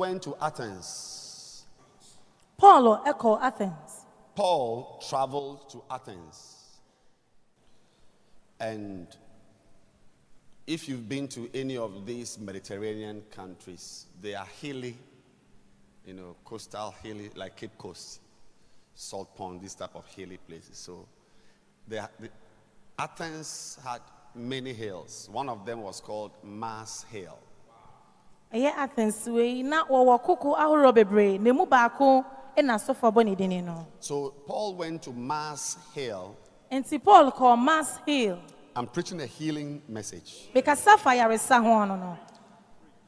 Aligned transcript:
Went 0.00 0.22
to 0.22 0.34
Athens. 0.40 1.66
Paul 2.56 3.02
echo 3.06 3.38
Athens. 3.38 4.06
Paul 4.34 4.98
traveled 5.06 5.68
to 5.72 5.82
Athens. 5.90 6.78
And 8.58 9.08
if 10.66 10.88
you've 10.88 11.06
been 11.06 11.28
to 11.28 11.50
any 11.52 11.76
of 11.76 12.06
these 12.06 12.38
Mediterranean 12.38 13.22
countries, 13.30 14.06
they 14.22 14.34
are 14.34 14.48
hilly, 14.62 14.96
you 16.06 16.14
know, 16.14 16.34
coastal 16.46 16.94
hilly, 17.02 17.30
like 17.34 17.56
Cape 17.56 17.76
Coast, 17.76 18.20
Salt 18.94 19.36
Pond, 19.36 19.60
this 19.60 19.74
type 19.74 19.94
of 19.94 20.06
hilly 20.06 20.38
places. 20.48 20.78
So 20.78 21.06
they, 21.86 22.00
the, 22.18 22.30
Athens 22.98 23.78
had 23.84 24.00
many 24.34 24.72
hills. 24.72 25.28
One 25.30 25.50
of 25.50 25.66
them 25.66 25.82
was 25.82 26.00
called 26.00 26.32
Mars 26.42 27.04
Hill. 27.10 27.38
Ɛyɛ 28.52 28.72
Athens 28.76 29.26
wei 29.28 29.62
na 29.62 29.84
wɔwɔ 29.84 30.22
koko 30.22 30.54
ahorow 30.54 30.92
bebree 30.92 31.38
na 31.38 31.50
emu 31.50 31.66
baako 31.66 32.24
na 32.62 32.74
asɔfo 32.76 33.10
abɔ 33.12 33.24
ne 33.24 33.34
din 33.34 33.64
no. 33.64 33.86
So 34.00 34.30
Paul 34.46 34.74
went 34.74 35.02
to 35.02 35.12
Mars 35.12 35.76
Hill. 35.94 36.36
Nti 36.70 37.02
Paul 37.02 37.30
kɔɔ 37.30 37.58
Mars 37.58 37.98
Hill. 38.06 38.38
I'm 38.74 38.86
preaching 38.86 39.20
a 39.20 39.26
healing 39.26 39.82
message. 39.88 40.48
Bɛkasa 40.54 40.98
fa 40.98 41.10
yaresa 41.10 41.62
ho 41.62 41.84
no 41.84 41.96
no. 41.96 42.18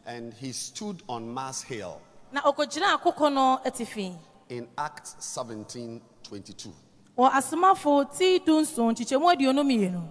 And 0.07 0.33
he 0.35 0.53
stood 0.53 1.03
on 1.09 1.29
Mars 1.33 1.63
Hill 1.63 2.01
Na 2.33 2.41
ɔkɔgyinaa 2.43 3.01
koko 3.01 3.29
no 3.29 3.61
atifi. 3.65 4.17
in 4.49 4.69
Acts 4.79 5.17
17 5.19 6.01
22. 6.23 6.73
Wɔ 7.19 7.31
asomafo 7.31 8.17
ti 8.17 8.39
dunson 8.39 8.95
kyekyɛmu 8.95 9.35
aduonu 9.37 9.63
mmienu. 9.65 10.09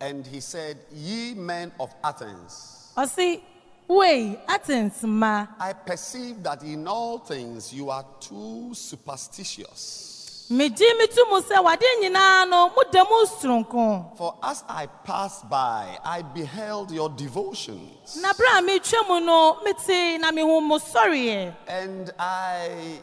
And 0.00 0.26
he 0.26 0.40
said, 0.40 0.78
Ye 0.92 1.34
men 1.34 1.72
of 1.80 1.94
Athens, 2.04 2.92
Ɔsi 2.96 3.40
wei 3.88 4.38
Athens 4.46 5.02
mma 5.02 5.48
I 5.58 5.72
perceive 5.72 6.42
that 6.42 6.62
in 6.62 6.86
all 6.86 7.18
things 7.18 7.72
you 7.72 7.90
are 7.90 8.04
too 8.20 8.72
superstitious. 8.74 10.46
megye 10.50 10.98
me 10.98 11.06
to 11.06 11.26
mu 11.30 11.40
sɛ 11.40 11.62
wade 11.62 11.84
nyinaa 12.02 12.48
no 12.48 12.70
moda 12.70 13.04
mu 13.08 13.26
soronko. 13.26 14.16
For 14.16 14.34
as 14.42 14.64
I 14.68 14.86
passed 15.04 15.48
by, 15.50 15.98
I 16.04 16.22
beheld 16.22 16.90
your 16.90 17.10
devotions, 17.10 18.16
Na 18.22 18.32
bere 18.32 18.58
a 18.58 18.62
metwa 18.62 19.08
mu 19.08 19.20
no 19.20 19.60
na 19.62 20.30
mehu 20.32 20.62
mo 20.62 20.78
sɔreɛ. 20.78 21.54
and 21.68 22.10
I 22.18 23.02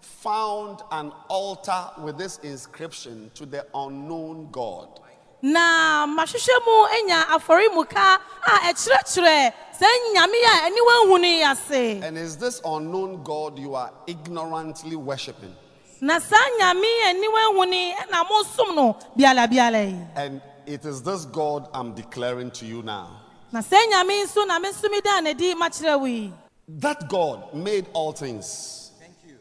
found 0.00 0.82
an 0.90 1.12
altar 1.28 1.90
with 2.02 2.16
this 2.18 2.38
inscription 2.38 3.30
to 3.34 3.46
the 3.46 3.66
unknown 3.74 4.48
God. 4.50 5.00
Na 5.42 6.06
mahwehwɛ 6.06 6.56
mu 6.66 6.86
anya 6.96 7.24
afɔremuka 7.36 8.18
a 8.46 8.50
ɛkyerɛkyerɛ 8.72 9.52
sɛ 9.78 9.86
nyame 10.14 10.38
a 10.44 10.66
aniwa 10.66 10.94
nhu 11.06 11.20
no 11.20 11.28
yi 11.28 11.42
ase 11.42 12.02
And 12.02 12.18
is 12.18 12.36
this 12.36 12.60
unknown 12.64 13.22
God 13.22 13.58
you 13.58 13.74
are 13.74 13.92
ignorantly 14.06 14.96
worshipping? 14.96 15.54
na 16.00 16.18
saa 16.18 16.36
nyame 16.60 16.84
a 17.04 17.14
aniwa 17.14 17.42
nhu 17.52 17.70
no 17.70 17.94
ɛna 18.02 18.24
mosom 18.28 18.74
no 18.74 18.96
bialabiala 19.16 19.88
yi 19.90 19.96
And 20.16 20.40
it 20.66 20.84
is 20.84 21.02
this 21.02 21.24
God 21.24 21.68
I'm 21.72 21.94
declaring 21.94 22.50
to 22.52 22.66
you 22.66 22.82
now. 22.82 23.20
na 23.52 23.60
saa 23.60 23.76
nyame 23.90 24.24
nso 24.24 24.46
na 24.46 24.58
me 24.58 24.68
nso 24.70 24.90
meda 24.90 25.20
n'adi 25.22 25.54
makyerɛ 25.54 25.98
wo 26.00 26.06
yi 26.06 26.32
That 26.68 27.08
God 27.08 27.54
made 27.54 27.86
all 27.94 28.12
things. 28.12 28.90
Thank 29.00 29.14
you. 29.26 29.38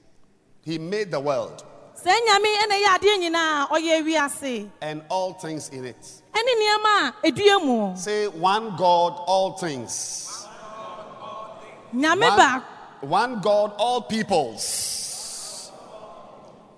He 0.63 0.77
made 0.77 1.11
the 1.11 1.19
world 1.19 1.65
saa 2.03 2.13
nyame 2.27 2.49
ɛna 2.63 2.75
ɛyɛ 2.77 2.89
adeɛ 2.95 3.13
nyinaa 3.21 3.63
a 3.63 3.67
ɔyɛ 3.75 4.05
wiase 4.05 4.69
and 4.81 5.01
all 5.09 5.33
things 5.33 5.69
in 5.69 5.85
it. 5.85 6.21
ɛne 6.33 6.51
nneɛma 6.59 7.93
a 7.93 7.97
Say 7.97 8.27
one 8.27 8.75
God, 8.77 9.13
all 9.25 9.53
things. 9.57 10.45
One, 11.91 12.63
one 13.01 13.39
God, 13.41 13.73
all 13.79 14.01
peoples. 14.01 15.71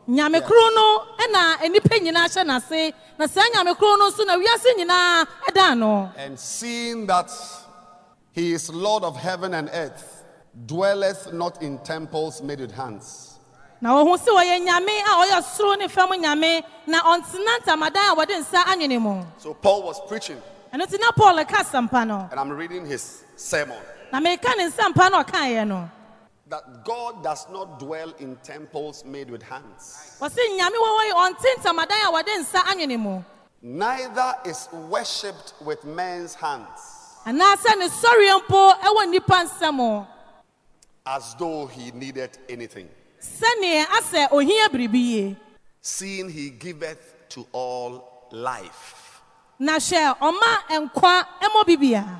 nyame 0.07 0.41
koro 0.45 0.69
no 0.73 1.05
ɛna 1.17 1.57
nnipa 1.67 1.99
nyinaa 1.99 2.27
hyɛ 2.27 2.43
n'ase 2.45 2.93
na 3.17 3.27
saa 3.27 3.43
nyame 3.53 3.77
koro 3.77 3.97
na 4.25 4.37
wiase 4.37 4.73
nyinaa 4.77 5.25
ɛda 5.49 5.77
no 5.77 6.11
And 6.15 6.39
seeing 6.39 7.05
that 7.07 7.29
He 8.31 8.53
is 8.53 8.69
Lord 8.69 9.03
of 9.03 9.17
heaven 9.17 9.53
and 9.53 9.69
earth, 9.73 10.23
dwelleth 10.65 11.33
not 11.33 11.61
in 11.61 11.77
temples 11.79 12.41
made 12.41 12.59
with 12.61 12.71
hands. 12.71 13.28
Na 13.81 13.91
wɔhu 13.93 14.17
sɛ 14.17 14.29
wɔyɛ 14.35 14.65
nyame 14.65 14.99
a 14.99 15.11
ɔyɛ 15.23 15.43
soro 15.43 15.77
ne 15.77 15.87
fam 15.87 16.09
nyame 16.09 16.63
na 16.87 16.99
ɔntena 17.01 17.59
ntamadan 17.63 18.11
a 18.11 18.15
wɔde 18.15 18.39
nsa 18.39 18.63
anwene 18.65 18.99
mu. 19.01 19.23
So 19.37 19.53
Paul 19.53 19.83
was 19.83 19.99
preaching, 20.07 20.41
ɛno 20.73 20.85
nti 20.85 20.99
na 20.99 21.11
paul 21.11 21.43
ka 21.45 21.63
asɛmpa 21.63 22.05
no. 22.07 22.27
And 22.31 22.39
I'm 22.39 22.49
reading 22.51 22.85
his 22.85 23.23
sermon. 23.35 23.77
na 24.11 24.19
meka 24.19 24.55
ne 24.57 24.69
nsɛmpa 24.69 25.11
no 25.11 25.23
ɔkaeɛ 25.23 25.67
no. 25.67 25.89
That 26.47 26.83
God 26.83 27.23
does 27.23 27.47
not 27.51 27.79
dwell 27.79 28.11
in 28.19 28.35
temples 28.37 29.05
made 29.05 29.29
with 29.29 29.43
hands. 29.43 30.17
ɔse 30.19 30.35
nyame 30.57 30.75
wɔwɔ 30.75 31.05
yi 31.05 31.11
ɔnte 31.13 31.55
ntamadan 31.59 32.07
a 32.07 32.11
wɔde 32.11 32.37
nsa 32.39 32.59
anwene 32.65 32.99
mu. 32.99 33.23
Neither 33.61 34.35
is 34.45 34.67
worshipped 34.71 35.53
with 35.61 35.83
men's 35.85 36.33
hands. 36.33 36.67
Anaasɛ 37.25 37.77
ne 37.77 37.87
sɔreɛ 37.87 38.41
mpo 38.45 38.73
ɛwɔ 38.81 39.13
nnipa 39.13 39.45
nsɛm. 39.47 40.07
As 41.05 41.33
though 41.35 41.65
he 41.67 41.91
needed 41.91 42.37
anything, 42.49 42.89
sɛneɛ 43.21 43.85
asɛ 43.85 44.31
ohia 44.31 44.69
biribi 44.69 44.99
yie 44.99 45.35
seeing 45.81 46.29
he 46.29 46.49
giveth 46.49 47.15
to 47.29 47.45
all 47.51 48.27
life 48.31 49.21
na 49.59 49.77
hwɛ 49.77 50.17
ɔma 50.19 50.51
nkwa 50.69 51.25
ɛmɔ 51.41 52.19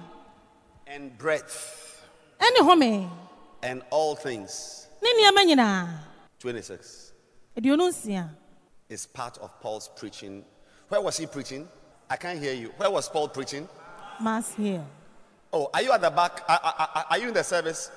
and 0.88 1.18
breath 1.18 2.06
and 3.62 3.82
all 3.90 4.16
things. 4.16 4.88
ne 5.02 5.10
nneɛma 5.14 5.46
nyinaa 5.46 5.88
26 6.40 7.12
aduonu 7.58 7.90
nsia 7.90 8.30
is 8.90 9.06
part 9.06 9.38
of 9.38 9.52
Paul's 9.62 9.88
preaching. 9.96 10.44
Where 10.88 11.00
was 11.00 11.18
he 11.18 11.28
preaching? 11.28 11.68
I 12.10 12.18
can't 12.18 12.40
hear 12.40 12.54
you. 12.54 12.70
Where 12.78 12.90
was 12.90 13.08
Paul 13.08 13.30
preaching? 13.30 13.70
Mars 14.20 14.50
Hill 14.54 14.84
Oh, 15.54 15.70
are 15.74 15.82
you 15.82 15.92
at 15.92 16.02
the 16.02 16.10
back? 16.12 16.44
Are- 16.48 16.60
are- 16.64 17.06
are 17.10 17.18
you 17.18 17.28
in 17.30 17.34
the 17.34 17.44
service? 17.44 17.90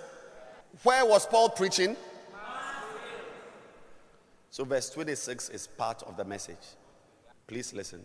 Where 0.83 1.05
was 1.05 1.27
Paul 1.27 1.51
preaching? 1.51 1.97
So, 4.53 4.65
verse 4.67 4.91
26 4.91 5.49
is 5.49 5.67
part 5.67 6.03
of 6.03 6.19
the 6.19 6.27
message. 6.27 6.77
Please 7.47 7.73
listen. 7.73 8.05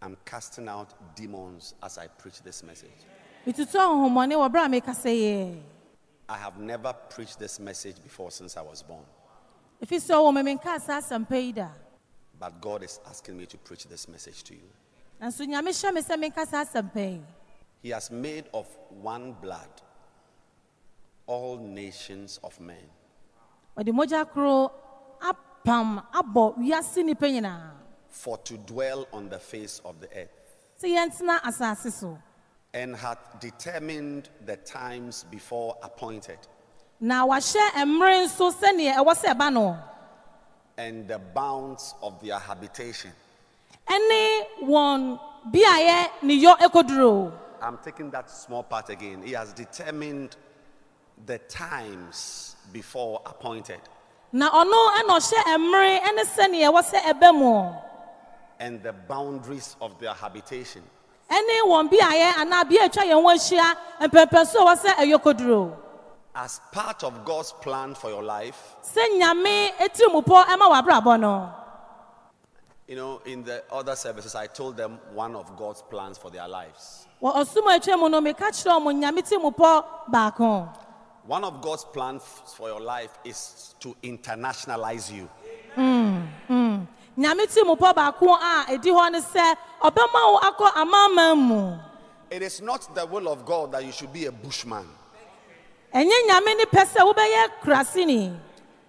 I'm 0.00 0.16
casting 0.24 0.66
out 0.66 0.94
demons 1.14 1.74
as 1.82 1.98
I 1.98 2.06
preach 2.06 2.40
this 2.42 2.62
message. 2.62 3.00
metutu 3.46 3.76
ahonhommɔne 3.76 4.32
wɔ 4.32 4.48
berɛ 4.50 4.64
a 4.64 4.68
mekasa 4.80 5.10
yɛ 5.12 5.60
I 6.30 6.38
have 6.38 6.56
never 6.58 6.94
preached 7.10 7.38
this 7.38 7.60
message 7.60 8.02
before 8.02 8.30
since 8.30 8.56
I 8.56 8.62
was 8.62 8.82
born, 8.82 9.04
ɛfi 9.82 9.96
sɛ 9.98 10.14
ɔwɔ 10.14 10.34
me 10.42 10.54
menkaa 10.54 10.80
saa 10.80 11.00
asɛmpa 11.02 11.42
yi 11.44 11.52
da 11.52 11.68
but 12.38 12.58
God 12.62 12.82
is 12.82 12.98
asking 13.06 13.36
me 13.36 13.44
to 13.44 13.58
preach 13.58 13.84
this 13.84 14.08
message 14.08 14.42
to 14.44 14.54
you. 14.54 14.68
nanso 15.20 15.46
nyame 15.46 15.68
hyɛ 15.68 15.92
me 15.92 16.00
sɛ 16.00 16.16
menka 16.32 16.46
saa 16.46 16.64
asɛmpa 16.64 17.12
yi 17.12 17.22
He 17.82 17.90
has 17.90 18.10
made 18.10 18.48
of 18.54 18.66
one 18.88 19.32
blood 19.34 19.82
all 21.26 21.58
nations 21.58 22.40
of 22.42 22.58
men 22.58 22.88
ɔde 23.76 23.92
mogya 23.92 24.24
koro 24.32 24.72
apam 25.64 26.02
abɔ 26.12 26.56
wiase 26.58 27.02
nnipa 27.02 27.28
nyinaa 27.30 27.70
for 28.10 28.38
to 28.38 28.56
dwell 28.58 29.06
on 29.12 29.28
the 29.28 29.38
face 29.38 29.80
of 29.84 30.00
the 30.00 30.08
earth. 30.18 30.30
sɛ 30.82 30.88
yɛntena 30.96 31.40
asase 31.42 31.92
so 31.92 32.18
and 32.74 32.94
had 32.96 33.18
determined 33.40 34.28
the 34.46 34.56
times 34.58 35.24
before 35.30 35.76
appointed 35.82 36.38
na 37.00 37.26
wahyɛ 37.26 37.72
mmerɛ 37.84 38.26
nso 38.26 38.52
sɛneɛ 38.52 38.96
ɛwɔ 38.96 39.14
sɛ 39.14 39.34
ɛba 39.34 39.52
no 39.52 39.78
and 40.76 41.08
the 41.08 41.18
bounds 41.18 41.94
of 42.02 42.20
their 42.22 42.38
habitation. 42.38 43.10
ɛne 43.88 44.46
wɔn 44.62 45.20
beaeɛ 45.50 46.22
ne 46.22 46.42
yɔ 46.44 46.56
ɛkɔduro 46.58 47.32
I'm 47.60 47.78
taking 47.78 48.08
that 48.10 48.30
small 48.30 48.62
part 48.62 48.88
again. 48.88 49.20
He 49.20 49.32
has 49.32 49.52
determined 49.52 50.36
the 51.26 51.38
times 51.38 52.54
before 52.72 53.20
appointed 53.26 53.80
na 54.32 54.50
ɔno 54.50 54.78
ɛna 54.98 55.12
ɔhyɛ 55.18 55.56
mmerɛ 55.58 56.00
ɛne 56.02 56.22
sɛneɛ 56.24 56.68
ɛwɔ 56.70 56.82
sɛ 56.82 56.98
ɛbɛ 57.12 57.34
mu 57.34 57.72
and 58.60 58.82
the 58.82 58.92
boundaries 58.92 59.76
of 59.80 59.98
their 60.00 60.12
habitation. 60.14 60.82
ɛne 61.30 61.62
wɔn 61.66 61.90
beaeɛ 61.90 62.32
anaa 62.34 62.68
bea 62.68 62.84
a 62.84 62.88
atwa 62.88 63.02
yɛn 63.04 63.22
ho 63.22 63.28
ahyia 63.28 63.76
mpɛmpɛ 64.00 64.46
so 64.46 64.66
a 64.68 64.74
ɛwɔ 64.74 64.84
sɛ 64.84 64.94
ɛyɔ 64.96 65.18
kɔduro 65.22 65.76
As 66.34 66.60
part 66.70 67.02
of 67.02 67.24
God's 67.24 67.52
plan 67.52 67.94
for 67.94 68.10
your 68.10 68.22
life, 68.22 68.76
sɛ 68.82 69.18
nyame 69.18 69.70
etirimupɔ 69.78 70.44
ɛma 70.46 70.70
w'abrabɔ 70.84 71.20
no 71.20 71.54
you 72.88 72.96
know, 72.96 73.20
in 73.26 73.44
the 73.44 73.62
other 73.70 73.94
services, 73.94 74.34
I 74.34 74.46
told 74.46 74.78
them 74.78 74.98
one 75.12 75.36
of 75.36 75.54
God's 75.58 75.82
plans 75.82 76.16
for 76.16 76.30
their 76.30 76.48
lives. 76.48 77.06
wɔ 77.22 77.34
ɔsom 77.36 77.66
a 77.74 77.78
atwa 77.78 77.98
mu 78.00 78.08
no 78.08 78.20
meka 78.20 78.48
kyerɛ 78.48 78.78
ɔmo 78.80 78.92
nyame 78.94 79.18
tirimupɔ 79.22 79.84
baako 80.10 80.68
One 81.28 81.44
of 81.44 81.60
God's 81.60 81.84
plans 81.84 82.22
for 82.56 82.68
your 82.70 82.80
life 82.80 83.10
is 83.22 83.74
to 83.80 83.94
internationalize 84.02 85.12
you. 85.14 85.28
Hmm, 85.74 86.20
hmm. 86.48 86.76
nyame 87.18 87.44
tirimupɔ 87.46 87.92
baako 87.94 88.32
a 88.40 88.64
ɛdi 88.72 88.88
hɔ 88.90 89.12
ne 89.12 89.20
sɛ 89.20 89.54
ɔbɛma 89.82 90.32
wo 90.32 90.38
akɔ 90.38 90.72
amanaman 90.72 91.36
mu 91.38 91.78
It 92.30 92.40
is 92.42 92.62
not 92.62 92.94
the 92.94 93.04
will 93.04 93.28
of 93.28 93.44
God 93.44 93.72
that 93.72 93.84
you 93.84 93.92
should 93.92 94.10
be 94.10 94.24
a 94.24 94.32
bushman. 94.32 94.86
ɛnyɛ 95.94 96.28
nyame 96.30 96.56
ne 96.56 96.64
pɛ 96.64 96.86
sɛ 96.86 97.12
wobɛyɛ 97.12 97.50
kurasini 97.62 98.34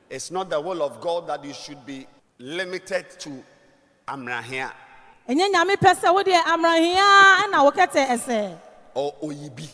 It's 0.10 0.32
not 0.32 0.50
the 0.50 0.62
will 0.62 0.82
of 0.82 1.02
God 1.02 1.28
that 1.28 1.44
you 1.44 1.54
should 1.54 1.86
be 1.86 2.08
limited 2.38 3.10
to 3.20 3.44
Amrahia 4.08 4.72
ɛnyɛ 5.28 5.52
nyame 5.54 5.76
pɛ 5.76 5.94
sɛ 5.94 6.14
wode 6.14 6.28
amarahia 6.28 7.44
ɛna 7.44 7.70
wokɛtɛ 7.70 8.08
ɛsɛ 8.08 8.58
or 8.94 9.14
Oyibi. 9.24 9.68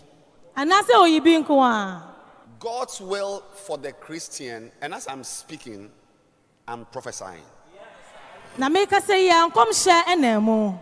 anaasɛ 0.58 0.94
oyibi 0.96 1.44
nko 1.46 1.62
a 1.62 2.15
God's 2.60 3.02
will 3.02 3.44
for 3.66 3.78
the 3.78 3.92
Christian, 3.92 4.72
and 4.81 4.94
as 4.94 5.07
I'm 5.07 5.24
speaking, 5.24 5.92
I'm 6.68 6.86
prophesying. 6.86 7.44
na 8.57 8.69
meka 8.69 9.00
sɛ 9.02 9.16
yɛ 9.30 9.52
nkɔmhyɛ 9.52 10.04
ɛna 10.16 10.42
mu 10.42 10.74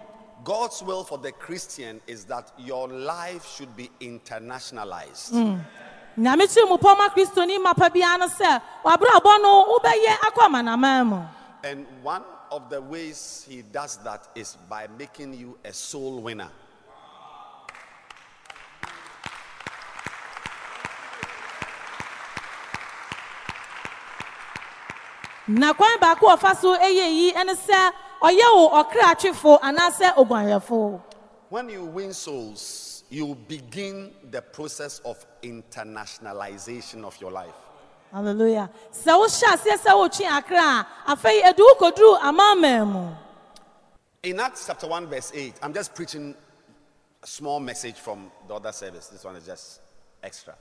God's 0.43 0.83
will 0.83 1.03
for 1.03 1.17
the 1.17 1.31
Christian 1.31 2.01
is 2.05 2.25
that 2.25 2.51
your 2.57 2.87
life 2.87 3.47
should 3.55 3.75
be 3.75 3.89
internationalized. 3.99 5.31
Mm. 5.33 5.59
nyame 6.17 6.45
tirimupɔ 6.45 6.97
ma 6.97 7.09
kristoni 7.09 7.57
mapa 7.61 7.89
biara 7.89 8.19
no 8.19 8.27
sɛ 8.27 8.61
w'abrabɔ 8.85 9.41
no 9.41 9.79
wobɛyɛ 9.79 10.13
akɔ 10.29 10.45
amanaman 10.47 11.05
mu 11.07 11.25
And 11.63 11.87
one 12.03 12.23
of 12.51 12.69
the 12.69 12.81
ways 12.81 13.45
he 13.49 13.63
does 13.63 13.97
that 14.03 14.27
is 14.35 14.57
by 14.69 14.85
making 14.99 15.33
you 15.33 15.57
a 15.65 15.73
soul 15.73 16.19
winner. 16.19 16.51
Na 25.47 25.73
kwan 25.73 25.99
baako 25.99 26.27
a 26.33 26.37
ɔfa 26.37 26.55
so 26.55 26.75
ɛyɛ 26.77 27.11
yi 27.11 27.33
ɛne 27.33 27.55
sɛ 27.55 27.91
ɔyɛ 28.21 28.55
wo 28.55 28.69
ɔkra 28.83 29.13
atwefo 29.13 29.59
anaasɛ 29.61 30.15
oguanyɛfo 30.15 31.01
When 31.49 31.69
you 31.69 31.83
win 31.85 32.13
souls, 32.13 33.03
you 33.09 33.35
begin 33.47 34.11
the 34.31 34.41
process 34.41 34.99
of 35.05 35.23
internationalization 35.43 37.03
of 37.03 37.19
your 37.21 37.31
life. 37.31 37.53
halleluya 38.13 38.69
sɛ 38.91 39.11
wohyɛ 39.19 39.53
aseɛ 39.53 39.77
sɛ 39.77 39.91
wotwe 39.91 40.25
akra 40.25 40.59
a 40.59 41.15
afei 41.15 41.41
ɛde 41.41 41.59
wo 41.59 41.75
kɔduru 41.75 42.19
amanaman 42.19 42.87
mu 42.87 43.15
In 44.23 44.39
Acts 44.39 44.67
chapter 44.67 44.87
1, 44.87 45.07
verse 45.07 45.33
8, 45.35 45.55
I'm 45.61 45.73
just 45.73 45.93
preaching 45.93 46.33
a 47.21 47.27
small 47.27 47.59
message 47.59 47.95
from 47.97 48.31
the 48.47 48.53
other 48.55 48.71
service. 48.71 49.07
This 49.07 49.25
one 49.25 49.35
is 49.35 49.45
just 49.45 49.81
extra. 50.23 50.55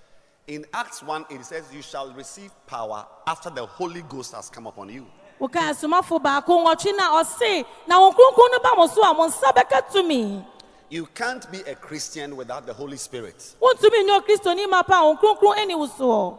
In 0.48 0.66
Acts 0.72 1.02
1, 1.02 1.26
it 1.30 1.44
says, 1.44 1.64
You 1.72 1.82
shall 1.82 2.12
receive 2.12 2.50
power 2.66 3.06
after 3.26 3.48
the 3.50 3.64
Holy 3.64 4.02
Ghost 4.02 4.34
has 4.34 4.50
come 4.50 4.66
upon 4.66 4.88
you. 4.88 5.06
woka 5.40 5.60
asomafo 5.60 6.18
baako 6.20 6.62
nwɔtwe 6.62 6.96
na 6.96 7.20
ɔse 7.20 7.64
na 7.88 7.98
wɔn 7.98 8.14
kronkron 8.14 8.50
no 8.52 8.58
ba 8.62 8.70
mo 8.76 8.86
so 8.86 9.02
a 9.02 9.12
mo 9.14 9.28
nsa 9.28 9.52
bɛka 9.52 9.90
tumi 9.92 10.44
You 10.88 11.06
can't 11.06 11.50
be 11.50 11.60
a 11.62 11.74
Christian 11.74 12.36
without 12.36 12.64
the 12.66 12.72
Holy 12.72 12.96
Spirit. 12.96 13.56
wontumi 13.60 14.06
nyɛ 14.06 14.20
okristoni 14.20 14.68
mapa 14.70 14.92
a 14.92 15.02
wɔn 15.02 15.18
kronkron 15.20 15.58
ani 15.58 15.74
wo 15.74 15.88
soɔ 15.88 16.38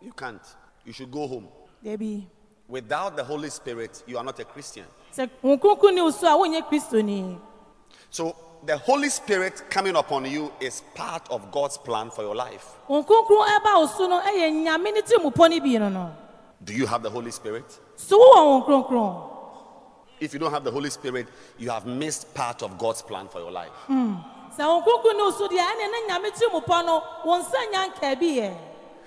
You 0.00 0.12
can't. 0.12 0.40
You 0.84 0.92
should 0.94 1.10
go 1.10 1.26
home. 1.26 1.48
Without 2.68 3.16
the 3.16 3.24
Holy 3.24 3.50
Spirit, 3.50 4.02
you 4.06 4.16
are 4.16 4.24
not 4.24 4.38
a 4.40 4.44
Christian. 4.44 4.86
sɛ 5.14 5.28
wɔn 5.42 5.60
kronkron 5.60 5.94
ni 5.94 6.00
wo 6.00 6.10
so 8.10 8.34
a 8.66 8.66
wonyɛ 8.66 8.66
kristoni 8.66 8.66
So, 8.66 8.66
the 8.66 8.78
Holy 8.78 9.08
Spirit 9.08 9.62
coming 9.70 9.96
upon 9.96 10.24
you 10.26 10.52
is 10.60 10.82
part 10.94 11.28
of 11.30 11.50
God's 11.50 11.76
plan 11.78 12.10
for 12.10 12.22
your 12.22 12.34
life. 12.34 12.66
wɔn 12.88 13.06
kronkron 13.06 13.46
ɛba 13.46 13.74
wo 13.80 13.86
so 13.86 14.06
no 14.06 14.20
ɛyɛ 14.20 14.50
nyame 14.52 14.92
ne 14.94 15.02
tirimupɔ 15.02 15.50
no 15.50 15.60
bi 15.60 15.78
no 15.78 15.88
no. 15.88 16.10
Do 16.64 16.72
you 16.74 16.86
have 16.86 17.02
the 17.02 17.10
Holy 17.10 17.30
Spirit? 17.30 17.78
so 17.96 18.18
wowɔ 18.18 18.66
wɔn 18.66 18.66
kronkron 18.66 19.34
If 20.20 20.32
you 20.32 20.40
don't 20.40 20.50
have 20.52 20.64
the 20.64 20.72
Holy 20.72 20.90
Spirit, 20.90 21.28
you 21.58 21.70
have 21.70 21.86
missed 21.86 22.34
part 22.34 22.62
of 22.64 22.76
God's 22.78 23.02
plan 23.02 23.28
for 23.28 23.38
your 23.40 23.52
life. 23.52 23.72
sɛ 23.88 24.58
wɔn 24.58 24.84
kronkron 24.84 25.16
ni 25.16 25.22
wo 25.22 25.30
so 25.30 25.48
deɛ 25.48 25.60
ɛne 25.60 25.90
ne 25.92 26.08
nyame 26.08 26.30
tirimupɔ 26.32 26.84
no 26.86 27.02
wɔn 27.24 27.44
nsa 27.44 27.72
nya 27.72 27.92
nkaa 27.92 28.18
bi 28.18 28.26
yɛ. 28.40 28.56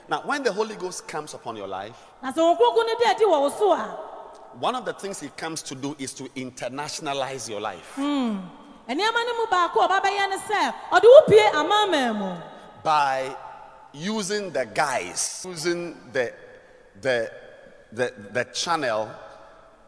Now, 0.08 0.22
when 0.26 0.44
the 0.44 0.52
Holy 0.52 0.76
Ghost 0.76 1.08
comes 1.08 1.34
upon 1.34 1.56
your 1.58 1.68
life, 1.68 1.96
na 2.24 2.32
sɛ 2.32 2.38
wɔn 2.38 2.58
kronkron 2.58 2.86
no 2.88 2.96
de 3.00 3.10
adi 3.10 3.26
wɔ 3.26 3.42
wo 3.42 3.50
so 3.50 3.72
a. 3.74 4.08
one 4.60 4.76
of 4.76 4.84
the 4.86 4.94
things 4.94 5.20
he 5.22 5.30
comes 5.30 5.62
to 5.62 5.76
do 5.76 5.96
is 6.00 6.14
to 6.14 6.24
internationalize 6.36 7.48
your 7.50 7.62
life 7.62 7.98
by 12.84 13.36
using 13.94 14.52
the 14.52 14.66
guise, 14.66 15.46
using 15.48 15.96
the, 16.12 16.34
the, 17.02 17.32
the, 17.92 18.14
the 18.32 18.44
channel 18.46 19.10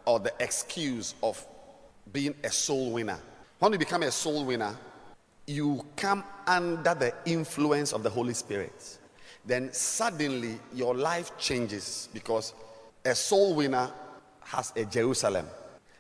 or 0.05 0.19
the 0.19 0.33
excuse 0.39 1.15
of 1.23 1.45
being 2.11 2.35
a 2.43 2.51
soul 2.51 2.91
winner. 2.91 3.19
When 3.59 3.71
you 3.71 3.79
become 3.79 4.03
a 4.03 4.11
soul 4.11 4.45
winner, 4.45 4.75
you 5.47 5.85
come 5.95 6.23
under 6.45 6.93
the 6.93 7.13
influence 7.25 7.93
of 7.93 8.03
the 8.03 8.09
Holy 8.09 8.33
Spirit. 8.33 9.00
Then 9.45 9.73
suddenly 9.73 10.59
your 10.73 10.95
life 10.95 11.38
changes 11.38 12.09
because 12.13 12.53
a 13.03 13.15
soul 13.15 13.55
winner 13.55 13.91
has 14.41 14.71
a 14.75 14.85
Jerusalem. 14.85 15.47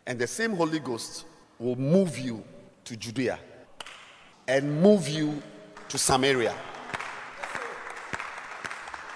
And 0.05 0.19
the 0.19 0.27
same 0.27 0.51
Holy 0.51 0.79
Ghost 0.79 1.25
will 1.59 1.75
move 1.75 2.17
you 2.17 2.43
to 2.85 2.97
Judea 2.97 3.39
and 4.47 4.81
move 4.81 5.07
you 5.07 5.41
to 5.89 5.97
Samaria 5.97 6.53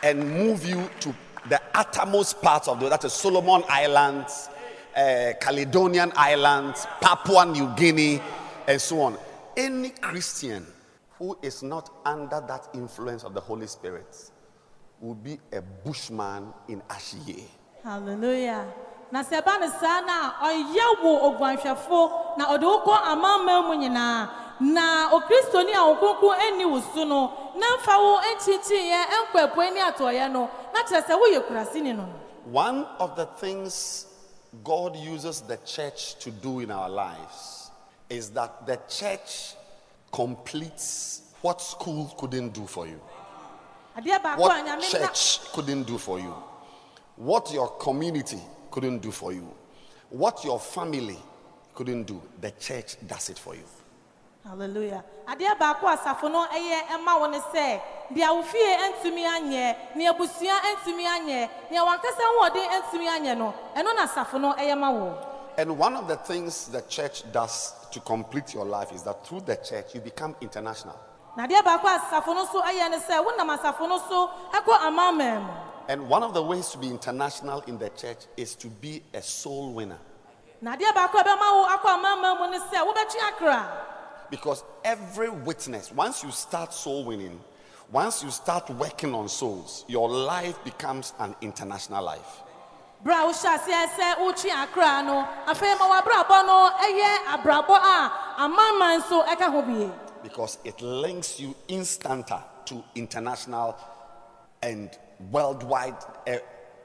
and 0.04 0.20
move 0.32 0.66
you 0.66 0.90
to 1.02 1.14
the 1.50 1.62
uttermost 1.74 2.42
parts 2.42 2.68
of 2.68 2.80
the 2.80 2.90
that 2.90 3.04
is 3.04 3.14
Solomon 3.14 3.64
Islands, 3.70 4.50
uh, 4.96 5.34
Caledonian 5.40 6.12
Islands, 6.16 6.86
Papua 7.02 7.46
New 7.46 7.74
Guinea, 7.76 8.22
and 8.68 8.80
so 8.82 9.02
on. 9.02 9.18
Any 9.56 9.90
Christian 9.90 10.66
who 11.18 11.38
is 11.42 11.64
not 11.64 11.90
under 12.06 12.44
that 12.48 12.68
influence 12.74 13.24
of 13.24 13.34
the 13.34 13.40
Holy 13.42 13.68
Spirit 13.68 14.32
will 15.00 15.16
be 15.16 15.40
a 15.52 15.62
bushman 15.62 16.54
in 16.68 16.82
Ashiye. 16.90 17.44
hallelujah 17.84 18.68
na 19.12 19.24
sɛ 19.24 19.42
ɛba 19.42 19.60
ne 19.60 19.68
saa 19.80 20.02
na 20.02 20.34
ɔyɛ 20.42 21.04
wo 21.04 21.32
oguanhwɛfo 21.32 22.38
na 22.38 22.46
ɔde 22.54 22.64
wo 22.64 22.80
kɔ 22.82 23.02
amanaman 23.12 23.68
mu 23.68 23.74
nyinaa. 23.76 24.30
Na 24.60 25.10
okristoni 25.12 25.74
a 25.74 25.86
wo 25.86 25.96
kronkron 25.96 26.40
ani 26.40 26.66
wo 26.66 26.82
so 26.82 27.04
no 27.04 27.54
na 27.56 27.78
mfa 27.78 27.98
wo 28.00 28.20
nkyinkyinyɛ 28.20 29.06
nkɔ 29.32 29.52
apue 29.52 29.74
ne 29.74 29.80
atɔeɛ 29.82 30.32
no 30.32 30.50
na 30.74 30.84
kyerɛ 30.84 31.06
sɛ 31.06 31.20
woyɛ 31.20 31.48
kurasini 31.48 31.96
no. 31.96 32.08
One 32.46 32.86
of 33.00 33.16
the 33.16 33.26
things 33.26 34.08
God 34.64 34.96
uses 34.96 35.42
the 35.42 35.58
church 35.58 36.16
to 36.20 36.32
do 36.32 36.60
in 36.62 36.72
our 36.72 36.90
lives 36.90 37.72
is 38.10 38.32
that 38.32 38.66
the 38.66 38.80
church 38.90 39.56
completes 40.12 41.22
what 41.42 41.62
school 41.62 42.14
couldn't 42.18 42.50
do 42.54 42.66
for 42.66 42.88
you. 42.88 43.00
adeɛ 43.96 44.22
baako 44.22 44.38
a 44.38 44.42
what 44.42 44.82
church 44.82 45.52
couldn't 45.54 45.84
do 45.84 45.98
for 45.98 46.20
you, 46.20 46.34
what 47.16 47.52
your 47.54 47.68
community 47.78 48.42
couldn't 48.72 49.00
do 49.00 49.12
for 49.12 49.34
you, 49.34 49.48
what 50.10 50.44
your 50.44 50.60
family 50.60 51.18
couldn't 51.74 52.04
do, 52.04 52.22
the 52.42 52.52
church 52.52 52.96
does 53.08 53.30
it 53.30 53.38
for 53.40 53.56
you. 53.56 53.64
hallelujah 54.48 55.04
adeɛ 55.28 55.58
baako 55.60 55.88
asafo 55.88 56.30
no 56.32 56.46
ɛyɛ 56.46 56.88
ɛma 56.96 57.20
wo 57.20 57.28
ne 57.28 57.40
sɛ 57.40 57.82
deɛ 58.14 58.36
wo 58.36 58.42
fie 58.44 58.78
ntumi 58.94 59.24
anyɛ 59.26 59.76
nea 59.96 60.14
abusua 60.14 60.56
ntumi 60.76 61.04
anyɛ 61.06 61.50
nea 61.72 61.84
wankasa 61.84 62.24
ntumi 62.82 63.08
anyɛ 63.08 63.38
no 63.38 63.54
ɛno 63.76 63.96
na 63.96 64.08
asafo 64.08 64.40
no 64.40 64.56
ma 64.76 64.90
wo 64.92 65.18
And 65.58 65.76
one 65.78 65.96
of 65.96 66.08
the 66.08 66.16
things 66.18 66.68
the 66.68 66.82
church 66.82 67.24
does 67.32 67.74
to 67.92 68.00
complete 68.00 68.54
your 68.54 68.64
life 68.66 68.92
is 68.94 69.02
that 69.04 69.26
through 69.26 69.42
the 69.42 69.56
church 69.58 69.96
you 69.96 70.02
become 70.02 70.36
international. 70.40 70.96
baako 71.36 71.88
asafo 71.88 72.28
no 72.34 72.46
so 72.46 72.62
ne 72.62 72.98
sɛ 72.98 73.24
wonam 73.26 73.58
asafo 73.58 73.88
no 73.88 73.98
so 74.08 74.30
amanaman 74.54 75.42
mu 75.44 75.52
and 75.90 76.10
one 76.10 76.22
of 76.24 76.34
the 76.34 76.42
ways 76.44 76.70
to 76.72 76.78
be 76.78 76.88
international 76.88 77.62
in 77.68 77.78
the 77.78 77.90
church 77.90 78.26
is 78.36 78.56
to 78.56 78.68
be 78.68 79.02
a 79.14 79.22
soul 79.22 79.74
winner. 79.74 79.98
Because 84.30 84.64
every 84.84 85.30
witness, 85.30 85.92
once 85.94 86.24
you 86.24 86.32
start 86.32 86.74
soul 86.74 87.06
winning, 87.06 87.40
once 87.92 88.22
you 88.22 88.32
start 88.32 88.70
working 88.72 89.14
on 89.14 89.30
souls, 89.30 89.86
your 89.88 90.10
life 90.10 90.62
becomes 90.66 91.14
an 91.20 91.34
international 91.42 92.04
life. 92.04 92.44
Because 100.24 100.58
it 100.66 100.82
links 100.82 101.40
you 101.40 101.56
instanta 101.70 102.44
to 102.66 102.84
international 102.96 103.76
and 104.62 104.90
worldwide, 105.32 105.96
a, 106.28 106.40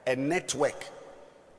a 0.06 0.16
network 0.16 0.86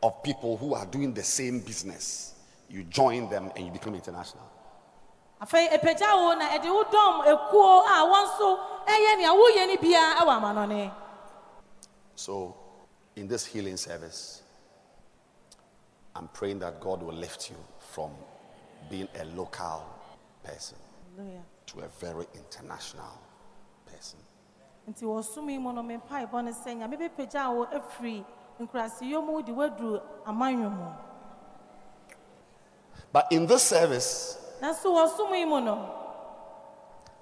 of 0.01 0.21
people 0.23 0.57
who 0.57 0.73
are 0.73 0.85
doing 0.85 1.13
the 1.13 1.23
same 1.23 1.59
business. 1.59 2.33
You 2.69 2.83
join 2.83 3.29
them 3.29 3.51
and 3.55 3.65
you 3.65 3.71
become 3.71 3.95
international. 3.95 4.49
afei 5.43 5.67
ɛpagya 5.75 6.07
wo 6.15 6.33
na 6.39 6.47
ɛde 6.55 6.69
wo 6.71 6.83
dɔm 6.83 7.15
ekuo 7.27 7.83
a 7.83 7.97
wɔn 8.07 8.25
nso 8.27 8.47
ɛyɛ 8.87 9.17
nea 9.17 9.31
woyɛ 9.35 9.67
no 9.67 9.75
biara 9.77 10.15
ɛwɔ 10.21 10.39
amanɔne 10.39 10.93
So, 12.15 12.55
in 13.15 13.27
this 13.27 13.45
healing 13.45 13.75
service, 13.75 14.41
I'm 16.15 16.27
praying 16.29 16.59
that 16.59 16.79
God 16.79 17.01
will 17.03 17.13
lift 17.15 17.49
you 17.49 17.57
from 17.79 18.11
being 18.89 19.07
a 19.19 19.25
local 19.25 19.83
person 20.43 20.77
to 21.65 21.79
a 21.79 21.87
very 21.99 22.25
international. 22.35 23.19
Nti 24.89 25.05
wɔ 25.05 25.23
som 25.23 25.49
yi 25.49 25.57
mu 25.57 25.71
no 25.73 25.81
ne 25.81 25.97
sɛ 25.99 26.75
nyame 26.77 26.97
bɛpagya 26.97 27.53
wo 27.55 27.65
afiri 27.65 28.25
mu 28.59 29.41
de 29.41 29.51
woaduru 29.51 30.01
amanwo 30.25 30.69
mu. 30.71 30.91
But 33.11 33.31
in 33.31 33.45
this 33.45 33.63
service, 33.63 34.37
nanso 34.61 34.85
wɔ 34.93 35.15
som 35.15 35.33
yi 35.33 35.45
mu 35.45 35.61
no 35.61 35.99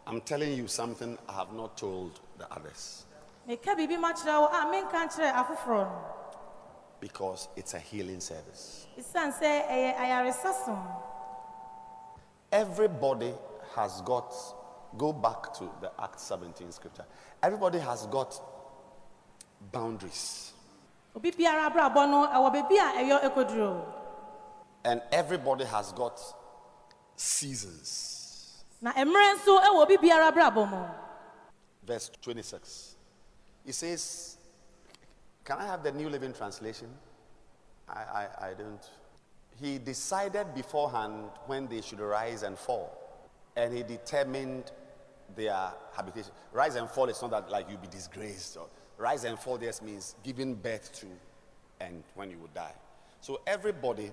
I'm 0.07 0.21
telling 0.21 0.53
you 0.53 0.67
something 0.67 1.17
I 1.29 1.33
have 1.33 1.53
not 1.53 1.77
told 1.77 2.19
the 2.37 2.51
others. 2.51 3.05
meka 3.47 3.75
biribi 3.75 3.99
ma 3.99 4.11
kyerɛ 4.13 4.39
wo 4.41 4.47
a 4.47 4.65
menka 4.65 5.07
nkyerɛ 5.07 5.33
afoforɔ 5.33 5.85
no. 5.85 6.01
Because 6.99 7.47
it's 7.55 7.73
a 7.73 7.79
healing 7.79 8.19
service. 8.19 8.87
ɛsiane 8.97 9.33
sɛ 9.39 9.67
ɛyɛ 9.67 9.97
ayaresa 9.97 10.65
som. 10.65 10.87
Everybody 12.51 13.33
has 13.75 14.01
got, 14.01 14.33
go 14.97 15.13
back 15.13 15.53
to 15.55 15.69
the 15.81 15.91
Act 16.01 16.19
17 16.19 16.71
scripture. 16.71 17.05
Everybody 17.41 17.79
has 17.79 18.05
got 18.07 18.39
boundaries. 19.71 20.53
obi 21.15 21.31
biara 21.31 21.69
abrabɔ 21.69 22.09
no 22.09 22.27
ɛwɔ 22.27 22.53
baabi 22.53 22.77
a 22.77 23.03
ɛyɔ 23.03 23.21
ɛkɔduro 23.31 23.85
And 24.83 25.01
everybody 25.11 25.65
has 25.65 25.91
got 25.91 26.19
seasons. 27.15 28.63
na 28.81 28.91
mmerɛ 28.93 29.35
nso 29.37 29.59
ɛwɔ 29.61 29.83
obi 29.83 29.97
biara 29.97 30.31
abrabɔ 30.31 30.69
mu 30.69 30.85
Verse 31.83 32.11
26. 32.21 32.95
He 33.65 33.71
says, 33.71 34.37
Can 35.43 35.57
I 35.57 35.65
have 35.65 35.81
the 35.83 35.91
New 35.91 36.09
Living 36.09 36.31
Translation? 36.31 36.87
I, 37.89 37.99
I, 38.39 38.49
I 38.49 38.53
don't. 38.53 38.81
He 39.59 39.79
decided 39.79 40.53
beforehand 40.53 41.25
when 41.47 41.67
they 41.67 41.81
should 41.81 41.99
rise 41.99 42.43
and 42.43 42.57
fall, 42.57 42.91
and 43.55 43.73
he 43.75 43.81
determined 43.83 44.71
their 45.35 45.71
habitation. 45.95 46.31
Rise 46.51 46.75
and 46.75 46.89
fall 46.89 47.09
is 47.09 47.21
not 47.21 47.31
that 47.31 47.49
like 47.49 47.69
you'll 47.69 47.79
be 47.79 47.87
disgraced. 47.87 48.57
Or, 48.57 48.67
rise 48.97 49.23
and 49.23 49.37
fall 49.37 49.57
just 49.57 49.83
means 49.83 50.15
giving 50.23 50.55
birth 50.55 50.91
to 50.99 51.07
and 51.79 52.03
when 52.15 52.29
you 52.29 52.37
will 52.37 52.49
die. 52.53 52.73
So 53.21 53.41
everybody 53.45 54.11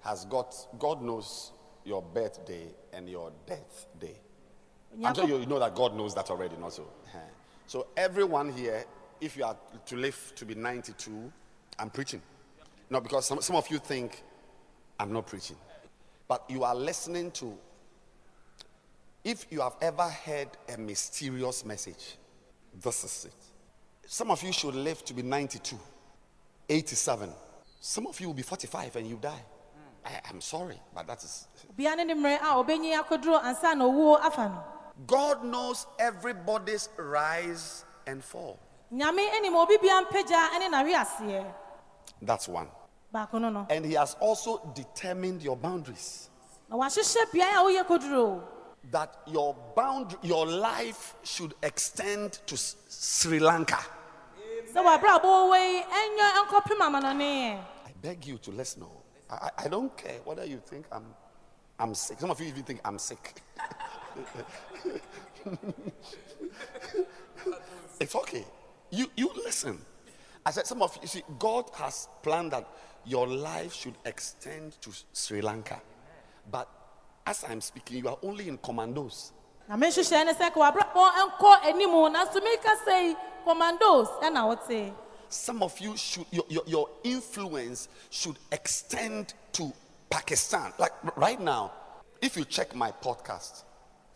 has 0.00 0.24
got, 0.26 0.54
God 0.78 1.02
knows 1.02 1.52
your 1.84 2.02
birthday 2.02 2.66
and 2.92 3.08
your 3.08 3.32
death 3.46 3.86
day. 4.00 4.16
I'm 5.02 5.14
sure 5.14 5.26
you, 5.26 5.38
you 5.38 5.46
know 5.46 5.58
that 5.58 5.74
God 5.74 5.96
knows 5.96 6.14
that 6.14 6.30
already, 6.30 6.56
not 6.56 6.72
so. 6.72 6.88
So 7.66 7.86
everyone 7.96 8.52
here, 8.52 8.84
if 9.22 9.38
you 9.38 9.44
are 9.44 9.56
to 9.86 9.96
live 9.96 10.32
to 10.36 10.44
be 10.44 10.54
92, 10.54 11.32
I'm 11.78 11.88
preaching. 11.88 12.20
No, 12.90 13.00
because 13.00 13.26
some, 13.26 13.40
some 13.40 13.56
of 13.56 13.70
you 13.70 13.78
think 13.78 14.22
I'm 15.00 15.12
not 15.12 15.26
preaching. 15.26 15.56
But 16.28 16.44
you 16.48 16.62
are 16.62 16.74
listening 16.74 17.30
to, 17.32 17.56
if 19.24 19.46
you 19.50 19.60
have 19.62 19.76
ever 19.80 20.08
heard 20.08 20.48
a 20.72 20.76
mysterious 20.78 21.64
message, 21.64 22.16
this 22.82 23.04
is 23.04 23.24
it. 23.26 24.06
Some 24.06 24.30
of 24.30 24.42
you 24.42 24.52
should 24.52 24.74
live 24.74 25.02
to 25.06 25.14
be 25.14 25.22
92, 25.22 25.76
87. 26.68 27.30
Some 27.80 28.06
of 28.06 28.20
you 28.20 28.26
will 28.28 28.34
be 28.34 28.42
45 28.42 28.96
and 28.96 29.06
you 29.08 29.16
die. 29.16 29.42
I, 30.04 30.20
I'm 30.28 30.40
sorry, 30.42 30.78
but 30.94 31.06
that 31.06 31.24
is 31.24 31.48
God 35.06 35.42
knows 35.42 35.86
everybody's 35.98 36.88
rise 36.98 37.84
and 38.06 38.22
fall. 38.22 38.58
That's 42.22 42.46
one. 42.48 42.68
And 43.70 43.84
He 43.86 43.94
has 43.94 44.16
also 44.20 44.60
determined 44.74 45.42
your 45.42 45.56
boundaries. 45.56 46.28
Na 48.84 48.84
wahyehyɛ 48.84 48.84
beaeɛ 48.84 48.84
a 48.84 48.84
woyɛ 48.84 48.84
kɔduro 48.84 48.90
That 48.90 49.16
your 49.26 49.54
boundary, 49.74 50.18
your 50.22 50.46
life 50.46 51.14
should 51.22 51.54
extend 51.62 52.32
to 52.46 52.54
S- 52.54 52.76
Sri 52.88 53.38
Lanka. 53.38 53.78
sɛ 54.72 54.82
w'abrabɔ 54.82 55.50
wei 55.50 55.82
ɛnyɛ 55.82 56.46
nkɔpem 56.46 56.80
amanɔne 56.80 57.58
I 57.86 57.92
beg 58.02 58.26
you 58.26 58.38
to 58.38 58.50
listen. 58.50 58.82
oh. 58.82 59.02
I, 59.30 59.50
I- 59.58 59.68
don't 59.68 59.96
care 59.96 60.20
whether 60.24 60.44
you 60.44 60.58
think 60.58 60.86
I'm, 60.92 61.14
I'm 61.78 61.94
sick. 61.94 62.20
Some 62.20 62.30
of 62.30 62.40
you 62.40 62.46
even 62.48 62.62
think 62.64 62.80
I'm 62.84 62.98
sick. 62.98 63.40
it's 68.00 68.14
okay. 68.14 68.44
You, 68.90 69.10
you 69.16 69.30
listen. 69.44 69.78
I 70.46 70.50
said, 70.50 70.66
some 70.66 70.82
of 70.82 70.96
you 71.00 71.08
see, 71.08 71.22
God 71.38 71.70
has 71.74 72.08
planned 72.22 72.52
that 72.52 72.66
your 73.06 73.26
life 73.26 73.72
should 73.72 73.94
extend 74.04 74.78
to 74.82 74.90
Sri 75.12 75.40
Lanka. 75.40 75.80
But 76.50 76.68
as 77.26 77.44
I'm 77.48 77.60
speaking, 77.60 77.98
you 77.98 78.08
are 78.08 78.18
only 78.22 78.48
in 78.48 78.58
commandos. 78.58 79.32
na 79.68 79.76
menhyehyɛ 79.76 80.26
ne 80.26 80.32
sɛ 80.34 80.52
ka 80.52 80.60
w'abrabɔ 80.60 81.04
nkɔ 81.24 81.62
animu 81.62 82.10
nanso 82.12 82.40
meka 82.40 82.76
sɛ 82.84 83.08
yi 83.08 83.16
commandos 83.44 84.08
ɛna 84.20 84.46
wote 84.46 84.94
Some 85.30 85.62
of 85.62 85.78
you 85.80 85.96
should, 85.96 86.26
your, 86.30 86.44
your, 86.48 86.62
your 86.66 86.90
influence 87.02 87.88
should 88.10 88.38
extend 88.52 89.34
to 89.52 89.72
Pakistan. 90.08 90.72
Like 90.78 90.92
right 91.16 91.40
now, 91.40 91.72
if 92.20 92.36
you 92.36 92.44
check 92.44 92.74
my 92.76 92.92
podcast, 92.92 93.64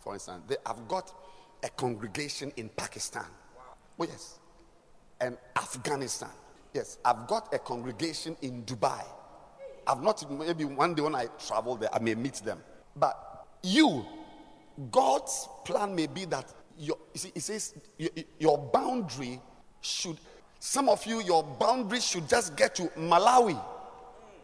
for 0.01 0.15
instance, 0.15 0.45
they, 0.47 0.57
I've 0.65 0.87
got 0.87 1.13
a 1.65 1.69
congregation 1.71 2.53
in 2.57 2.69
Pakistan. 2.69 3.25
Oh, 3.99 4.05
yes. 4.05 4.39
And 5.21 5.37
Afghanistan. 5.57 6.31
Yes. 6.73 6.99
I've 7.05 7.27
got 7.27 7.53
a 7.53 7.59
congregation 7.59 8.37
in 8.43 8.63
Dubai. 8.63 9.03
I've 9.89 10.03
not, 10.03 10.31
maybe 10.31 10.67
one 10.67 10.95
day 10.95 11.03
when 11.03 11.17
I 11.17 11.27
travel 11.45 11.75
there, 11.75 11.93
I 11.93 11.99
may 11.99 12.15
meet 12.15 12.35
them. 12.45 12.63
But 12.97 13.47
you, 13.63 14.05
God's 14.91 15.49
plan 15.65 15.95
may 15.95 16.07
be 16.07 16.25
that 16.27 16.53
your, 16.79 16.97
you 17.13 17.19
see, 17.19 17.33
it 17.35 17.41
says 17.43 17.75
your, 18.39 18.59
boundary 18.59 19.41
should, 19.81 20.19
some 20.61 20.89
of 20.89 21.05
you, 21.07 21.21
your 21.23 21.43
boundary 21.43 22.01
should 22.01 22.29
just 22.29 22.57
get 22.57 22.75
to 22.77 22.85
Malawi. 22.97 23.61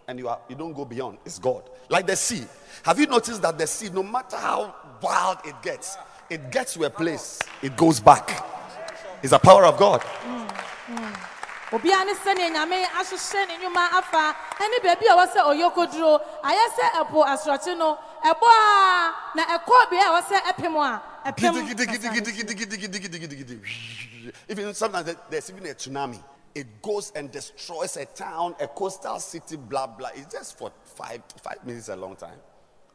And 0.07 0.19
you, 0.19 0.29
are, 0.29 0.39
you 0.49 0.57
don't 0.57 0.75
go 0.75 0.85
beyond. 0.85 1.19
It's 1.25 1.39
God. 1.39 1.71
Like 1.89 2.07
the 2.07 2.17
sea. 2.17 2.45
Have 2.85 2.99
you 2.99 3.07
noticed 3.07 3.41
that 3.43 3.57
the 3.57 3.67
sea, 3.67 3.89
no 3.89 4.03
matter 4.03 4.37
how 4.37 4.75
wild 5.01 5.39
it 5.45 5.55
gets, 5.63 5.97
it 6.29 6.51
gets 6.51 6.75
to 6.75 6.85
a 6.85 6.91
place, 6.91 7.41
it 7.63 7.77
goes 7.77 8.01
back. 8.01 8.45
It's 9.23 9.31
the 9.31 9.39
power 9.39 9.65
of 9.65 9.79
God. 9.79 10.05
ne 11.73 12.51
nyame 12.51 12.85
ahyehyɛ 12.85 13.47
ne 13.49 13.67
afa 13.99 14.37
a 14.61 14.65
ɛwɔ 15.11 15.27
sɛ 15.33 15.41
ɔyɛ 15.41 15.75
koduro 15.75 16.21
ayɛ 16.43 16.67
sɛ 16.77 16.85
ɛpo 17.01 17.25
asorɔkye 17.25 17.77
no 17.77 17.99
a 18.25 18.35
a 19.53 19.59
even 24.49 24.75
sometimes 24.75 25.15
there's 25.31 25.51
even 25.51 25.67
a 25.67 25.75
tsunami 25.75 26.23
it 26.55 26.81
goes 26.81 27.13
and 27.17 27.31
destroys 27.31 27.97
a 27.97 28.05
town 28.07 28.55
a 28.61 28.67
coastal 28.69 29.19
city 29.19 29.57
blah 29.57 29.87
blah 29.87 30.09
it's 30.15 30.33
just 30.33 30.57
for 30.59 30.73
five 30.85 31.23
five 31.43 31.65
minutes 31.67 31.89
a 31.89 31.97
long 31.97 32.17
time 32.17 32.39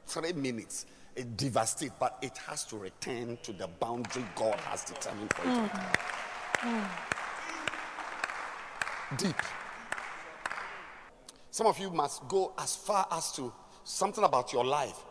three 0.07 0.33
minutes 0.33 0.85
it 1.15 1.37
devastates 1.37 1.93
but 1.99 2.17
it 2.21 2.37
has 2.37 2.63
to 2.63 2.77
return 2.77 3.37
to 3.43 3.53
the 3.53 3.67
boundary 3.67 4.25
god 4.35 4.59
has 4.61 4.83
determined 4.83 5.31
for 5.33 5.47
you. 5.47 5.69
Mm. 6.59 6.87
deep 9.17 9.35
some 11.51 11.67
of 11.67 11.77
you 11.77 11.89
must 11.91 12.27
go 12.27 12.53
as 12.57 12.75
far 12.75 13.05
as 13.11 13.31
to 13.33 13.53
something 13.83 14.23
about 14.23 14.53
your 14.53 14.65
life 14.65 15.03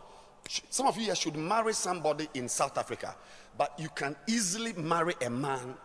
Some 0.69 0.87
of 0.87 0.97
you 0.97 1.13
should 1.15 1.35
marry 1.35 1.73
somebody 1.73 2.27
in 2.33 2.49
South 2.49 2.77
Africa, 2.77 3.15
but 3.57 3.79
you 3.79 3.89
can 3.89 4.15
easily 4.27 4.73
marry 4.73 5.13
a 5.21 5.29
man 5.29 5.75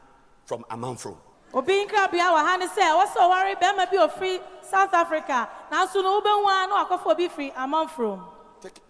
from 0.46 0.64
Amanfro. 0.70 1.16
obi 1.54 1.84
nkrabea 1.86 2.28
wɔ 2.34 2.40
ha 2.46 2.56
ne 2.56 2.66
sɛ 2.66 2.82
wɔsɛ 2.98 3.18
ɔware 3.26 3.54
bɛrima 3.60 3.90
bi 3.90 3.96
ofiri 3.98 4.42
south 4.62 4.92
africa 4.92 5.48
nanso 5.70 6.02
no 6.02 6.20
wobɛhu 6.20 6.48
a 6.50 6.66
na 6.66 6.84
wakɔfo 6.84 7.12
obi 7.12 7.28
firi 7.28 7.52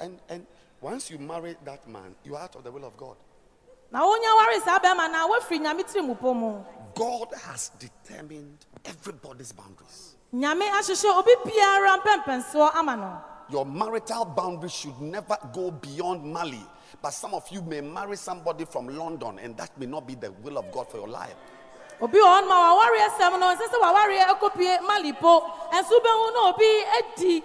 and, 0.01 0.19
and 0.31 0.47
once 0.81 1.11
you 1.11 1.19
marry 1.19 1.57
that 1.65 1.87
man, 1.89 2.15
you 2.25 2.37
are 2.37 2.43
out 2.45 2.55
of 2.57 2.65
the 2.65 2.71
will 2.71 2.85
of 2.87 2.97
God. 2.97 3.17
na 3.93 4.01
wonya 4.01 4.37
ware 4.39 4.61
saa 4.61 4.79
bɛrima 4.79 5.11
na 5.13 5.29
woafiri 5.29 5.61
nyame 5.61 5.83
tiri 5.85 6.07
mu 6.07 6.15
pɔ 6.15 6.35
mu 6.35 6.65
God 6.95 7.29
has 7.43 7.71
determined 7.79 8.65
everybody's 8.87 9.53
boundaries. 9.53 10.17
nyame 10.33 10.63
ahyehyɛ 10.71 11.19
obi 11.19 11.35
biara 11.45 11.99
mpɛmpɛnsoɔ 12.01 12.71
ama 12.77 12.97
no 12.97 13.34
Your 13.51 13.67
marital 13.67 14.25
boundary 14.25 14.71
should 14.71 14.99
never 15.01 15.37
go 15.53 15.71
beyond 15.71 16.25
Mali. 16.25 16.65
But 17.03 17.11
some 17.11 17.35
of 17.35 17.47
you 17.51 17.61
may 17.63 17.81
marry 17.83 18.17
somebody 18.17 18.65
from 18.65 18.89
London, 18.89 19.39
and 19.39 19.57
that 19.59 19.77
may 19.79 19.87
not 19.87 20.07
be 20.07 20.15
the 20.15 20.33
will 20.33 20.57
of 20.59 20.71
God 20.73 20.89
for 20.89 20.97
your 20.99 21.09
life. 21.09 21.37
obi 22.01 22.19
wɔ 22.19 22.27
hɔ 22.27 22.41
noma 22.43 22.75
wawareɛ 22.75 23.09
sɛm 23.19 23.39
no 23.39 23.55
ɛnsɛ 23.55 23.67
sɛ 23.71 23.79
wawareɛ 23.81 24.25
akɔpie 24.35 24.79
malipo 24.81 25.43
ɛnso 25.71 25.93
wobɛhu 25.95 26.33
na 26.35 26.41
obi 26.51 26.71
adi 26.99 27.43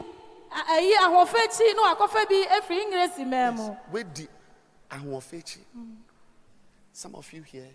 a- 0.51 0.65
ayi 0.73 0.93
ahoɔfɛ 0.93 1.37
akyi 1.47 1.75
na 1.75 1.93
wakɔfa 1.93 2.27
bi 2.27 2.45
afiri 2.57 2.85
ngresi 2.89 3.25
maa 3.27 3.51
mu 3.51 3.75
With 3.91 4.15
the 4.15 4.27
ahwofechi. 4.89 5.59
Some 6.93 7.13
of 7.15 7.31
you 7.31 7.43
here, 7.43 7.69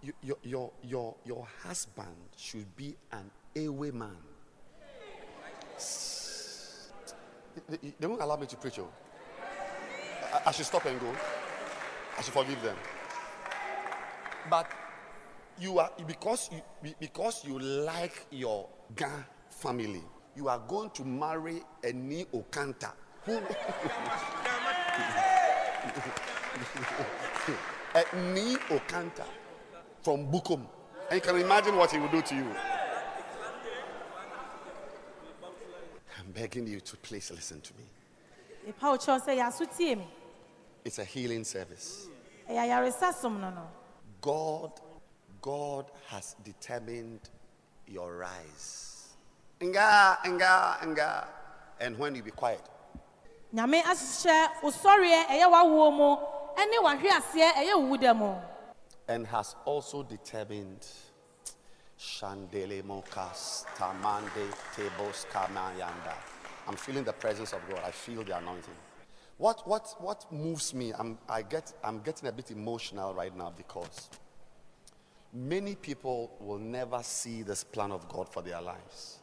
you, 0.00 0.12
your, 0.22 0.36
your, 0.42 0.70
your, 0.82 1.14
your 1.24 1.46
husband 1.62 2.16
should 2.36 2.74
be 2.76 2.96
an 3.12 3.30
away 3.56 3.90
man. 3.90 4.16
They, 8.00 8.06
won't 8.06 8.20
allow 8.22 8.36
me 8.36 8.46
to 8.46 8.56
preach. 8.56 8.78
Oh. 8.78 8.88
I, 10.32 10.42
I 10.48 10.52
should 10.52 10.66
stop 10.66 10.84
and 10.86 11.00
go. 11.00 11.12
I 12.18 12.22
should 12.22 12.34
forgive 12.34 12.62
them. 12.62 12.76
But 14.48 14.70
you 15.58 15.78
are 15.78 15.90
because 16.06 16.50
you 16.52 16.94
because 17.00 17.44
you 17.44 17.58
like 17.58 18.26
your 18.30 18.68
Ga 18.94 19.10
family, 19.50 20.02
you 20.36 20.48
are 20.48 20.60
going 20.68 20.90
to 20.90 21.04
marry 21.04 21.62
a 21.82 21.92
Ni 21.92 22.24
Okanta 22.26 22.92
who 23.24 23.32
a 27.94 28.04
Ni 28.32 28.56
Okanta 28.70 29.24
from 30.02 30.30
Bukum. 30.30 30.64
And 31.10 31.16
you 31.16 31.20
can 31.20 31.36
imagine 31.40 31.76
what 31.76 31.90
he 31.90 31.98
will 31.98 32.08
do 32.08 32.22
to 32.22 32.34
you. 32.34 32.46
Begging 36.36 36.66
you 36.66 36.80
to 36.80 36.96
please 36.98 37.30
listen 37.30 37.60
to 37.62 37.72
me. 37.78 37.84
ɛpa 38.70 38.90
wo 38.90 38.96
kyɛw 38.98 39.18
sɛ 39.24 39.32
yɛaso 39.40 39.64
tie 39.76 39.94
me 39.94 40.06
It's 40.84 40.98
a 40.98 41.04
healing 41.04 41.44
service. 41.44 42.06
ɛyɛ 42.48 42.60
ayaresa 42.68 43.14
som 43.14 43.40
no 43.40 43.50
no 43.50 43.66
God, 44.20 44.72
God 45.40 45.86
has 46.08 46.36
determined 46.44 47.20
your 47.86 48.16
rise. 48.16 49.14
Nga, 49.62 50.18
nga, 50.26 50.78
nga. 50.86 51.28
And 51.80 51.96
when 51.98 52.14
you 52.14 52.22
be 52.22 52.30
quiet, 52.32 52.60
nyame 53.54 53.82
ahyehyɛ 53.82 54.62
wo 54.62 54.70
sɔreɛ 54.70 55.26
ɛyɛ 55.26 55.46
w'awoɔ 55.50 55.96
mu 55.96 56.16
ɛne 56.60 56.76
w'ahwe 56.84 57.08
aseɛ 57.08 57.52
ɛyɛ 57.52 57.74
wo 57.88 58.14
mu 58.14 58.34
and 59.08 59.26
has 59.26 59.54
also 59.64 60.02
determined 60.02 60.86
Shandele 61.98 62.82
Mokas 62.82 63.64
Tamande 63.76 64.46
Tebos 64.74 65.26
Kamayanda. 65.32 66.14
I'm 66.68 66.76
feeling 66.76 67.04
the 67.04 67.12
presence 67.12 67.52
of 67.52 67.60
God. 67.68 67.80
I 67.86 67.90
feel 67.90 68.22
the 68.22 68.36
anointing. 68.36 68.74
What 69.38 69.66
what 69.66 69.94
what 70.00 70.30
moves 70.32 70.74
me? 70.74 70.92
I'm 70.98 71.18
I 71.28 71.42
get 71.42 71.72
I'm 71.84 72.00
getting 72.00 72.28
a 72.28 72.32
bit 72.32 72.50
emotional 72.50 73.14
right 73.14 73.34
now 73.36 73.52
because 73.56 74.08
many 75.32 75.74
people 75.74 76.32
will 76.40 76.58
never 76.58 77.02
see 77.02 77.42
this 77.42 77.62
plan 77.64 77.92
of 77.92 78.08
God 78.08 78.28
for 78.28 78.42
their 78.42 78.60
lives. 78.60 79.18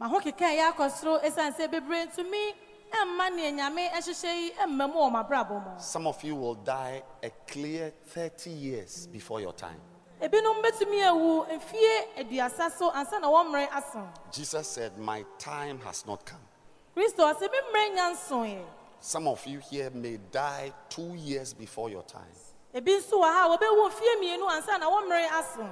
maho 0.00 0.18
keka 0.20 0.46
ɛyɛ 0.48 0.72
akɔ 0.72 0.90
soro 0.90 1.20
ɛsiane 1.22 1.52
sɛ 1.56 1.68
bebree 1.70 2.06
ntumi 2.08 2.54
ɛmma 2.90 3.26
neɛ 3.36 3.52
nyame 3.58 3.90
ɛhyehyɛ 3.90 4.32
yi 4.40 4.50
ɛmma 4.52 4.88
mu 4.88 4.94
wɔ 5.00 5.10
m'abrabɔ 5.12 5.62
mu 5.74 5.78
Some 5.78 6.06
of 6.06 6.22
you 6.24 6.34
will 6.36 6.54
die 6.54 7.02
a 7.22 7.28
clear 7.46 7.92
30 8.06 8.50
years 8.50 9.06
before 9.08 9.40
your 9.42 9.52
time. 9.52 9.80
Ebinom 10.20 10.62
bɛtumi 10.62 11.02
awu 11.08 11.46
mfie 11.46 12.08
aduasa 12.18 12.70
so 12.70 12.90
ansa 12.90 13.18
na 13.20 13.28
wɔmmerɛ 13.28 13.68
aso 13.70 14.06
Jesus 14.32 14.68
said, 14.68 14.98
My 14.98 15.24
time 15.38 15.78
has 15.80 16.06
not 16.06 16.24
come. 16.26 16.40
kristo 16.96 17.20
ɔsɛ 17.32 17.50
me 17.50 17.58
mmerɛ 17.72 17.94
nya 17.94 18.12
nsoeɛ 18.14 18.64
Some 19.02 19.28
of 19.28 19.46
you 19.46 19.60
here 19.60 19.88
may 19.90 20.18
die 20.30 20.72
two 20.90 21.14
years 21.14 21.54
before 21.54 21.88
your 21.88 22.02
time. 22.02 22.32
ebi 22.74 22.98
nso 23.00 23.12
wɔ 23.18 23.24
ha 23.32 23.48
wɔbɛwu 23.56 23.90
mfie 23.90 24.16
mmienu 24.20 24.48
ansa 24.50 24.78
na 24.78 24.90
wɔmmerɛ 24.90 25.28
aso 25.30 25.68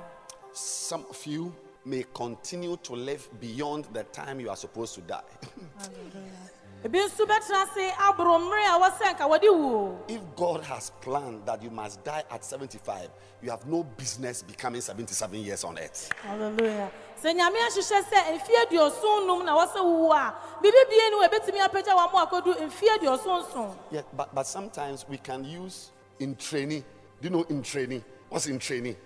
Some 0.53 1.05
of 1.11 1.27
you 1.27 1.55
may 1.85 2.05
continue 2.15 2.77
to 2.79 2.95
live 2.95 3.29
beyond 3.41 3.85
the 3.93 4.03
time 4.05 4.41
you 4.41 4.49
are 4.51 4.57
supposed 4.57 4.95
to 4.95 5.01
die. 5.03 5.23
If 10.09 10.23
God 10.37 10.62
has 10.64 10.91
planned 11.01 11.45
that 11.47 11.62
you 11.62 11.71
must 11.71 12.05
die 12.05 12.23
at 12.31 12.45
75, 12.45 13.09
you 13.43 13.51
have 13.51 13.67
no 13.67 13.83
business 13.83 14.43
becoming 14.43 14.81
77 14.81 15.41
years 15.41 15.64
on 15.64 15.79
earth. 15.79 16.11
Hallelujah. 16.23 16.91
sɛ 17.23 17.35
nyame 17.35 17.59
ahyehyɛ 17.59 18.03
sɛ 18.05 18.19
mfie 18.38 18.57
aduɔson 18.67 19.27
num 19.27 19.45
na 19.45 19.57
wɔsɛ 19.57 19.81
wuwu 19.83 20.12
a 20.14 20.35
biribi 20.62 20.88
bie 20.88 21.11
no 21.11 21.27
ɛbɛtumi 21.27 21.59
apagya 21.67 21.95
wɔn 21.97 22.12
mo 22.12 22.19
akɔdu 22.25 22.55
mfie 22.69 22.88
aduɔson 22.97 23.43
nson 23.43 23.77
Yeah, 23.91 24.03
but, 24.17 24.33
but 24.33 24.47
sometimes 24.47 25.05
we 25.09 25.19
can 25.19 25.45
use 25.45 25.91
in 26.21 26.37
training. 26.37 26.85
Do 27.21 27.29
you 27.29 27.31
know 27.31 27.43
in 27.49 27.62
training? 27.62 28.05
What's 28.29 28.47
in 28.47 28.59
training? 28.61 28.97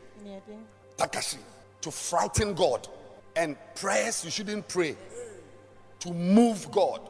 Takashi. 0.99 1.39
To 1.81 1.91
frighten 1.91 2.53
God. 2.55 2.87
And 3.35 3.57
prayers 3.75 4.25
you 4.25 4.31
shouldn't 4.31 4.69
pray. 4.69 4.95
To 6.01 6.13
move 6.13 6.71
God. 6.71 7.01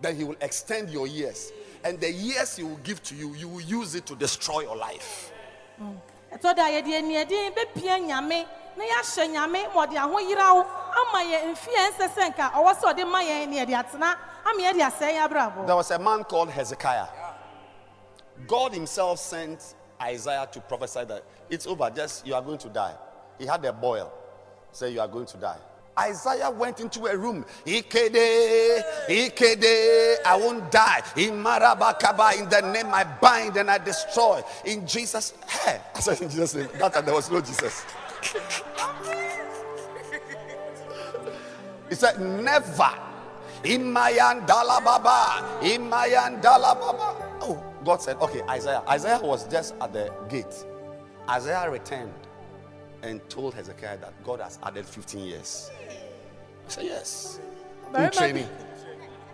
Then 0.00 0.16
He 0.16 0.24
will 0.24 0.36
extend 0.40 0.90
your 0.90 1.06
years. 1.06 1.52
And 1.84 2.00
the 2.00 2.10
years 2.10 2.56
He 2.56 2.62
will 2.64 2.80
give 2.82 3.02
to 3.04 3.14
you, 3.14 3.34
you 3.34 3.48
will 3.48 3.60
use 3.60 3.94
it 3.94 4.06
to 4.06 4.16
destroy 4.16 4.60
your 4.62 4.76
life. 4.76 5.32
ɛtɔ 6.32 6.54
da 6.54 6.68
yɛde 6.70 6.92
aniɛden 7.00 7.54
bɛpia 7.54 7.98
nyame 7.98 8.46
na 8.76 8.84
yɛahyɛ 8.84 9.26
nyame 9.32 9.74
ma 9.74 9.86
ɔde 9.86 9.96
ahoyeraw 9.96 10.66
ama 11.00 11.18
yɛ 11.24 11.52
mfie 11.52 11.74
ɛnsɛ 11.74 12.08
sɛ 12.14 12.28
nka 12.30 12.52
ɔwɔ 12.52 12.74
sɛ 12.76 12.94
ɔde 12.94 13.10
ma 13.10 13.18
yɛn 13.20 13.48
ne 13.48 13.56
yɛde 13.64 13.74
atena 13.74 14.16
ama 14.44 14.60
yɛde 14.62 14.80
asɛe 14.80 15.18
abrabɔ 15.26 15.66
There 15.66 15.74
was 15.76 15.90
a 15.90 15.98
man 15.98 16.22
called 16.24 16.50
Hezekiah. 16.50 17.08
God 18.46 18.72
Himself 18.72 19.18
sent 19.18 19.74
Isaiah 20.00 20.48
to 20.52 20.60
prophesy 20.60 21.04
that 21.04 21.24
it's 21.50 21.66
over, 21.66 21.90
just 21.90 22.24
you 22.26 22.34
are 22.34 22.42
going 22.42 22.58
to 22.58 22.68
die. 22.68 22.94
He 23.38 23.46
had 23.46 23.64
a 23.64 23.72
boil, 23.72 24.12
say 24.72 24.90
you 24.90 25.00
are 25.00 25.08
going 25.08 25.26
to 25.26 25.36
die. 25.36 25.58
Isaiah 26.00 26.50
went 26.50 26.80
into 26.80 27.06
a 27.06 27.16
room. 27.16 27.44
Ikede, 27.66 28.82
Ikede, 29.08 30.16
I 30.24 30.36
won't 30.36 30.70
die. 30.70 31.02
In 31.16 31.42
Marabakaba, 31.42 32.38
in 32.38 32.48
the 32.48 32.60
name 32.72 32.92
I 32.92 33.04
bind 33.04 33.56
and 33.56 33.70
I 33.70 33.78
destroy. 33.78 34.42
In 34.64 34.86
Jesus, 34.86 35.34
hey, 35.46 35.80
I 35.94 36.00
said 36.00 36.20
in 36.20 36.30
Jesus' 36.30 36.54
name. 36.54 36.68
That 36.78 36.94
time 36.94 37.04
there 37.04 37.14
was 37.14 37.30
no 37.30 37.40
Jesus. 37.40 37.84
He 41.88 41.94
said, 41.94 42.18
Never. 42.20 42.90
In 43.64 43.92
Imayan 43.92 44.46
dalababa. 44.46 45.60
Imayan 45.60 46.40
dalababa. 46.40 47.14
Oh, 47.42 47.62
God 47.84 48.00
said, 48.00 48.16
Okay, 48.16 48.40
Isaiah. 48.48 48.82
Isaiah 48.88 49.20
was 49.20 49.46
just 49.48 49.74
at 49.80 49.92
the 49.92 50.10
gate. 50.30 50.64
Isaiah 51.28 51.68
returned 51.68 52.14
and 53.02 53.20
told 53.30 53.54
Hezekiah 53.54 53.98
that 53.98 54.12
God 54.24 54.40
has 54.40 54.58
added 54.62 54.84
15 54.86 55.24
years. 55.24 55.70
He 56.66 56.70
said, 56.70 56.84
Yes. 56.84 57.40
Bi- 57.92 58.08
training. 58.08 58.48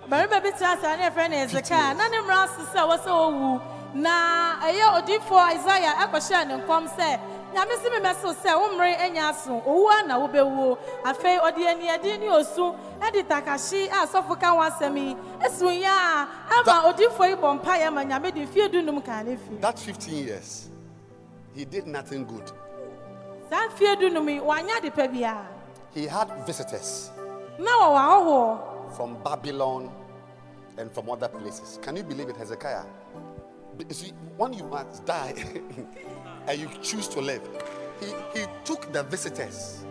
barima 0.09 0.41
bi 0.41 0.51
tena 0.53 0.73
ase 0.79 0.85
a 0.85 0.97
ne 0.97 1.03
yɛfrɛ 1.11 1.31
no 1.31 1.37
hesekia 1.37 1.97
na 1.97 2.05
eh, 2.05 2.09
ne 2.09 2.19
mmara 2.19 2.45
ase 2.45 2.63
sɛ 2.73 2.81
wɔ 2.89 2.97
sɛ 2.99 3.11
ɔwu 3.11 3.63
na 3.95 4.61
ɛyɛ 4.63 5.03
odiyifoɔ 5.03 5.57
isaia 5.57 5.93
ɛkɔhyɛɛ 6.07 6.47
ne 6.47 6.55
nkɔm 6.63 6.89
sɛ 6.97 7.21
nyame 7.53 7.75
se 7.83 7.89
memɛsew 7.91 8.35
sɛ 8.37 8.59
wo 8.61 8.69
mmere 8.77 8.97
anya 9.01 9.23
aso 9.31 9.61
owu 9.67 9.89
a 9.91 10.07
na 10.07 10.19
wobɛwuo 10.21 10.79
afei 11.05 11.39
ɔde 11.41 11.59
aniɛden 11.59 12.21
ne 12.21 12.29
osu 12.29 12.77
ɛde 13.01 13.27
takahye 13.27 13.89
a 13.89 14.07
asɔfo 14.07 14.39
ka 14.41 14.51
ho 14.55 14.61
asɛm 14.71 14.97
yi 14.97 15.17
ɛsiw 15.41 15.83
yɛ 15.83 15.91
a 15.91 16.29
ama 16.55 16.93
odiyifoɔ 16.93 17.29
yi 17.31 17.35
bɔ 17.37 17.61
mpayɛ 17.61 17.93
ma 17.93 18.03
nyame 18.05 18.33
de 18.33 18.47
mfeɛ 18.47 18.71
dunum 18.73 19.05
kaa 19.05 19.23
ne 19.23 19.37
fi 19.37 19.57
That 19.61 19.77
15 19.79 20.25
years, 20.25 20.69
he 21.53 21.65
did 21.65 21.87
nothing 21.89 22.25
good. 22.25 22.53
He 25.95 26.07
had 26.07 26.29
visitors 26.47 27.11
wɔwɔ 27.59 28.97
from 28.97 29.17
Babylon 29.23 29.91
and 30.79 30.93
from 30.93 31.11
other 31.11 31.29
places. 31.29 31.79
Can 31.83 31.97
you 31.97 32.03
believe 32.03 32.29
it, 32.29 32.37
Hezekiah? 32.37 32.85
You 33.79 33.95
see, 33.95 34.13
when 34.37 34.53
you 34.53 34.65
must 34.65 35.05
die 35.05 35.35
and 36.49 36.61
you 36.61 36.69
choose 36.83 37.09
to 37.09 37.21
live, 37.21 37.43
he, 38.01 38.07
he 38.39 38.47
took 38.65 38.93
the 38.93 39.03
visitors. 39.05 39.85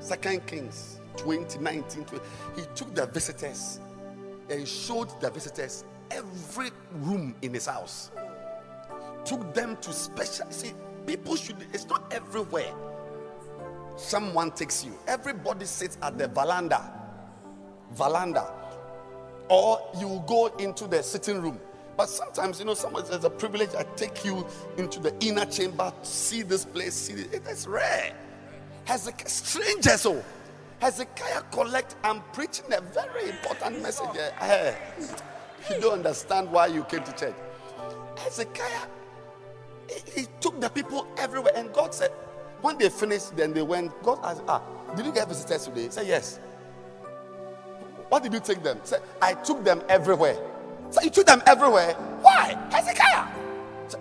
Second 0.00 0.46
Kings 0.46 1.00
20, 1.16 1.58
19, 1.58 2.04
20. 2.04 2.24
He 2.56 2.62
took 2.74 2.94
the 2.94 3.06
visitors 3.06 3.80
and 4.50 4.66
showed 4.66 5.08
the 5.20 5.30
visitors 5.30 5.84
every 6.10 6.70
room 6.92 7.34
in 7.42 7.54
his 7.54 7.66
house. 7.66 8.10
Took 9.24 9.54
them 9.54 9.76
to 9.80 9.92
special. 9.92 10.50
See, 10.50 10.72
people 11.06 11.36
should. 11.36 11.56
It's 11.72 11.86
not 11.86 12.12
everywhere. 12.12 12.72
Someone 13.96 14.50
takes 14.50 14.84
you. 14.84 14.96
Everybody 15.06 15.66
sits 15.66 15.98
at 16.02 16.18
the 16.18 16.28
veranda, 16.28 16.92
veranda, 17.92 18.52
or 19.48 19.80
you 19.98 20.22
go 20.26 20.46
into 20.58 20.86
the 20.86 21.02
sitting 21.02 21.40
room. 21.40 21.60
But 21.96 22.08
sometimes, 22.08 22.58
you 22.58 22.64
know, 22.64 22.74
someone 22.74 23.04
there's 23.08 23.24
a 23.24 23.30
privilege. 23.30 23.70
I 23.78 23.84
take 23.94 24.24
you 24.24 24.46
into 24.76 24.98
the 24.98 25.14
inner 25.20 25.44
chamber, 25.44 25.92
to 26.02 26.08
see 26.08 26.42
this 26.42 26.64
place, 26.64 26.94
see 26.94 27.12
it. 27.12 27.42
It's 27.46 27.66
rare. 27.66 28.14
Hezekiah, 28.84 29.28
strangers, 29.28 30.04
oh, 30.04 30.22
Hezekiah 30.80 31.42
collect. 31.52 31.96
I'm 32.02 32.20
preaching 32.32 32.66
a 32.72 32.80
very 32.80 33.30
important 33.30 33.80
message. 33.80 34.10
here. 34.12 34.32
Eh, 34.40 34.74
you 35.70 35.80
don't 35.80 35.94
understand 35.94 36.50
why 36.50 36.66
you 36.66 36.84
came 36.84 37.04
to 37.04 37.12
church. 37.12 37.34
Hezekiah, 38.18 38.86
he, 39.88 40.22
he 40.22 40.26
took 40.40 40.60
the 40.60 40.68
people 40.68 41.06
everywhere, 41.16 41.52
and 41.56 41.72
God 41.72 41.94
said, 41.94 42.10
when 42.64 42.78
they 42.78 42.88
finished, 42.88 43.36
then 43.36 43.52
they 43.52 43.60
went. 43.60 43.92
God 44.02 44.18
asked, 44.24 44.42
Ah, 44.48 44.62
did 44.96 45.04
you 45.04 45.12
get 45.12 45.28
visitors 45.28 45.66
today? 45.66 45.90
Say 45.90 46.08
yes. 46.08 46.40
What 48.08 48.22
did 48.22 48.32
you 48.32 48.40
take 48.40 48.62
them? 48.62 48.80
Say, 48.84 48.96
I 49.20 49.34
took 49.34 49.62
them 49.62 49.82
everywhere. 49.88 50.38
So 50.88 51.02
you 51.02 51.10
took 51.10 51.26
them 51.26 51.42
everywhere. 51.46 51.92
Why? 52.22 52.58
Hezekiah. 52.70 53.28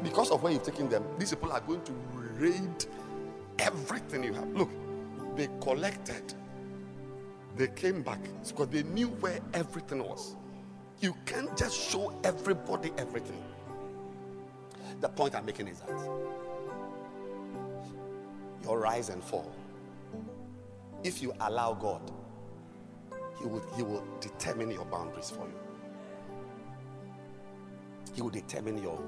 Because 0.02 0.32
of 0.32 0.42
where 0.42 0.54
you've 0.54 0.64
taken 0.64 0.88
them, 0.88 1.04
these 1.20 1.32
people 1.32 1.52
are 1.52 1.60
going 1.60 1.82
to 1.82 1.92
raid 2.38 2.86
everything 3.60 4.24
you 4.24 4.34
have. 4.34 4.48
Look, 4.56 4.70
they 5.36 5.50
collected. 5.60 6.34
They 7.58 7.68
came 7.68 8.02
back 8.02 8.20
because 8.48 8.70
they 8.70 8.84
knew 8.84 9.08
where 9.08 9.40
everything 9.54 10.02
was. 10.04 10.36
You 11.02 11.14
can't 11.26 11.56
just 11.58 11.78
show 11.78 12.18
everybody 12.24 12.94
everything. 12.98 13.44
The 15.02 15.10
point 15.10 15.36
I'm 15.36 15.46
making 15.46 15.68
is 15.68 15.82
that 15.82 15.90
your 18.64 18.80
rise 18.80 19.10
and 19.10 19.24
fall. 19.24 19.52
If 21.04 21.22
you 21.22 21.34
allow 21.42 21.74
God, 21.74 22.02
He 23.40 23.46
will, 23.46 23.64
he 23.76 23.84
will 23.84 24.04
determine 24.22 24.72
your 24.72 24.86
boundaries 24.86 25.30
for 25.30 25.46
you. 25.46 25.54
He 28.14 28.22
will 28.22 28.30
determine 28.30 28.82
your. 28.82 29.00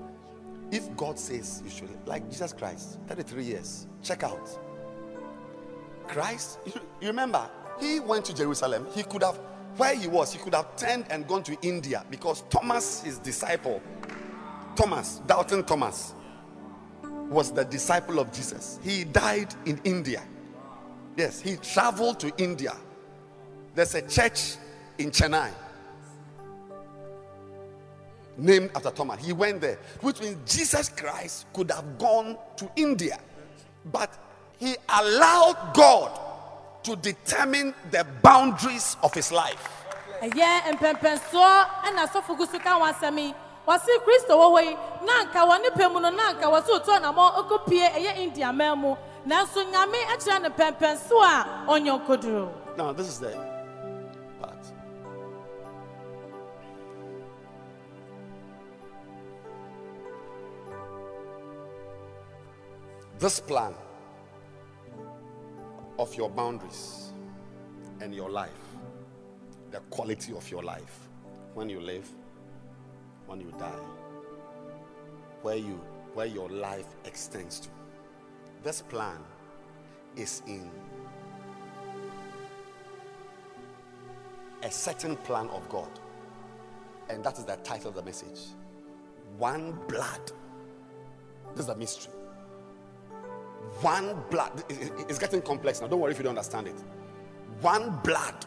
If 0.72 0.96
God 0.98 1.20
says 1.20 1.62
you 1.64 1.70
should, 1.70 1.90
like 2.06 2.30
Jesus 2.30 2.52
Christ, 2.52 3.00
33 3.08 3.44
years, 3.44 3.88
check 4.02 4.24
out. 4.24 4.50
Christ, 6.08 6.60
you, 6.66 7.08
remember, 7.08 7.48
he 7.80 8.00
went 8.00 8.26
to 8.26 8.34
Jerusalem. 8.34 8.88
He 8.94 9.04
could 9.04 9.24
have, 9.24 9.38
where 9.78 9.96
he 9.96 10.08
was, 10.08 10.34
he 10.34 10.40
could 10.40 10.56
have 10.56 10.76
turned 10.76 11.06
and 11.10 11.28
gone 11.28 11.44
to 11.44 11.58
India 11.62 12.04
because 12.10 12.44
Thomas, 12.50 13.04
his 13.04 13.20
disciple, 13.20 13.82
Thomas, 14.76 15.22
doubting 15.28 15.64
Thomas, 15.64 16.15
was 17.30 17.52
the 17.52 17.66
disciple 17.66 18.20
of 18.20 18.32
Jesus. 18.32 18.80
He 18.84 19.04
died 19.04 19.54
in 19.66 19.80
India. 19.84 20.24
Yes, 21.18 21.42
he 21.42 21.56
traveled 21.58 22.20
to 22.20 22.34
India. 22.38 22.76
There's 23.74 23.96
a 23.96 24.02
church 24.02 24.56
in 24.98 25.12
Chennai 25.12 25.52
named 28.38 28.70
after 28.76 28.92
Thomas. 28.92 29.24
He 29.24 29.34
went 29.34 29.62
there, 29.62 29.78
which 30.02 30.20
means 30.22 30.38
Jesus 30.52 30.90
Christ 30.90 31.46
could 31.54 31.72
have 31.72 31.98
gone 31.98 32.38
to 32.58 32.70
India, 32.76 33.20
but 33.92 34.14
he 34.58 34.76
allowed 34.90 35.74
God 35.74 36.20
to 36.84 36.96
determine 36.98 37.74
the 37.92 38.06
boundaries 38.22 38.98
of 39.02 39.14
his 39.14 39.32
life. 39.32 39.84
So 43.68 44.00
kristo 44.00 44.38
na 45.06 45.90
mu 45.90 46.00
no 46.00 46.10
na 46.10 46.34
wɔsi 46.34 46.72
otu 46.72 46.92
okopie 46.92 47.90
india 48.18 48.52
mu 48.54 48.96
nyame 49.26 49.98
no 50.40 50.50
mpɛmpɛnsoɔ 50.50 51.24
a. 51.24 52.52
Now, 52.78 52.92
this 52.92 53.08
is 53.08 53.20
the 53.20 53.32
part. 54.40 54.60
This 63.18 63.40
plan 63.40 63.74
of 65.98 66.14
your 66.16 66.30
boundaries 66.30 67.14
and 68.02 68.14
your 68.14 68.30
life, 68.30 68.52
the 69.72 69.80
quality 69.90 70.34
of 70.34 70.52
your 70.52 70.62
life, 70.64 71.08
when 71.54 71.70
you 71.70 71.80
live, 71.80 72.08
when 73.28 73.40
you 73.42 73.54
die, 73.58 73.72
where 75.42 75.56
you 75.58 75.80
where 76.14 76.26
your 76.26 76.50
life 76.50 76.88
extends 77.04 77.60
to. 77.60 77.70
This 78.64 78.82
plan 78.82 79.18
is 80.16 80.42
in 80.48 80.72
a 84.64 84.72
certain 84.72 85.16
plan 85.18 85.48
of 85.50 85.68
God. 85.70 85.90
And 87.10 87.24
that 87.24 87.38
is 87.38 87.46
the 87.46 87.58
title 87.58 87.90
of 87.90 87.96
the 87.96 88.02
message. 88.04 88.40
One 89.38 89.78
blood. 89.88 90.32
This 91.54 91.66
is 91.66 91.70
a 91.70 91.76
mystery. 91.76 92.14
One 93.82 94.24
blood. 94.32 94.64
It- 94.70 94.82
it- 94.82 95.06
It's 95.10 95.20
getting 95.20 95.42
complex 95.42 95.82
now. 95.82 95.88
Don't 95.88 96.00
worry 96.00 96.14
if 96.14 96.18
you 96.18 96.24
don't 96.24 96.38
understand 96.38 96.68
it. 96.68 96.76
One 97.62 98.00
blood. 98.04 98.46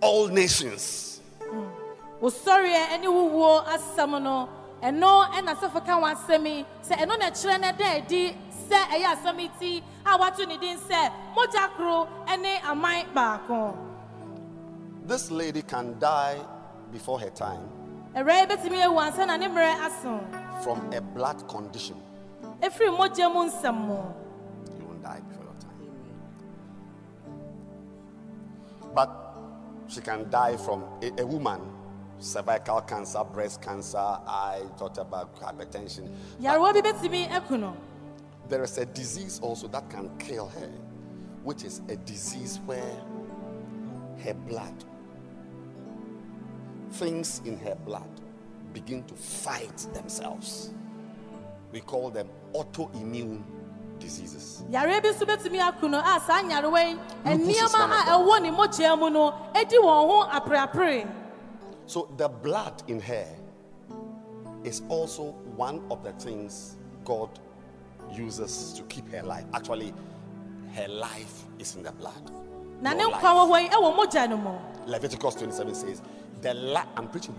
All 0.00 0.26
nations. 0.28 1.20
Wosɔreɛ 2.22 2.82
ɛne 2.94 3.06
wuwuo 3.16 3.64
asɛm 3.74 4.22
no 4.22 4.48
ɛno 4.82 5.10
ɛna 5.36 5.52
asɔfo 5.54 5.84
ka 5.86 5.94
wɔn 6.00 6.14
asɛm 6.14 6.46
yi 6.46 6.64
sɛ 6.88 6.94
ɛno 7.02 7.18
na 7.18 7.26
ɛkyerɛ 7.30 7.60
no 7.60 7.72
da 7.72 7.86
adi 7.96 8.36
sɛ 8.68 8.78
ɛyɛ 8.94 9.06
asɛm 9.14 9.40
yi 9.40 9.48
ti 9.58 9.84
a 10.06 10.16
wato 10.18 10.46
ne 10.46 10.56
din 10.58 10.78
sɛ 10.78 11.10
mogya 11.36 11.68
koro 11.76 12.08
ɛne 12.26 12.62
aman 12.64 13.06
baako 13.14 13.76
This 15.04 15.30
lady 15.32 15.62
can 15.62 15.98
die 15.98 16.38
before 16.92 17.18
her 17.18 17.30
time 17.30 17.68
ɛwura 18.14 18.40
yi 18.40 18.46
bɛtumi 18.46 18.82
ewu 18.86 18.98
ansa 19.00 19.26
na 19.26 19.36
ne 19.36 19.48
mmerɛ 19.48 19.80
aso 19.86 20.20
from 20.62 20.92
a 20.92 21.00
blood 21.00 21.46
condition. 21.48 21.96
efiri 22.60 22.90
mogya 22.96 23.32
mu 23.32 23.50
nsɛm 23.50 23.74
mu 23.74 23.96
You 24.78 24.84
won't 24.86 25.02
die 25.02 25.20
before 25.28 25.44
your 25.44 25.54
time. 25.58 25.80
But 28.94 29.10
she 29.88 30.00
can 30.00 30.30
die 30.30 30.56
from 30.56 30.84
a, 31.02 31.10
a 31.20 31.26
woman, 31.26 31.60
cervical 32.22 32.80
cancer, 32.82 33.24
breast 33.24 33.60
cancer, 33.60 33.98
I 33.98 34.62
talked 34.78 34.98
about 34.98 35.34
hypertension. 35.40 36.08
yarewa 36.40 36.72
bi 36.72 36.80
bɛtumi 36.80 37.28
eku 37.30 37.58
no 37.58 37.76
There 38.48 38.62
is 38.64 38.76
a 38.78 38.84
disease 38.86 39.40
also 39.42 39.66
that 39.68 39.88
can 39.90 40.10
kill 40.18 40.48
her, 40.48 40.70
which 41.42 41.64
is 41.64 41.80
a 41.88 41.96
disease 41.96 42.60
where 42.66 42.96
her 44.24 44.34
blood, 44.34 44.84
things 46.92 47.40
in 47.44 47.58
her 47.58 47.74
blood, 47.86 48.08
begin 48.72 49.02
to 49.04 49.14
fight 49.14 49.76
themselves. 49.94 50.70
We 51.72 51.80
call 51.80 52.10
them 52.10 52.28
autoimmune 52.54 53.42
diseases. 53.98 54.62
yarewa 54.70 55.02
bi 55.02 55.08
nso 55.10 55.24
bɛtumi 55.26 55.60
aku 55.60 55.88
no 55.88 55.98
a 55.98 56.20
saa 56.26 56.42
nyarewa 56.42 56.88
yi 56.88 56.94
Lupus 57.24 57.48
is 57.48 57.56
nneɛma 57.56 57.72
one 57.72 57.92
of 57.92 58.00
a 58.00 58.04
them. 58.04 58.20
ɛwɔ 58.20 58.42
ne 58.42 58.50
mogya 58.50 58.98
mu 58.98 59.10
no 59.10 59.34
edi 59.54 59.76
wɔn 59.76 60.06
ho 60.06 60.28
apreapre 60.30 61.06
So 61.92 62.08
the 62.16 62.26
blood 62.26 62.82
in 62.88 63.00
her 63.00 63.26
is 64.64 64.80
also 64.88 65.32
one 65.56 65.82
of 65.90 66.02
the 66.02 66.12
things 66.12 66.76
God 67.04 67.28
uses 68.10 68.72
to 68.78 68.82
keep 68.84 69.12
her 69.12 69.22
life. 69.22 69.44
Actually, 69.52 69.92
her 70.72 70.88
life 70.88 71.42
is 71.58 71.76
in 71.76 71.82
the 71.82 71.92
blood. 71.92 72.30
na 72.80 72.94
ne 72.94 73.02
Your 73.02 73.10
nkwa 73.12 73.22
life. 73.22 73.36
wɔ 73.36 73.44
hɔ 73.50 73.62
yi 73.62 73.68
ɛwɔ 73.68 73.96
mogya 73.98 74.28
no 74.30 74.36
mu 74.38 74.58
Leviticus 74.86 75.34
27 75.34 75.74
says, 75.74 76.02
the 76.40 76.54
li- 76.54 76.88
I'm 76.96 77.08
preaching. 77.08 77.36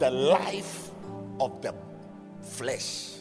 The 0.00 0.10
life 0.10 0.90
of 1.38 1.62
the 1.62 1.72
flesh 2.42 3.18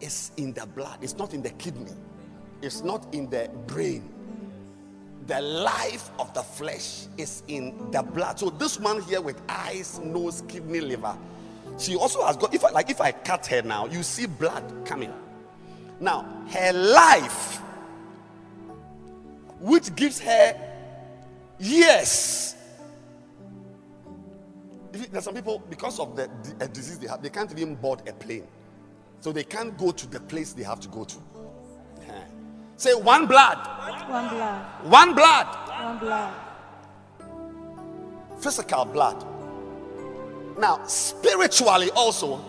is 0.00 0.32
in 0.38 0.52
the 0.54 0.66
blood. 0.66 0.98
It's 1.02 1.16
not 1.16 1.34
in 1.34 1.40
the 1.40 1.50
kidney. 1.50 1.94
It's 2.62 2.82
not 2.82 3.14
in 3.14 3.30
the 3.30 3.48
brain. 3.68 4.12
The 5.26 5.40
life 5.40 6.10
of 6.18 6.34
the 6.34 6.42
flesh 6.42 7.06
is 7.16 7.42
in 7.48 7.90
the 7.90 8.02
blood. 8.02 8.38
So 8.38 8.50
this 8.50 8.78
one 8.78 9.00
here 9.02 9.22
with 9.22 9.40
eyes, 9.48 9.98
nose, 10.00 10.42
kidney, 10.48 10.80
liver, 10.80 11.16
she 11.78 11.96
also 11.96 12.22
has 12.24 12.36
got. 12.36 12.54
If 12.54 12.64
I 12.64 12.70
like, 12.70 12.90
if 12.90 13.00
I 13.00 13.12
cut 13.12 13.46
her 13.46 13.62
now, 13.62 13.86
you 13.86 14.02
see 14.02 14.26
blood 14.26 14.64
coming. 14.84 15.12
Now 15.98 16.22
her 16.50 16.72
life, 16.72 17.60
which 19.60 19.94
gives 19.96 20.20
her 20.20 20.60
years. 21.58 22.54
There's 24.92 25.24
some 25.24 25.34
people 25.34 25.62
because 25.70 25.98
of 25.98 26.14
the 26.14 26.30
the- 26.58 26.68
disease 26.68 26.98
they 26.98 27.08
have, 27.08 27.22
they 27.22 27.30
can't 27.30 27.50
even 27.50 27.74
board 27.74 28.06
a 28.08 28.12
plane, 28.12 28.46
so 29.20 29.32
they 29.32 29.44
can't 29.44 29.76
go 29.78 29.90
to 29.90 30.06
the 30.06 30.20
place 30.20 30.52
they 30.52 30.62
have 30.62 30.80
to 30.80 30.88
go 30.88 31.04
to. 31.04 31.16
Say 32.76 32.94
one 32.94 33.26
blood, 33.26 33.58
one 34.08 34.28
blood 34.28 34.84
one 34.84 35.14
blood, 35.14 35.46
one 35.82 35.98
blood 35.98 36.34
physical 38.40 38.84
blood. 38.84 39.24
Now, 40.58 40.84
spiritually 40.86 41.90
also, 41.96 42.44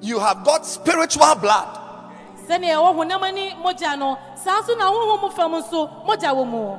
you 0.00 0.18
have 0.18 0.44
got 0.44 0.64
spiritual 0.66 1.34
blood. 1.36 1.78
sɛnea 2.48 2.74
ɛwɔ 2.74 2.94
honam 2.96 3.22
ani 3.22 3.50
mogya 3.62 3.96
no 3.98 4.18
saa 4.34 4.60
nso 4.62 4.76
na 4.76 4.90
honhom 4.90 5.22
mu 5.22 5.30
fam 5.30 5.52
nso 5.52 6.04
mogya 6.06 6.34
wɔ 6.34 6.44
mu 6.46 6.78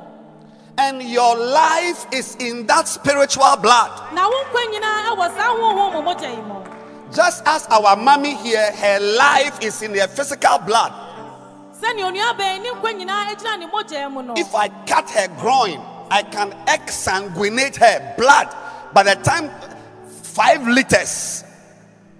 And 0.76 1.02
your 1.02 1.36
life 1.36 2.04
is 2.12 2.34
in 2.36 2.66
that 2.66 2.86
spiritual 2.88 3.56
blood. 3.56 4.12
na 4.12 4.28
wo 4.28 4.44
nkwa 4.44 4.60
nyinaa 4.72 5.16
ɛwɔ 5.16 5.36
saa 5.36 5.54
honhom 5.56 5.92
mu 5.94 6.02
mogya 6.02 6.30
yi 6.36 6.42
mu 6.42 6.60
Just 7.14 7.42
as 7.46 7.66
our 7.68 7.94
mommy 7.96 8.34
here, 8.34 8.72
her 8.72 8.98
life 8.98 9.62
is 9.62 9.80
in 9.82 9.94
her 9.94 10.08
physical 10.08 10.58
blood. 10.58 10.92
If 14.36 14.54
I 14.54 14.68
cut 14.86 15.10
her 15.10 15.28
groin, 15.40 15.80
I 16.10 16.22
can 16.22 16.52
exsanguinate 16.66 17.76
her 17.76 18.14
blood. 18.16 18.48
By 18.94 19.02
the 19.02 19.14
time 19.22 19.50
five 20.22 20.66
liters 20.66 21.44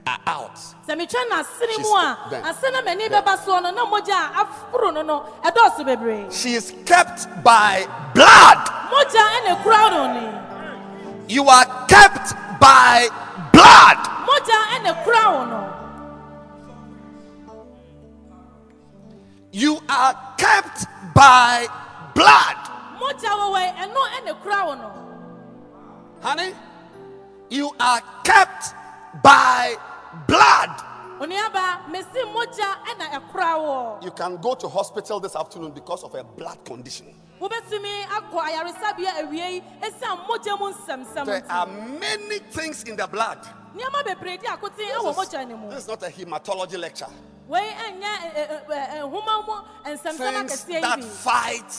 are 0.06 0.18
out, 0.26 0.56
sɛ 0.86 0.94
metwa 0.96 1.22
n'asene 1.30 1.78
mu 1.78 1.84
She's 1.84 1.92
a 1.92 2.18
done. 2.30 2.44
ase 2.44 2.70
na 2.72 2.82
m'ani 2.82 3.08
bɛba 3.08 3.36
soɔ 3.44 3.62
no 3.62 3.70
na 3.70 3.86
mogya 3.86 4.30
a 4.36 4.44
aforo 4.44 4.92
no 4.92 5.02
no 5.02 5.24
ɛdɔɔso 5.42 5.84
bebree 5.86 6.30
she 6.32 6.54
is 6.54 6.74
kept 6.84 7.26
by 7.42 7.86
blood. 8.14 8.58
mogya 8.92 9.22
ɛna 9.36 9.62
ekura 9.62 9.90
no 9.90 10.12
ni 10.12 11.34
You 11.34 11.48
are 11.48 11.64
kept 11.88 12.34
by 12.60 13.08
blood. 13.50 13.96
You 19.54 19.78
are 19.88 20.14
kept 20.36 20.84
by 21.14 21.66
blood. 22.12 22.56
mogya 22.98 23.30
wɔwɔ 23.38 23.62
ɛno 23.82 24.00
ɛna 24.16 24.30
ekura 24.34 24.66
wo 24.66 24.74
no 24.74 24.90
Honey, 26.22 26.54
you 27.50 27.70
are 27.78 28.00
kept 28.24 28.74
by 29.22 29.76
blood. 30.26 30.70
onua 31.20 31.52
ba 31.52 31.80
mesi 31.88 32.20
mogya 32.34 32.68
ɛna 32.90 33.12
ekura 33.14 33.62
wo 33.62 33.98
You 34.02 34.10
can 34.10 34.38
go 34.38 34.54
to 34.56 34.68
hospital 34.68 35.20
this 35.20 35.36
afternoon 35.36 35.70
because 35.70 36.02
of 36.02 36.14
a 36.16 36.24
blood 36.24 36.64
condition. 36.64 37.14
wobɛtumi 37.40 38.06
akɔ 38.06 38.40
ayaresabea 38.48 39.22
awie 39.22 39.52
yi 39.54 39.62
esiane 39.82 40.26
mogya 40.26 40.58
mu 40.58 40.72
nsɛmsɛm 40.72 41.26
There 41.26 41.40
nti. 41.42 41.46
are 41.50 41.66
many 41.68 42.38
things 42.50 42.82
in 42.84 42.96
the 42.96 43.06
blood. 43.06 43.38
nneɛma 43.76 44.02
bebree 44.04 44.36
di 44.40 44.46
akoten 44.48 44.76
This 44.78 44.96
ɛwɔ 44.98 45.10
is, 45.10 45.16
mogya 45.16 45.48
no 45.48 45.56
mu 45.56 45.70
this 45.70 45.78
is 45.84 45.88
not 45.88 46.02
a 46.02 46.06
hematology 46.08 46.76
lecture. 46.80 47.06
Things 50.48 50.64
that 50.82 50.98
fight 51.04 51.72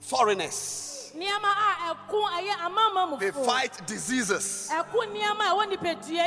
foreigners. 0.00 1.12
They 3.18 3.30
fight 3.46 3.86
diseases. 3.86 4.68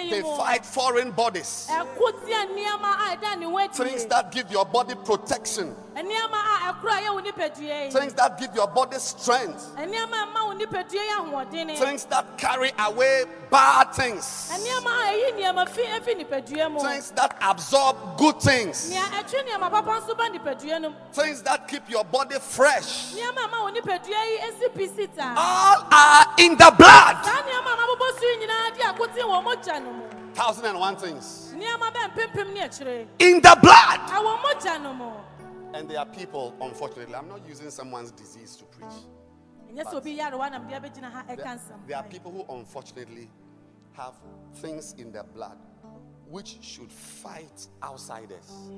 They 0.10 0.22
fight 0.38 0.66
foreign 0.66 1.12
bodies. 1.12 1.68
Things 3.86 4.06
that 4.10 4.32
give 4.32 4.52
your 4.52 4.66
body 4.66 4.96
protection. 5.06 5.76
Things 7.92 8.14
that 8.14 8.38
give 8.40 8.56
your 8.56 8.68
body 8.68 8.98
strength. 9.00 9.76
Things 11.78 12.06
that 12.06 12.38
carry 12.38 12.72
away 12.80 13.26
bad 13.52 13.94
things. 13.94 14.50
Things 16.82 17.12
that 17.12 17.36
absorb 17.42 17.98
good 18.18 18.40
things. 18.42 18.94
Things 21.14 21.42
that 21.44 21.68
keep 21.68 21.90
your 21.90 22.04
body 22.06 22.36
fresh. 22.40 23.14
All 25.38 25.88
are 25.92 26.26
in 26.38 26.56
the 26.58 26.72
blood. 26.78 27.18
Thousand 30.34 30.66
and 30.66 30.80
one 30.80 30.96
things. 30.96 31.54
In 33.20 33.42
the 33.42 33.58
blood. 33.62 34.00
Ɛwɔ 35.70 35.74
mogya 35.74 35.76
no 35.76 35.78
mu 35.78 35.78
And 35.78 35.90
there 35.90 36.00
are 36.00 36.06
people, 36.06 36.56
unfortunately, 36.62 37.16
I'm 37.16 37.28
not 37.30 37.48
using 37.48 37.70
someone's 37.70 38.12
disease 38.12 38.56
to 38.58 38.66
preach. 38.66 38.94
ɛnyɛ 39.74 39.84
sɛ 39.86 39.94
obi 39.96 40.18
yarewa 40.18 40.52
nam 40.52 40.68
deɛ 40.68 40.82
bɛgyina 40.84 41.12
ha 41.12 41.24
ɛka 41.30 41.44
There, 41.44 41.60
there 41.88 41.98
are 41.98 42.04
people 42.04 42.32
who 42.32 42.46
unfortunately 42.54 43.30
have 43.94 44.16
things 44.56 44.94
in 44.98 45.12
their 45.12 45.24
blood 45.24 45.58
which 46.28 46.58
should 46.62 46.92
fight 46.92 47.68
outsiders, 47.82 48.70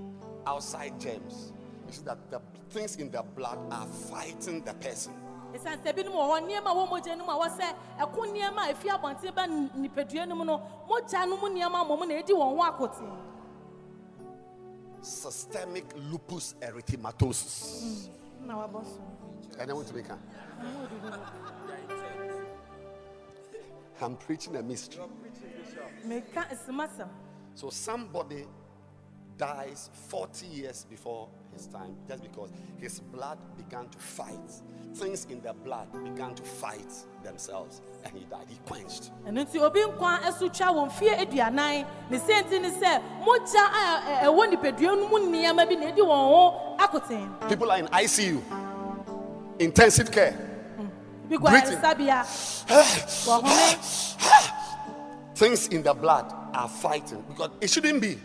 outside 0.47 0.97
germs. 0.99 1.51
You 1.87 1.93
see 1.93 2.03
that 2.05 2.29
the 2.31 2.41
things 2.69 2.95
in 2.95 3.11
their 3.11 3.23
blood 3.23 3.59
are 3.71 3.85
fighting 3.87 4.63
the 4.63 4.73
person. 4.75 5.13
ɛsiane 5.53 5.83
sɛ 5.83 5.93
binom 5.93 6.13
wɔ 6.13 6.29
hɔ 6.29 6.47
nneɛma 6.47 6.71
a 6.71 6.75
wɔ 6.75 6.89
mogya 6.89 7.17
no 7.17 7.25
mu 7.25 7.31
a 7.31 7.49
wɔ 7.49 7.75
ɛko 7.99 8.19
nneɛma 8.27 8.69
a 8.69 8.73
ɛfi 8.73 8.87
abɔnten 8.89 9.35
ba 9.35 9.47
nipadua 9.47 10.27
no 10.27 10.35
mu 10.35 10.45
no 10.45 10.61
mogya 10.89 11.27
no 11.27 11.35
mu 11.37 11.47
nneɛma 11.49 11.85
mmom 11.85 12.07
na 12.07 12.15
ɛdi 12.15 12.29
wɔn 12.29 12.55
ho 12.55 12.63
akoten 12.63 13.30
Systemic 15.01 15.85
lupus 16.11 16.55
erythematosus. 16.61 18.09
na 18.45 18.67
And 19.59 19.71
I 19.71 19.73
want 19.73 19.87
to 19.87 19.95
make. 19.95 20.05
I'm 24.01 24.15
preaching 24.15 24.55
a 24.55 24.63
mystery. 24.63 25.03
So 27.55 27.69
somebody 27.69 28.45
dies 29.37 29.89
40 30.09 30.45
years 30.47 30.85
before 30.89 31.27
his 31.53 31.67
time 31.67 31.95
just 32.07 32.23
because 32.23 32.49
his 32.79 32.99
blood 32.99 33.37
began 33.57 33.87
to 33.89 33.97
fight. 33.99 34.51
Things 34.93 35.25
in 35.29 35.41
the 35.41 35.53
blood 35.53 35.87
began 36.03 36.35
to 36.35 36.43
fight 36.43 36.91
themselves 37.23 37.81
and 38.03 38.13
he 38.17 38.25
died. 38.25 38.45
He 38.49 38.57
quenched. 38.65 39.11
ɛno 39.25 39.45
nti 39.45 39.59
obi 39.61 39.79
nkwa 39.81 40.19
ɛso 40.19 40.51
twa 40.51 40.67
wɔ 40.67 40.89
mfeɛ 40.89 41.19
aduanan 41.25 41.85
ne 42.09 42.17
sɛnti 42.19 42.61
ne 42.61 42.69
sɛ 42.69 43.01
mogya 43.23 43.63
a 43.71 44.01
ɛ- 44.01 44.19
ɛwɔ 44.27 44.51
nipadua 44.53 44.97
no 44.97 45.07
mu 45.07 45.17
nneɛma 45.19 45.67
bi 45.69 45.75
na 45.75 45.85
ɛdi 45.91 45.99
wɔn 45.99 46.07
ho 46.07 46.75
akoten 46.77 47.47
People 47.49 47.71
are 47.71 47.77
in 47.79 47.87
ICU, 47.87 48.41
intensive 49.59 50.11
care. 50.11 50.33
Mm. 50.79 50.89
bi 51.29 51.35
gu 51.37 51.47
Breathing. 51.49 51.77
ayaresabea 51.77 52.25
wɔhome 53.27 54.17
Things 55.35 55.67
in 55.69 55.81
the 55.83 55.93
blood 55.93 56.31
are 56.53 56.67
fighting 56.69 57.23
because 57.27 57.49
it 57.61 57.69
shouldn't 57.69 57.99
be. 58.01 58.19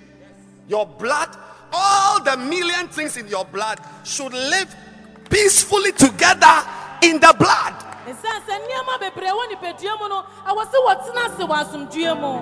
Your 0.68 0.84
blood, 0.84 1.34
all 2.16 2.22
the 2.24 2.36
million 2.36 2.88
things 2.88 3.16
in 3.16 3.28
your 3.28 3.44
blood 3.44 3.78
should 4.04 4.32
live 4.32 4.74
peacefully 5.30 5.92
together 5.92 6.62
in 7.02 7.20
the 7.20 7.34
blood. 7.38 7.74
ɛsiane 8.06 8.40
sɛ 8.46 8.54
nneɛma 8.62 8.94
bebree 9.00 9.32
wɔ 9.34 9.44
nipadua 9.50 9.94
mu 10.00 10.08
no 10.08 10.22
ɛwɔ 10.46 10.62
sɛ 10.70 10.78
wɔtena 10.86 11.22
ase 11.26 11.42
wɔ 11.44 11.56
asomdue 11.62 12.14
mu. 12.20 12.32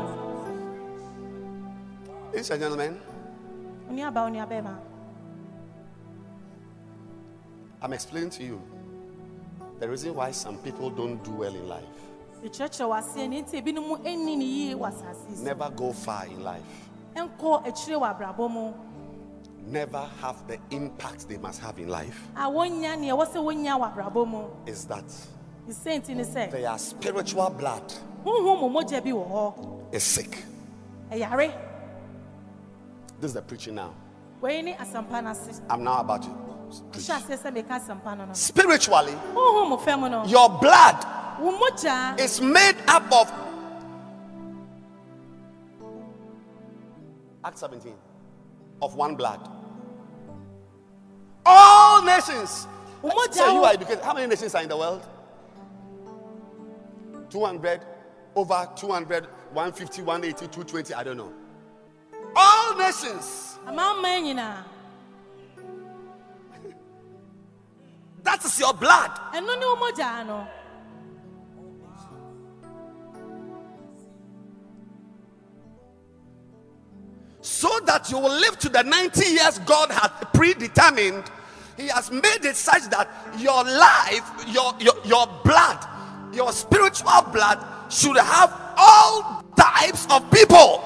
Ladies 2.32 2.50
and 2.50 2.60
gentlemen, 2.60 3.00
I'm 7.82 7.92
explaining 7.92 8.30
to 8.30 8.44
you 8.44 8.60
the 9.80 9.88
reason 9.88 10.14
why 10.14 10.30
some 10.32 10.58
people 10.58 10.90
don't 10.90 11.22
do 11.24 11.30
well 11.32 11.54
in 11.54 11.66
life, 11.68 11.82
ɛkyerɛkyerɛ 12.44 12.86
wɔ 12.88 12.98
aseɛ 13.02 13.28
ne 13.28 13.42
nti 13.42 13.62
ebinom 13.62 14.02
ɛnni 14.04 14.36
ne 14.36 14.44
yie 14.44 14.74
wɔ 14.74 14.88
asase 14.92 15.30
yi 15.30 15.36
so. 15.36 15.42
Never 15.42 15.70
go 15.70 15.92
far 15.92 16.26
in 16.26 16.44
life, 16.44 16.62
never 19.66 20.08
have 20.20 20.46
the 20.46 20.58
impact 20.70 21.28
they 21.28 21.36
must 21.38 21.60
have 21.60 21.78
in 21.78 21.88
life, 21.88 22.28
a 22.36 22.40
wɔnya 22.50 22.98
nea 22.98 23.14
ɛwɔ 23.14 23.26
sɛ 23.26 23.36
wɔnya 23.42 23.78
wɔ 23.80 23.94
abrabɔ 23.94 24.26
mu 24.28 24.44
is 24.66 24.84
that 24.86 25.04
ne 25.66 25.72
sɛnti 25.72 26.14
ne 26.14 26.22
sɛ 26.24 26.50
their 26.50 26.78
spiritual 26.78 27.50
blood 27.50 27.92
honhom 28.24 28.60
mu 28.60 28.68
mogya 28.80 29.02
bi 29.02 29.10
wɔ 29.10 29.30
hɔ 29.30 29.94
is 29.94 30.02
sick. 30.02 30.44
This 33.20 33.28
is 33.30 33.34
the 33.34 33.42
preaching 33.42 33.76
now. 33.76 33.94
wei 34.40 34.60
ne 34.62 34.74
asɛmpa 34.74 35.22
no 35.22 35.30
ase 35.30 35.60
I'm 35.70 35.82
now 35.84 36.00
about 36.00 36.22
to 36.22 36.28
preach. 36.92 37.06
hyɛ 37.06 37.20
aseɛ 37.22 37.38
sɛ 37.38 37.54
meka 37.54 37.80
asɛmpa 37.80 38.16
no 38.18 38.24
no 38.26 38.32
Spiritually, 38.34 39.12
honhom 39.32 39.68
mu 39.70 39.76
fam 39.78 40.00
no 40.10 40.24
your 40.26 40.48
blood 40.48 41.04
is 42.20 42.40
made 42.40 42.76
up 42.86 43.10
of 43.12 43.32
Act 47.44 47.58
17 47.58 47.92
of 48.84 48.94
one 48.94 49.16
blood. 49.16 49.40
All 51.46 52.02
nations. 52.02 52.66
Say 53.32 53.52
you 53.52 53.64
are 53.64 53.72
educated. 53.72 54.02
How 54.04 54.14
many 54.14 54.26
nations 54.26 54.54
are 54.54 54.62
in 54.62 54.68
the 54.68 54.76
world? 54.76 55.06
200, 57.30 57.80
over 58.36 58.68
200, 58.76 59.26
150, 59.52 60.02
180, 60.02 60.46
220, 60.46 60.94
I 60.94 61.02
don't 61.02 61.16
know. 61.16 61.32
All 62.36 62.76
nations. 62.76 63.58
That 68.22 68.42
is 68.44 68.58
your 68.58 68.72
blood. 68.72 69.10
So 77.44 77.68
that 77.84 78.10
you 78.10 78.18
will 78.18 78.32
live 78.40 78.58
to 78.58 78.70
the 78.70 78.82
90 78.82 79.22
years 79.26 79.58
God 79.60 79.90
had 79.90 80.08
predetermined. 80.32 81.24
He 81.76 81.88
has 81.88 82.10
made 82.10 82.42
it 82.42 82.56
such 82.56 82.88
that 82.88 83.06
your 83.36 83.62
life, 83.64 84.24
your, 84.48 84.72
your, 84.80 84.94
your 85.04 85.26
blood, 85.44 85.84
your 86.32 86.50
spiritual 86.52 87.20
blood 87.32 87.60
should 87.92 88.16
have 88.16 88.72
all 88.78 89.44
types 89.56 90.06
of 90.10 90.24
people. 90.30 90.80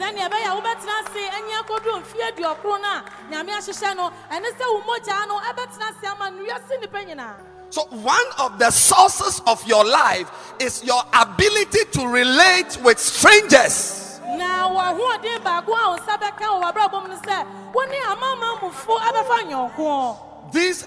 sɛnea 0.00 0.26
ɛbɛyɛ 0.26 0.50
wobɛtena 0.58 0.94
ase 1.00 1.22
ɛnyɛ 1.38 1.54
akɔduru 1.62 2.02
mfeɛ 2.02 2.24
aduɔkoro 2.32 2.80
no 2.82 2.88
a 2.88 3.04
nyame 3.30 3.52
ahyehyɛ 3.54 3.94
no 3.96 4.10
ɛne 4.32 4.48
sɛ 4.58 4.64
wo 4.72 4.80
mogyaa 4.82 5.28
no 5.28 5.38
ɛbɛtena 5.38 5.86
ase 5.90 6.06
ama 6.10 6.30
nnuase 6.30 6.72
nnipa 6.80 7.00
nyinaa 7.06 7.34
So, 7.70 7.82
one 7.84 8.26
of 8.38 8.58
the 8.58 8.70
sources 8.70 9.40
of 9.46 9.64
your 9.68 9.84
life 9.84 10.28
is 10.58 10.82
your 10.84 11.02
ability 11.14 11.84
to 11.92 12.06
relate 12.06 12.76
with 12.82 12.98
strangers. 12.98 14.11
Na 14.38 14.68
wɔahoɔden 14.68 15.42
baako 15.42 15.72
a 15.72 15.90
wo 15.90 15.96
nsa 15.96 16.16
bɛka 16.18 16.46
wɔ 16.46 16.62
w'abrabɔ 16.62 17.02
mu 17.02 17.08
no 17.08 17.16
sɛ 17.16 17.46
wo 17.72 17.82
ne 17.84 17.98
amamamufo 18.00 18.98
abɛfa 18.98 19.38
nyɔnko 19.48 20.52
These 20.52 20.86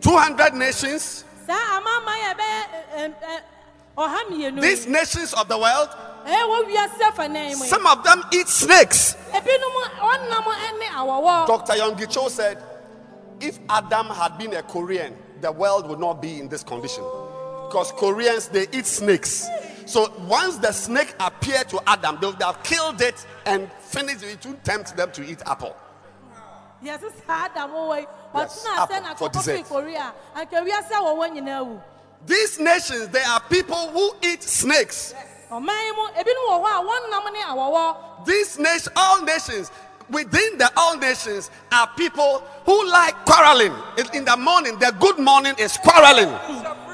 200 0.00 0.54
nations, 0.54 1.24
saa 1.46 1.78
amama 1.78 2.12
yɛ 2.12 2.34
ɛbɛyɛ 2.34 2.62
ɛ, 2.72 2.98
ɛ, 2.98 3.08
ɛ, 3.08 3.40
ɔha 3.96 4.18
mmienu 4.28 4.60
these 4.60 4.86
nations 4.86 5.32
of 5.34 5.48
the 5.48 5.58
world, 5.58 5.88
some 6.26 7.86
of 7.86 8.02
them 8.02 8.22
eat 8.32 8.48
snakes. 8.48 9.14
Dr. 9.32 9.42
Yonggi 11.74 12.10
Cho 12.10 12.28
said, 12.28 12.58
if 13.40 13.60
Adam 13.68 14.06
had 14.06 14.36
been 14.36 14.54
a 14.54 14.62
Korean, 14.62 15.16
the 15.40 15.52
world 15.52 15.88
would 15.88 16.00
not 16.00 16.20
be 16.20 16.40
in 16.40 16.48
this 16.48 16.64
condition. 16.64 17.04
Because 17.68 17.92
Koreans, 17.92 18.48
they 18.48 18.66
eat 18.72 18.86
snakes. 18.86 19.46
So 19.86 20.12
once 20.26 20.56
the 20.58 20.72
snake 20.72 21.14
appeared 21.20 21.68
to 21.70 21.80
Adam, 21.86 22.18
they 22.20 22.26
would 22.26 22.42
have 22.42 22.62
killed 22.62 23.00
it 23.00 23.24
and 23.46 23.70
finished 23.80 24.22
it. 24.24 24.44
Would 24.44 24.62
tempt 24.64 24.96
them 24.96 25.10
to 25.12 25.24
eat 25.24 25.40
apple. 25.46 25.76
yɛse 26.84 27.10
saa 27.26 27.46
adam 27.46 27.70
wɔ 27.70 28.06
Yes, 28.34 28.66
apple 28.76 29.14
for 29.16 29.28
dessert. 29.30 29.60
firi 29.60 29.68
korea 29.68 30.12
anka 30.36 30.60
wiase 30.66 30.90
a 30.90 31.00
wɔwɔ 31.02 31.26
nyinaa 31.36 31.64
wu 31.66 31.80
These 32.26 32.58
nations, 32.58 33.08
they 33.08 33.22
are 33.22 33.40
people 33.48 33.88
who 33.90 34.12
eat 34.22 34.42
snakes. 34.42 35.14
ɔman 35.50 35.84
yi 35.84 35.92
mu 35.92 36.08
ebinom 36.18 36.46
wɔ 36.50 36.64
hɔ 36.64 36.68
a 36.68 36.84
wɔnnam 36.84 37.32
ne 37.32 37.42
awɔwɔ 37.42 38.26
These 38.26 38.58
nations, 38.58 38.88
all 38.96 39.22
nations, 39.22 39.70
within 40.10 40.58
the 40.58 40.70
all 40.76 40.96
nations 40.98 41.50
are 41.72 41.88
people 41.96 42.40
who 42.64 42.88
like 42.90 43.14
quarreling. 43.24 43.72
In, 43.98 44.06
in 44.14 44.24
the 44.24 44.36
morning, 44.36 44.78
the 44.78 44.94
good 45.00 45.18
morning 45.18 45.54
is 45.58 45.76
quarreling. 45.78 46.28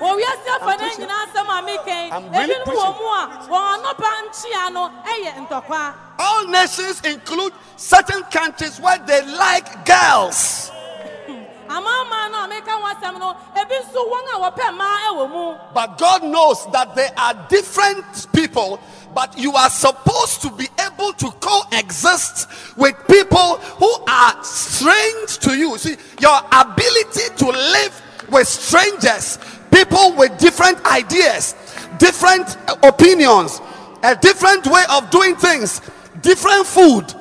wɔ 0.03 0.19
wiase 0.19 0.49
afanan 0.59 0.79
preaching. 0.79 1.07
nyinaa 1.07 1.27
asɛm 1.27 1.49
a 1.49 1.63
mekɛn 1.63 2.13
I'm 2.13 2.31
really 2.33 2.55
ebinom 2.55 2.65
preaching. 2.65 2.83
wɔ 2.83 2.99
mu 2.99 3.07
a 3.07 3.25
wɔn 3.49 3.83
anɔpa 3.85 4.11
nkyia 4.27 4.73
no 4.73 4.91
ɛyɛ 5.05 5.49
ntɔkwa 5.49 5.95
All 6.19 6.47
nations 6.49 7.01
include 7.05 7.53
certain 7.77 8.23
countries 8.25 8.81
where 8.81 8.99
they 8.99 9.23
like 9.27 9.85
girls. 9.87 10.71
amama 11.69 12.31
no 12.33 12.45
a 12.45 12.49
meka 12.49 12.71
ho 12.71 12.95
asɛm 12.95 13.19
no 13.21 13.37
ebi 13.57 13.77
nso 13.79 14.01
wɔn 14.11 14.27
a 14.35 14.51
wɔpɛ 14.51 14.67
mmaa 14.77 14.99
ɛwɔ 15.11 15.31
mu 15.31 15.59
But 15.73 15.99
God 15.99 16.25
knows 16.25 16.67
that 16.73 16.95
there 16.97 17.13
are 17.17 17.35
different 17.49 18.27
people, 18.33 18.81
but 19.15 19.39
you 19.39 19.53
are 19.55 19.71
supposed 19.71 20.43
to 20.43 20.51
be 20.51 20.67
able 20.87 21.13
to 21.15 21.31
coexist 21.41 22.49
with 22.77 22.95
people 23.09 23.57
who 23.79 23.93
are 24.09 24.43
strange 24.43 25.39
to 25.39 25.57
you. 25.57 25.77
See, 25.79 25.97
your 26.21 26.41
ability 26.53 27.35
to 27.37 27.47
live 27.47 28.03
with 28.31 28.49
strangers, 28.49 29.39
people 29.71 30.15
with 30.17 30.39
different 30.39 30.85
ideas, 30.87 31.55
different 31.99 32.57
uh, 32.69 32.77
opinions, 32.83 33.61
a 34.03 34.17
different 34.17 34.67
way 34.67 34.83
of 34.91 35.11
doing 35.11 35.37
things, 35.37 35.81
different 36.21 36.67
food, 36.67 37.15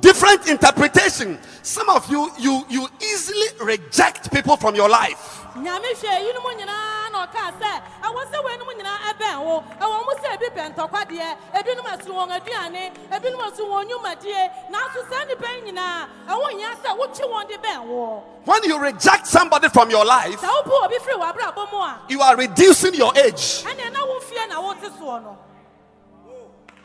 different 0.00 0.48
interpretation. 0.48 1.38
Some 1.62 1.88
of 1.90 2.10
you, 2.10 2.30
you, 2.38 2.64
you 2.68 2.88
easily 3.02 3.46
reject 3.62 4.32
people 4.32 4.56
from 4.56 4.74
your 4.74 4.88
life. 4.88 5.37
Nyame 5.62 5.88
hwɛ 6.00 6.10
eyinom 6.18 6.46
nyinaa 6.58 7.10
na 7.12 7.26
ɔkaa 7.26 7.50
sɛ 7.60 7.72
ɛwɔ 8.06 8.20
sɛ 8.30 8.38
wɔanom 8.44 8.70
nyinaa 8.78 8.98
ɛbɛn 9.10 9.44
wo. 9.44 9.64
Ɛwɔ 9.80 9.96
mo 10.06 10.12
sɛ 10.22 10.34
ebi 10.36 10.48
pɛ 10.56 10.74
ntɔkwa 10.74 11.00
deɛ 11.10 11.36
ebinom 11.54 11.86
ɛso 11.94 12.10
wɔn 12.18 12.30
aduane 12.36 12.92
ebinom 13.10 13.40
ɛso 13.48 13.62
wɔn 13.68 13.84
nnwumadie. 13.88 14.50
Nanso 14.70 15.00
saa 15.10 15.24
nnipa 15.24 15.48
yi 15.56 15.72
nyinaa 15.72 16.06
ɛwɔ 16.28 16.50
hia 16.50 16.70
sɛ 16.82 16.98
wokye 16.98 17.24
wɔn 17.32 17.48
de 17.48 17.58
bɛn 17.58 17.84
wo. 17.86 18.22
When 18.44 18.64
you 18.64 18.78
reject 18.78 19.26
somebody 19.26 19.68
from 19.68 19.90
your 19.90 20.04
life, 20.04 20.40
sɛ 20.40 20.48
wopo 20.48 20.84
obi 20.84 20.96
firi 20.98 21.18
w'abrabɔ 21.20 21.72
mu 21.72 21.78
a 21.78 22.00
you 22.08 22.20
are 22.20 22.36
reducing 22.36 22.94
your 22.94 23.12
age. 23.18 23.64
ɛneɛ 23.64 23.92
na 23.92 24.04
wo 24.06 24.18
mfie 24.20 24.48
na 24.48 24.60
wote 24.60 24.82
soɔ 24.82 25.22
no. 25.22 25.38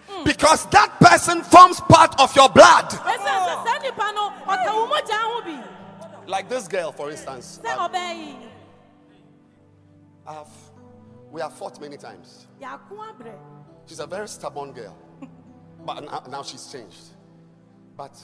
Hmm. 0.09 0.23
Because 0.25 0.65
that 0.67 0.99
person 0.99 1.41
forms 1.43 1.79
part 1.81 2.19
of 2.19 2.35
your 2.35 2.49
blood. 2.49 2.89
ɛsiane 2.89 3.47
sɛ 3.47 3.65
saa 3.65 3.79
nnipa 3.79 4.13
no 4.15 4.33
ɔka 4.47 4.73
wo 4.73 4.87
mogyaa 4.87 5.21
ho 5.21 5.41
bi. 5.41 5.63
Like 6.25 6.47
this 6.47 6.67
girl, 6.69 6.91
for 6.93 7.11
instance. 7.11 7.59
sɛ 7.63 7.77
um, 7.77 8.49
I, 10.25 10.31
ɔbɛn 10.31 10.31
yi 10.31 10.31
I 10.31 10.33
have, 10.33 10.49
we 11.31 11.41
have 11.41 11.53
fought 11.53 11.79
many 11.81 11.97
times. 11.97 12.47
She's 13.85 13.99
a 13.99 14.07
very 14.07 14.27
stubborn 14.27 14.71
girl, 14.71 14.97
but 15.85 16.03
now, 16.03 16.23
now 16.29 16.43
she's 16.43 16.71
changed. 16.71 17.15
But 17.97 18.19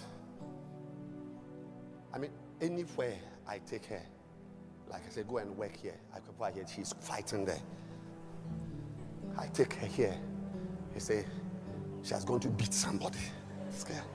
I 2.13 2.17
mean, 2.17 2.31
anywhere 2.61 3.17
I 3.47 3.59
take 3.59 3.85
her, 3.85 4.01
like 4.89 5.01
I 5.05 5.09
said, 5.09 5.27
go 5.27 5.37
and 5.37 5.55
work 5.57 5.75
here. 5.75 5.95
I 6.13 6.19
come 6.19 6.35
back 6.39 6.55
here, 6.55 6.65
she's 6.73 6.93
fighting 7.01 7.45
there. 7.45 7.61
I 9.37 9.47
take 9.47 9.73
her 9.73 9.87
here. 9.87 10.15
He 10.93 10.99
say 10.99 11.25
she 12.03 12.13
has 12.13 12.25
gone 12.25 12.39
to 12.39 12.49
beat 12.49 12.73
somebody. 12.73 13.19
This 13.71 13.83
girl. 13.83 14.05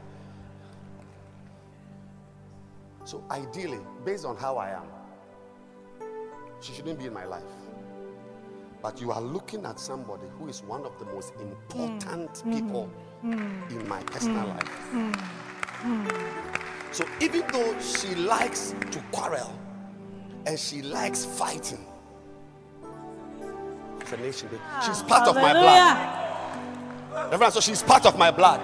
So 3.04 3.22
ideally, 3.30 3.80
based 4.04 4.24
on 4.24 4.36
how 4.36 4.56
I 4.56 4.70
am, 4.70 4.86
she 6.60 6.72
shouldn't 6.72 6.98
be 6.98 7.04
in 7.04 7.12
my 7.12 7.26
life. 7.26 7.42
But 8.84 9.00
you 9.00 9.10
are 9.12 9.20
looking 9.22 9.64
at 9.64 9.80
somebody 9.80 10.24
who 10.38 10.46
is 10.48 10.62
one 10.62 10.84
of 10.84 10.98
the 10.98 11.06
most 11.06 11.32
mm. 11.36 11.50
important 11.50 12.30
mm. 12.30 12.54
people 12.54 12.90
mm. 13.24 13.70
in 13.70 13.88
my 13.88 14.02
personal 14.02 14.46
life. 14.46 14.70
So 16.92 17.06
even 17.18 17.44
though 17.50 17.80
she 17.80 18.14
likes 18.14 18.74
to 18.90 19.00
quarrel 19.10 19.58
and 20.44 20.58
she 20.58 20.82
likes 20.82 21.24
fighting, 21.24 21.86
she's 24.02 24.12
a 24.12 24.16
nation. 24.18 24.50
She's 24.84 25.00
part 25.00 25.28
of 25.28 25.36
my 25.36 25.54
blood. 25.54 27.30
Reverend, 27.32 27.54
so 27.54 27.60
she's 27.60 27.82
part 27.82 28.04
of 28.04 28.18
my 28.18 28.30
blood. 28.30 28.60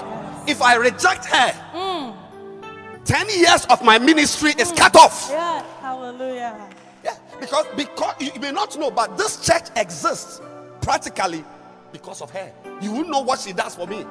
If 0.47 0.61
I 0.61 0.75
reject 0.75 1.25
her, 1.25 2.15
10 3.07 3.27
years 3.31 3.65
of 3.71 3.83
my 3.83 3.99
ministry 3.99 4.53
is 4.59 4.71
cut 4.73 4.95
off. 4.97 5.29
Yeah, 5.31 5.65
hallelujah. 5.81 6.69
Because 7.41 7.67
because 7.77 8.15
you 8.21 8.39
may 8.41 8.53
not 8.53 8.79
know, 8.79 8.91
but 8.91 9.17
this 9.17 9.45
church 9.45 9.69
exists 9.77 10.41
practically 10.83 11.45
because 11.93 12.21
of 12.23 12.31
her. 12.31 12.53
You 12.81 12.93
won't 12.93 13.09
know 13.09 13.21
what 13.21 13.41
she 13.41 13.53
does 13.53 13.75
for 13.75 13.87
me. 13.87 14.05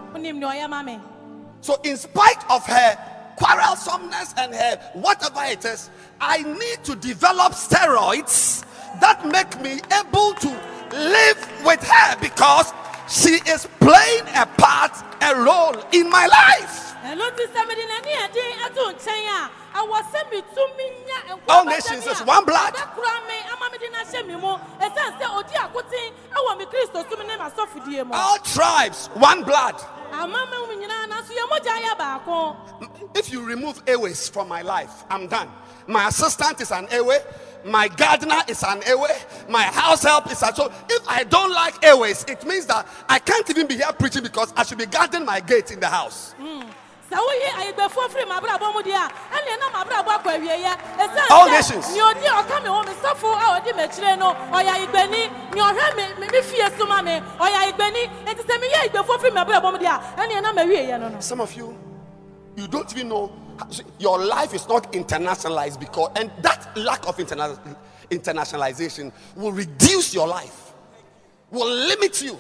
So, 1.62 1.80
in 1.84 1.98
spite 1.98 2.50
of 2.50 2.66
her 2.66 2.98
quarrelsomeness 3.38 4.34
and 4.38 4.54
her 4.54 4.78
whatever 4.94 5.42
it 5.44 5.64
is, 5.66 5.90
I 6.20 6.44
need 6.44 6.84
to 6.84 6.96
develop 6.96 7.54
steroids 7.54 8.66
that 9.00 9.26
make 9.28 9.62
me 9.62 9.80
able 9.98 10.34
to 10.34 10.48
live 10.92 11.64
with 11.66 11.84
her 11.84 12.18
because 12.20 12.74
she 13.08 13.40
is 13.50 13.68
playing 13.80 14.26
a 14.36 14.46
part, 14.58 14.92
a 15.22 15.36
role 15.42 15.76
in 15.92 16.10
my 16.10 16.28
life. 16.28 16.89
Eh, 17.02 17.12
ɛno 17.12 17.30
nti 17.32 17.44
sɛ 17.54 17.68
mede 17.68 17.84
n'ani 17.88 18.12
eh, 18.12 18.28
ɛden 18.28 18.60
a 19.30 19.50
ɛwɔ 19.80 19.98
sɛ 20.12 20.20
metumi 20.32 20.86
nya 21.06 21.36
nkwa 21.36 21.50
All 21.50 21.66
nations 21.66 22.06
is 22.08 22.22
one 22.24 22.44
blood. 22.46 22.74
ɔbɛkora 22.74 23.28
me 23.28 23.36
ama 23.52 23.70
mede 23.72 23.92
no 23.92 24.00
ahyɛ 24.00 24.28
me 24.28 24.36
mu 24.36 24.58
ɛsiane 24.80 25.20
sɛ 25.20 25.26
ɔdi 25.38 25.54
akoten 25.54 26.12
ɛwɔ 26.36 26.58
me 26.58 26.66
kristo 26.66 27.10
som 27.10 27.28
ne 27.28 27.38
m'asɔfodie 27.38 28.06
mu 28.06 28.14
All 28.14 28.38
tribes, 28.40 29.08
one 29.14 29.44
blood. 29.44 29.76
amama 30.12 30.68
mu 30.68 30.76
nyinaa 30.76 31.08
nanso 31.08 31.32
yɛn 31.32 31.50
mogya 31.50 31.82
yɛ 31.84 31.98
baako 31.98 32.56
If 33.16 33.32
you 33.32 33.44
remove 33.44 33.82
Ewes 33.88 34.28
from 34.30 34.48
my 34.50 34.62
life, 34.62 35.04
I'm 35.10 35.28
done. 35.28 35.50
My 35.88 36.08
assistant 36.10 36.60
is 36.62 36.72
an 36.72 36.88
Ewe. 36.92 37.18
My 37.66 37.88
gardener 37.88 38.42
is 38.48 38.62
an 38.64 38.82
Ewe. 38.88 39.08
My 39.50 39.64
house 39.64 40.04
help 40.04 40.32
is 40.32 40.42
a 40.44 40.54
so. 40.54 40.72
If 40.90 41.08
I 41.08 41.24
don't 41.24 41.52
like 41.52 41.76
Ewes, 41.84 42.24
it 42.28 42.46
means 42.46 42.66
that 42.68 42.88
I 43.08 43.20
can't 43.20 43.50
even 43.50 43.68
be 43.68 43.76
here 43.76 43.92
preaching 43.98 44.22
because 44.24 44.54
I 44.56 44.64
should 44.64 44.78
be 44.78 44.86
guarding 44.86 45.26
my 45.26 45.40
gate 45.40 45.72
in 45.72 45.80
the 45.80 45.88
house. 45.88 46.34
Hmm. 46.38 46.62
Sɛ 47.10 47.18
woyi 47.18 47.50
ayegbɛfoɔ 47.60 48.10
firi 48.12 48.26
m'abrabɔ 48.26 48.74
mu 48.74 48.82
deɛ 48.82 48.96
a 48.96 49.10
ɛneɛ 49.36 49.60
na 49.60 49.70
m'abrabɔ 49.74 50.12
akɔ 50.18 50.30
awieyɛ 50.38 50.74
All 51.32 51.50
ɛsiane 51.50 51.82
sɛ 51.82 51.94
nea 51.94 52.04
ɔdi 52.14 52.28
ɔka 52.40 52.64
me 52.64 52.70
ho 52.70 52.84
me 52.84 52.94
sɔfo 53.02 53.28
a 53.34 53.60
ɔdi 53.60 53.72
m'akyire 53.74 54.18
no. 54.20 54.34
Ɔyɛ 54.52 54.72
ayegbani 54.76 55.22
nea 55.56 55.64
ɔhwɛ 55.64 55.96
me 55.96 56.28
me 56.28 56.42
fie 56.42 56.78
so 56.78 56.86
ma 56.86 57.02
me 57.02 57.20
ɔyɛ 57.40 57.58
ayegbani 57.64 58.26
enti 58.26 58.44
sɛ 58.46 58.60
meyɛ 58.62 58.90
ayegbɛfoɔ 58.90 59.20
firi 59.20 59.32
m'abrabɔ 59.32 59.72
mu 59.72 59.78
deɛ 59.80 59.88
a 59.88 60.22
ɛneɛ 60.22 60.42
na 60.42 60.54
m'awieɛ 60.54 61.00
no 61.00 61.10
no. 61.10 61.20
Some 61.20 61.42
of 61.42 61.54
you, 61.54 61.76
you 62.56 62.68
don't 62.68 62.92
even 62.96 63.10
know 63.10 63.32
your 63.98 64.20
life 64.24 64.54
is 64.54 64.68
not 64.70 64.92
internationalized 64.94 65.80
because, 65.80 66.12
and 66.16 66.32
that 66.42 66.66
lack 66.78 67.08
of 67.08 67.18
interna- 67.18 67.58
internationalization 68.10 69.12
will 69.36 69.52
reduce 69.52 70.14
your 70.14 70.28
life, 70.28 70.74
will 71.52 71.68
limit 71.70 72.22
you 72.22 72.38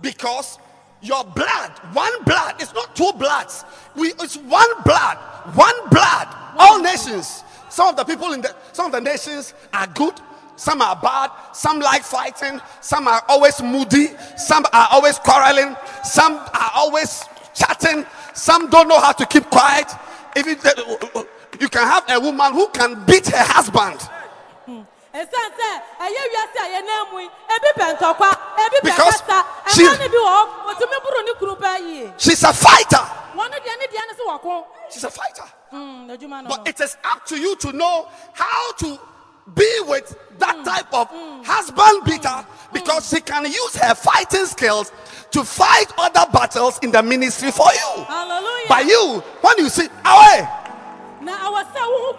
because 0.00 0.58
your 1.06 1.24
blood, 1.24 1.70
one 1.92 2.12
blood, 2.24 2.56
it's 2.60 2.74
not 2.74 2.94
two 2.96 3.10
bloods. 3.18 3.64
We, 3.94 4.08
it's 4.20 4.36
one 4.36 4.82
blood, 4.84 5.16
one 5.54 5.88
blood. 5.90 6.28
All 6.58 6.80
nations. 6.80 7.44
Some 7.68 7.88
of 7.88 7.96
the 7.96 8.04
people 8.04 8.32
in 8.32 8.40
the 8.40 8.54
some 8.72 8.86
of 8.86 8.92
the 8.92 9.00
nations 9.00 9.54
are 9.72 9.86
good. 9.86 10.14
Some 10.56 10.80
are 10.80 10.96
bad, 10.96 11.30
some 11.52 11.80
like 11.80 12.02
fighting, 12.02 12.62
some 12.80 13.06
are 13.08 13.22
always 13.28 13.62
moody, 13.62 14.08
some 14.38 14.64
are 14.72 14.88
always 14.90 15.18
quarreling, 15.18 15.76
some 16.02 16.32
are 16.32 16.70
always 16.74 17.24
chatting, 17.54 18.06
some 18.32 18.70
don't 18.70 18.88
know 18.88 18.98
how 18.98 19.12
to 19.12 19.26
keep 19.26 19.44
quiet. 19.50 19.92
If 20.34 20.46
you, 20.46 20.56
you 21.60 21.68
can 21.68 21.86
have 21.86 22.04
a 22.08 22.18
woman 22.18 22.54
who 22.54 22.68
can 22.68 23.04
beat 23.04 23.26
her 23.26 23.44
husband 23.44 24.00
Because 28.82 29.22
she- 29.72 29.86
ɛma 29.86 29.98
ne 29.98 30.08
bi 30.08 30.16
wɔ 30.16 30.28
hɔ 30.28 30.42
wɔtumi 30.66 30.96
buru 31.04 31.22
ne 31.24 31.32
kuru 31.38 31.56
pɛ 31.56 31.78
yie. 31.80 32.12
She's 32.18 32.42
a 32.44 32.52
fighter. 32.52 33.04
wɔn 33.34 33.50
ne 33.50 33.56
deɛ 33.56 33.78
ne 33.78 33.86
deɛ 33.86 34.08
ne 34.08 34.14
so 34.16 34.28
wɔ 34.28 34.40
ko. 34.42 34.66
She's 34.90 35.04
a 35.04 35.10
fighter. 35.10 35.44
Hmm, 35.70 36.06
But 36.48 36.68
it 36.68 36.80
is 36.80 36.96
up 37.04 37.24
to 37.26 37.36
you 37.36 37.56
to 37.56 37.72
know 37.72 38.08
how 38.34 38.72
to 38.72 38.98
be 39.54 39.80
with 39.86 40.14
that 40.38 40.56
hmm, 40.56 40.62
type 40.64 40.92
of 40.92 41.08
hmm. 41.08 41.42
husband 41.42 42.02
hmm, 42.02 42.10
beater 42.10 42.46
because 42.72 43.08
she 43.08 43.20
can 43.20 43.44
use 43.46 43.76
her 43.76 43.94
fighting 43.94 44.46
skills 44.46 44.92
to 45.30 45.44
fight 45.44 45.86
other 45.98 46.26
battles 46.30 46.78
in 46.82 46.90
the 46.90 47.02
ministry 47.02 47.50
for 47.50 47.68
you. 47.72 48.04
hallelujah. 48.04 48.68
By 48.68 48.80
you, 48.80 49.22
when 49.40 49.58
you 49.58 49.68
see, 49.68 49.86
away, 50.04 50.48
awɔ 51.24 51.64
sɛ 51.72 51.82
wohu 51.82 52.16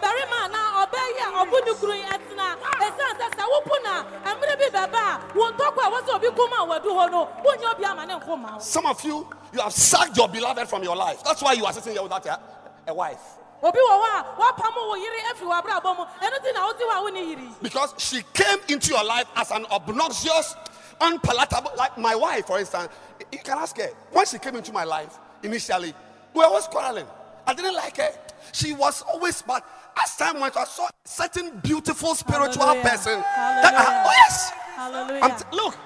barima 0.00 0.36
anaa 0.46 0.86
ɔbaa 0.86 1.08
yi 1.14 1.20
a 1.20 1.28
ɔbo 1.44 1.56
ne 1.66 1.72
kuru 1.74 1.92
yi 1.92 2.02
ɛtena 2.04 2.56
ɛsiane 2.80 3.18
sɛ 3.18 3.26
sɛ 3.36 3.44
wopo 3.52 3.74
na 3.82 4.04
mmerɛ 4.34 4.58
bi 4.58 4.68
bɛba 4.78 4.98
a 4.98 5.20
wo 5.34 5.50
ntɔkwa 5.52 5.82
a 5.86 5.90
wɔ 5.90 6.00
sɛ 6.06 6.14
obi 6.14 6.30
kom 6.36 6.52
a 6.52 6.66
wadu 6.66 6.90
hɔ 6.90 7.10
no 7.10 7.28
wonyɛ 7.44 7.72
obi 7.74 7.84
ama 7.84 8.06
ne 8.06 8.14
nko 8.14 8.38
ma 8.38 8.58
some 8.58 8.86
of 8.86 9.02
you, 9.04 9.26
you 9.52 9.60
have 9.60 9.72
sacked 9.72 10.16
your 10.16 10.28
beloved 10.28 10.68
from 10.68 10.82
your 10.82 10.96
life. 10.96 11.22
That's 11.24 11.42
why 11.42 11.52
you 11.54 11.64
are 11.64 11.72
sitting 11.72 11.92
here 11.92 12.02
without 12.02 12.24
a, 12.26 12.38
a 12.86 12.94
wife. 12.94 13.20
obi 13.62 13.78
wɔ 13.78 13.94
hɔ 14.02 14.20
a 14.20 14.24
wapam 14.40 14.74
wo 14.76 14.94
yere 14.94 15.20
afiri 15.32 15.50
w'abrabɔ 15.50 15.96
mu 15.96 16.04
ɛno 16.04 16.38
nti 16.38 16.54
na 16.54 16.66
wote 16.66 16.80
hɔ 16.80 16.98
a 16.98 17.02
wo 17.02 17.08
ne 17.08 17.20
yiri 17.34 17.62
Because 17.62 17.94
she 17.98 18.22
came 18.32 18.58
into 18.68 18.92
your 18.92 19.04
life 19.04 19.26
as 19.36 19.50
an 19.50 19.66
obnoxious, 19.70 20.54
unpalatable, 21.00 21.72
like 21.76 21.96
my 21.98 22.14
wife, 22.14 22.46
for 22.46 22.58
instance. 22.58 22.88
You 23.32 23.38
can 23.38 23.58
ask 23.58 23.76
her. 23.78 23.88
When 24.12 24.26
she 24.26 24.38
came 24.38 24.56
into 24.56 24.72
my 24.72 24.84
life, 24.84 25.18
initially, 25.42 25.92
we 26.34 26.38
were 26.38 26.44
always 26.46 26.66
quarreling. 26.66 27.06
I 27.46 27.54
didn't 27.54 27.74
like 27.74 27.96
her. 27.96 28.10
She 28.52 28.72
was 28.72 29.02
always 29.02 29.42
bad. 29.42 29.62
As 30.02 30.16
time 30.16 30.40
went, 30.40 30.56
I 30.56 30.64
saw 30.64 30.86
a 30.86 30.90
certain 31.04 31.58
beautiful 31.60 32.14
spiritual 32.14 32.64
Hallelujah. 32.66 32.82
person. 32.90 33.20
That, 33.20 33.74
Hallelujah. 33.74 34.02
oh, 34.06 34.12
yes. 34.16 34.50
Hallelujah. 34.76 35.36
T- 35.38 35.56
look, 35.56 35.76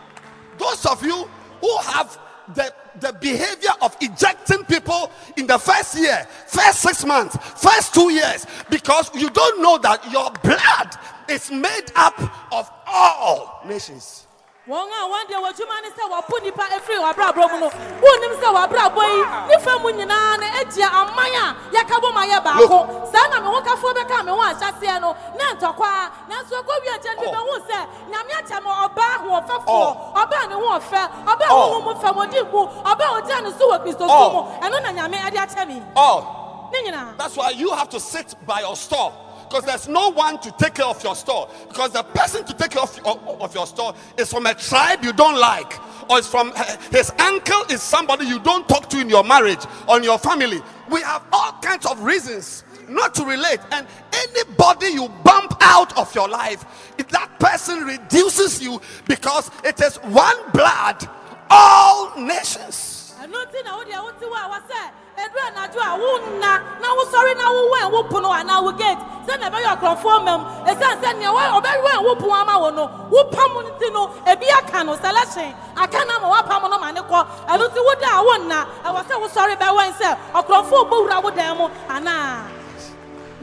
those 0.59 0.87
of 0.87 1.05
you 1.05 1.29
who 1.61 1.77
have 1.79 2.19
the, 2.55 2.73
the 3.01 3.13
behavior 3.21 3.71
of 3.81 3.97
ejecting 4.01 4.65
people 4.65 5.11
in 5.37 5.47
the 5.47 5.59
first 5.59 5.99
year, 5.99 6.27
first 6.47 6.81
six 6.81 7.05
months, 7.07 7.37
first 7.61 7.95
two 7.95 8.11
years, 8.13 8.47
because 8.69 9.11
you 9.15 9.31
don't 9.31 9.63
know 9.63 9.79
that 9.79 10.11
your 10.13 10.31
blood 10.43 10.97
is 11.29 11.51
made 11.51 11.87
up 11.95 12.19
of 12.53 12.71
all 12.87 13.63
nations. 13.67 14.27
wɔn 14.69 14.87
a 14.95 15.03
wɔn 15.11 15.27
deɛ 15.27 15.39
wɔdwuma 15.43 15.83
ne 15.83 15.91
sɛ 15.91 16.05
wɔpo 16.07 16.43
nipa 16.43 16.63
efiri 16.71 16.99
w'abrabɔ 17.03 17.51
mu 17.51 17.59
no 17.61 17.69
wɔnim 17.99 18.33
sɛ 18.39 18.49
w'abrabɔ 18.55 19.03
yi 19.11 19.23
nifa 19.51 19.75
eh, 19.75 19.83
mu 19.83 19.91
nyinaa 19.91 20.39
no 20.39 20.47
agyia 20.47 20.87
aman 20.87 21.35
a 21.35 21.57
yɛka 21.75 21.99
bɔ 21.99 22.15
ma 22.15 22.23
yɛ 22.27 22.39
baako 22.45 23.11
saa 23.13 23.22
ho 23.61 23.95
bɛka 23.95 24.25
me 24.25 24.31
ho 24.33 24.41
ahyɛseɛ 24.41 25.01
no 25.01 25.17
na 25.37 25.55
ntɔkwa 25.55 26.11
nanso 26.29 26.55
ɛkɔ 26.63 26.75
wi 26.81 26.89
akyɛ 26.97 27.17
no 27.17 27.23
bi 27.23 27.27
Oh. 27.27 27.33
bɛhu 27.33 27.67
sɛ 27.69 27.87
nyame 28.11 28.33
akyɛ 28.41 28.63
me 28.63 28.71
ɔbaa 28.71 29.11
ahoɔfɛfoɔ 29.19 29.65
Oh. 29.67 30.13
ɔbaa 30.15 30.49
ne 30.49 30.55
ho 30.55 30.79
ɔfɛ 30.79 31.11
ɔbaa 31.27 31.47
Oh. 31.51 31.73
ho 31.73 31.81
mu 31.81 32.01
fɛmɔdi 32.01 32.53
mu 32.53 32.67
ɔbaa 32.85 33.21
ɔgya 33.23 33.43
ne 33.45 33.51
so 33.59 33.71
wɔ 33.71 33.83
kristo 33.85 33.99
so 33.99 34.09
Oh. 34.09 34.31
mu 34.33 34.67
ɛno 34.67 34.83
na 34.83 34.93
nyame 34.93 35.17
ɛde 35.19 35.37
akyɛ 35.37 35.67
me 35.69 35.83
Oh, 35.97 36.69
ne 36.73 36.91
nyinaa 36.91 37.17
that's 37.19 37.37
why 37.37 37.51
you 37.51 37.71
have 37.73 37.89
to 37.91 38.01
sit 38.01 38.35
by 38.47 38.61
your 38.61 38.77
store. 38.77 39.13
Because 39.49 39.67
there's 39.67 39.87
no 39.89 40.09
one 40.13 40.39
to 40.39 40.51
take 40.53 40.73
care 40.77 40.87
of 40.87 41.03
your 41.05 41.15
store. 41.15 41.47
Because 41.69 41.91
the 41.91 42.03
person 42.03 42.43
to 42.43 42.55
take 42.55 42.71
care 42.71 42.83
of, 42.83 42.99
of, 43.05 43.19
of 43.43 43.55
your 43.55 43.67
store 43.67 43.93
is 44.17 44.31
from 44.33 44.47
a 44.47 44.55
tribe 44.55 45.05
you 45.05 45.13
don't 45.13 45.37
like. 45.39 45.79
Or 46.09 46.17
it's 46.19 46.27
from 46.27 46.55
his 46.91 47.13
uncle 47.19 47.63
is 47.69 47.83
somebody 47.83 48.25
you 48.25 48.39
don't 48.39 48.67
talk 48.67 48.89
to 48.89 48.99
in 48.99 49.11
your 49.11 49.23
marriage 49.23 49.63
or 49.87 49.99
in 49.99 50.05
your 50.05 50.19
family. 50.19 50.63
We 50.89 51.03
have 51.03 51.23
all 51.35 51.53
kinds 51.61 51.85
of 51.85 52.03
reasons 52.03 52.65
not 52.89 53.15
to 53.15 53.25
relate. 53.25 53.61
And 53.71 53.87
anybody 54.13 54.89
you 54.89 55.09
bump 55.25 55.57
out 55.61 55.97
of 55.99 56.15
your 56.15 56.29
life, 56.29 56.65
if 56.99 57.09
that 57.09 57.39
person 57.39 57.85
reduces 57.85 58.63
you 58.63 58.81
because 59.07 59.51
it 59.65 59.81
is 59.81 59.97
one 59.97 60.37
blood, 60.53 61.09
all 61.51 62.13
nations. 62.19 63.15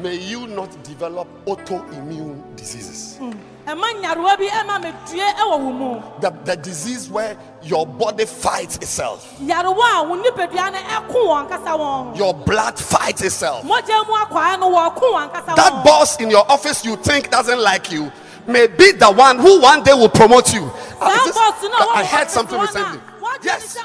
May 0.01 0.15
you 0.15 0.47
not 0.47 0.81
develop 0.83 1.27
autoimmune 1.45 2.41
diseases. 2.55 3.17
ɛma 3.67 3.91
nyarewa 4.01 4.37
bi 4.37 4.47
ɛma 4.47 4.81
medue 4.81 5.19
ɛwɔ 5.35 5.59
wo 5.59 5.71
mu 5.71 6.01
The, 6.21 6.29
the 6.45 6.55
disease 6.55 7.09
where 7.09 7.37
your 7.63 7.85
body 7.85 8.25
fights 8.25 8.77
itself, 8.77 9.35
yarewa 9.41 9.99
a 9.99 10.03
wo 10.07 10.15
nipadua 10.23 10.71
no 10.71 10.79
ɛko 10.79 11.15
wɔn 11.27 11.47
ankasa 11.49 11.77
wɔn 11.77 12.17
your 12.17 12.33
blood 12.33 12.79
fights 12.79 13.21
itself. 13.23 13.63
mogya 13.65 14.07
mu 14.07 14.13
akwaa 14.15 14.57
no 14.59 14.69
wɔko 14.71 15.01
wɔn 15.13 15.29
ankasa 15.31 15.55
That 15.55 15.83
boss 15.83 16.17
in 16.21 16.29
your 16.31 16.49
office 16.49 16.85
you 16.85 16.95
think 16.95 17.29
doesn't 17.29 17.59
like 17.59 17.91
you 17.91 18.09
may 18.47 18.67
be 18.67 18.93
the 18.93 19.11
one 19.11 19.37
who 19.37 19.59
one 19.61 19.83
day 19.83 19.93
will 19.93 20.09
promote 20.09 20.53
you. 20.53 20.63
Uh, 21.01 21.09
saa 21.17 21.25
this- 21.25 21.35
bɔs 21.37 21.61
no 21.63 21.77
a 21.91 21.93
I 21.97 22.03
heard 22.05 22.29
something 22.31 22.57
hɔ 22.57 22.61
no 22.61 22.63
a 22.63 22.67
recently. 22.67 22.97
ne 22.97 23.03
Yes. 23.43 23.77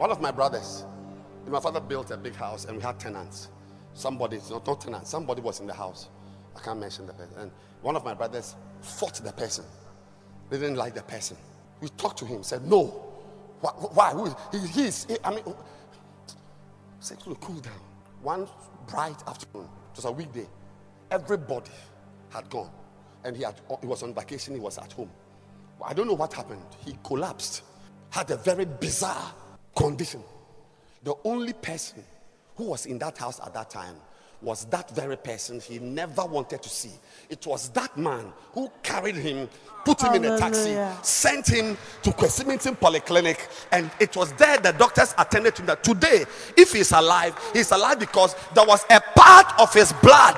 One 0.00 0.10
of 0.10 0.18
my 0.22 0.30
brothers, 0.30 0.86
my 1.46 1.60
father 1.60 1.78
built 1.78 2.10
a 2.10 2.16
big 2.16 2.34
house 2.34 2.64
and 2.64 2.78
we 2.78 2.82
had 2.82 2.98
tenants. 2.98 3.50
Somebody, 3.92 4.40
not, 4.50 4.66
not 4.66 4.80
tenants, 4.80 5.10
somebody 5.10 5.42
was 5.42 5.60
in 5.60 5.66
the 5.66 5.74
house. 5.74 6.08
I 6.56 6.60
can't 6.60 6.80
mention 6.80 7.06
the 7.06 7.12
person. 7.12 7.34
And 7.36 7.50
one 7.82 7.96
of 7.96 8.02
my 8.02 8.14
brothers 8.14 8.54
fought 8.80 9.16
the 9.16 9.30
person. 9.30 9.62
They 10.48 10.56
didn't 10.56 10.76
like 10.76 10.94
the 10.94 11.02
person. 11.02 11.36
We 11.82 11.90
talked 11.90 12.18
to 12.20 12.24
him, 12.24 12.42
said, 12.42 12.64
No. 12.66 12.84
Why? 13.60 13.72
why? 14.12 14.34
He, 14.52 14.66
he 14.68 14.84
is, 14.86 15.04
he- 15.04 15.18
I 15.22 15.34
mean, 15.34 15.44
said, 17.00 17.18
"Look, 17.26 17.42
cool 17.42 17.60
down. 17.60 17.74
One 18.22 18.48
bright 18.86 19.22
afternoon, 19.28 19.66
it 19.92 19.96
was 19.96 20.06
a 20.06 20.12
weekday, 20.12 20.46
everybody 21.10 21.72
had 22.30 22.48
gone. 22.48 22.70
And 23.22 23.36
he, 23.36 23.42
had, 23.42 23.60
he 23.82 23.86
was 23.86 24.02
on 24.02 24.14
vacation, 24.14 24.54
he 24.54 24.60
was 24.60 24.78
at 24.78 24.92
home. 24.92 25.10
I 25.84 25.92
don't 25.92 26.06
know 26.06 26.14
what 26.14 26.32
happened. 26.32 26.64
He 26.86 26.96
collapsed, 27.04 27.64
had 28.08 28.30
a 28.30 28.38
very 28.38 28.64
bizarre 28.64 29.34
condition. 29.74 30.22
The 31.02 31.14
only 31.24 31.52
person 31.52 32.04
who 32.56 32.64
was 32.64 32.86
in 32.86 32.98
that 32.98 33.18
house 33.18 33.40
at 33.44 33.54
that 33.54 33.70
time 33.70 33.96
was 34.42 34.64
that 34.66 34.90
very 34.90 35.16
person 35.16 35.60
he 35.60 35.78
never 35.78 36.24
wanted 36.24 36.62
to 36.62 36.68
see. 36.68 36.92
It 37.28 37.46
was 37.46 37.68
that 37.70 37.96
man 37.96 38.32
who 38.52 38.70
carried 38.82 39.16
him, 39.16 39.48
put 39.84 40.00
him 40.02 40.14
in 40.14 40.24
a 40.24 40.38
taxi, 40.38 40.76
sent 41.02 41.46
him 41.48 41.76
to 42.02 42.10
Kwesimintsim 42.10 42.78
Polyclinic, 42.78 43.38
and 43.72 43.90
it 44.00 44.16
was 44.16 44.32
there 44.34 44.56
the 44.58 44.72
doctors 44.72 45.14
attended 45.18 45.54
to 45.56 45.62
him 45.62 45.66
that 45.66 45.84
today, 45.84 46.24
if 46.56 46.72
he's 46.72 46.92
alive, 46.92 47.38
he's 47.52 47.70
alive 47.70 47.98
because 47.98 48.34
there 48.54 48.66
was 48.66 48.84
a 48.90 49.00
part 49.14 49.58
of 49.60 49.72
his 49.74 49.92
blood. 49.94 50.36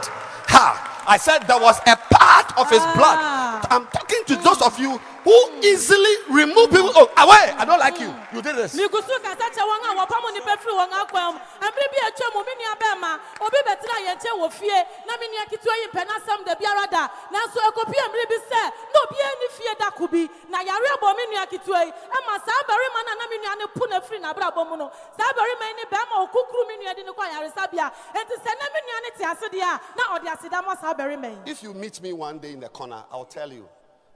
Ha! 0.48 1.04
I 1.06 1.16
said 1.16 1.40
there 1.40 1.60
was 1.60 1.78
a 1.80 1.96
part 1.96 2.58
of 2.58 2.70
his 2.70 2.82
blood. 2.94 3.18
Ah. 3.18 3.66
I'm 3.70 3.86
talking 3.86 4.22
to 4.26 4.36
those 4.36 4.62
of 4.62 4.78
you 4.78 5.00
who 5.24 5.36
easily 5.62 6.14
remove 6.30 6.70
people. 6.70 6.90
Oh, 6.98 7.06
away! 7.18 7.54
I 7.56 7.64
don't 7.64 7.78
like 7.78 7.98
you. 8.00 8.10
You 8.34 8.42
did 8.42 8.56
this. 8.56 8.74
migu 8.74 8.98
so 9.06 9.14
kasa 9.22 9.46
kyɛ 9.54 9.62
wɔn 9.62 9.82
a 9.86 9.90
wɔpam 10.02 10.24
nnipa 10.34 10.54
firi 10.58 10.74
wɔn 10.74 10.90
akwan 10.98 11.34
mu 11.34 11.38
mmerɛ 11.62 11.86
bi 11.92 11.98
atwa 12.06 12.26
mu 12.34 12.40
me 12.42 12.52
nua 12.58 12.74
bɛrima 12.80 13.10
obi 13.40 13.58
bɛtena 13.66 13.96
yɛn 14.06 14.16
nkyɛn 14.18 14.36
wɔ 14.42 14.48
fie 14.52 14.78
na 15.06 15.12
me 15.20 15.26
nua 15.30 15.44
ketewa 15.50 15.74
yi 15.80 15.86
mpɛ 15.92 16.02
n'asɛm 16.08 16.44
da 16.44 16.54
biara 16.54 16.86
da. 16.90 17.08
Nanso 17.30 17.58
ɛkɔpi 17.70 17.96
mmerɛ 18.08 18.24
bi 18.28 18.38
sɛ 18.50 18.62
na 18.92 18.98
obiara 19.06 19.34
ni 19.40 19.46
fie 19.56 19.74
da 19.78 19.90
ko 19.90 20.06
bi 20.08 20.28
na 20.48 20.58
yare 20.60 20.88
abɔ 20.98 21.16
me 21.16 21.22
nua 21.30 21.46
ketewa 21.46 21.84
yi. 21.86 21.92
Ɛma 21.92 22.34
saa 22.42 22.60
barima 22.66 23.00
no 23.06 23.12
a 23.12 23.16
na 23.16 23.26
me 23.30 23.36
nua 23.38 23.58
no 23.58 23.66
po 23.68 23.84
na 23.86 24.00
firi 24.00 24.18
n'abrabɔ 24.20 24.68
mu 24.70 24.76
no 24.76 24.90
saa 25.18 25.32
barima 25.32 25.64
yi 25.70 25.74
ne 25.78 25.84
bɛrima 25.86 26.14
a 26.18 26.26
ɔkukuru 26.26 26.66
me 26.68 26.74
nua 26.82 26.94
de 26.96 27.02
no 27.04 27.12
kɔ 27.12 27.22
ayaresabea 27.30 27.86
enti 28.18 28.34
sɛ 28.42 28.50
na 28.58 28.66
me 28.74 28.80
nua 28.86 28.98
no 29.02 29.10
te 29.16 29.24
ase 29.24 29.48
deɛ 29.54 29.80
na 29.96 30.02
ɔde 30.18 30.26
aseda 30.34 30.64
ma 30.64 30.74
saa 30.76 30.94
barima 30.94 31.28
yi 31.28 31.38
If 31.52 31.62
you 31.62 31.74
meet 31.74 32.00
me 32.02 32.12
one 32.12 32.38
day 32.38 32.52
in 32.52 32.60
the 32.60 32.68
corner, 32.68 33.04
I'll 33.12 33.24
tell 33.24 33.52
you 33.52 33.68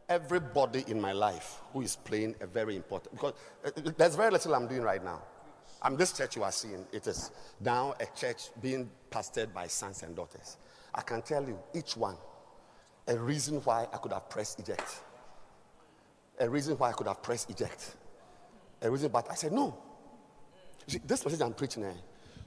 everybody 0.09 0.85
in 0.89 1.01
my 1.01 1.13
life 1.13 1.61
who 1.73 1.83
is 1.83 1.97
playing 1.97 2.35
a 2.41 2.47
very 2.47 2.77
important 2.77 3.13
because 3.15 3.35
uh, 3.65 3.71
there's 3.97 4.15
very 4.15 4.31
little 4.31 4.55
I'm 4.55 4.67
doing 4.69 4.83
right 4.83 5.03
now. 5.03 5.23
I'm 5.83 5.97
this 5.97 6.13
church 6.13 6.37
you 6.37 6.43
are 6.43 6.53
seeing. 6.53 6.87
It 6.93 7.07
is 7.07 7.31
now 7.61 7.95
a 8.01 8.07
church 8.19 8.51
being 8.63 8.89
pastored 9.11 9.53
by 9.53 9.67
sons 9.67 10.03
and 10.03 10.17
daughters. 10.17 10.57
I 10.95 11.03
can 11.03 11.23
tell 11.23 11.47
you 11.47 11.59
each 11.75 11.97
one 11.97 12.17
a 13.09 13.17
reason 13.17 13.57
why 13.61 13.87
I 13.93 13.97
could 13.99 14.13
have 14.13 14.29
pressed 14.29 14.59
eject. 14.59 15.03
A 16.41 16.49
reason 16.49 16.77
why 16.77 16.91
I 16.91 16.93
could 16.93 17.07
have 17.07 17.23
pressed 17.23 17.51
eject. 17.51 17.97
A 18.83 18.91
reason, 18.91 19.11
but 19.11 19.31
I 19.31 19.35
said 19.35 19.53
no. 19.53 19.77
See, 20.87 21.01
this 21.05 21.25
message 21.25 21.41
I'm 21.41 21.55
preaching 21.55 21.85
eh, 21.85 21.93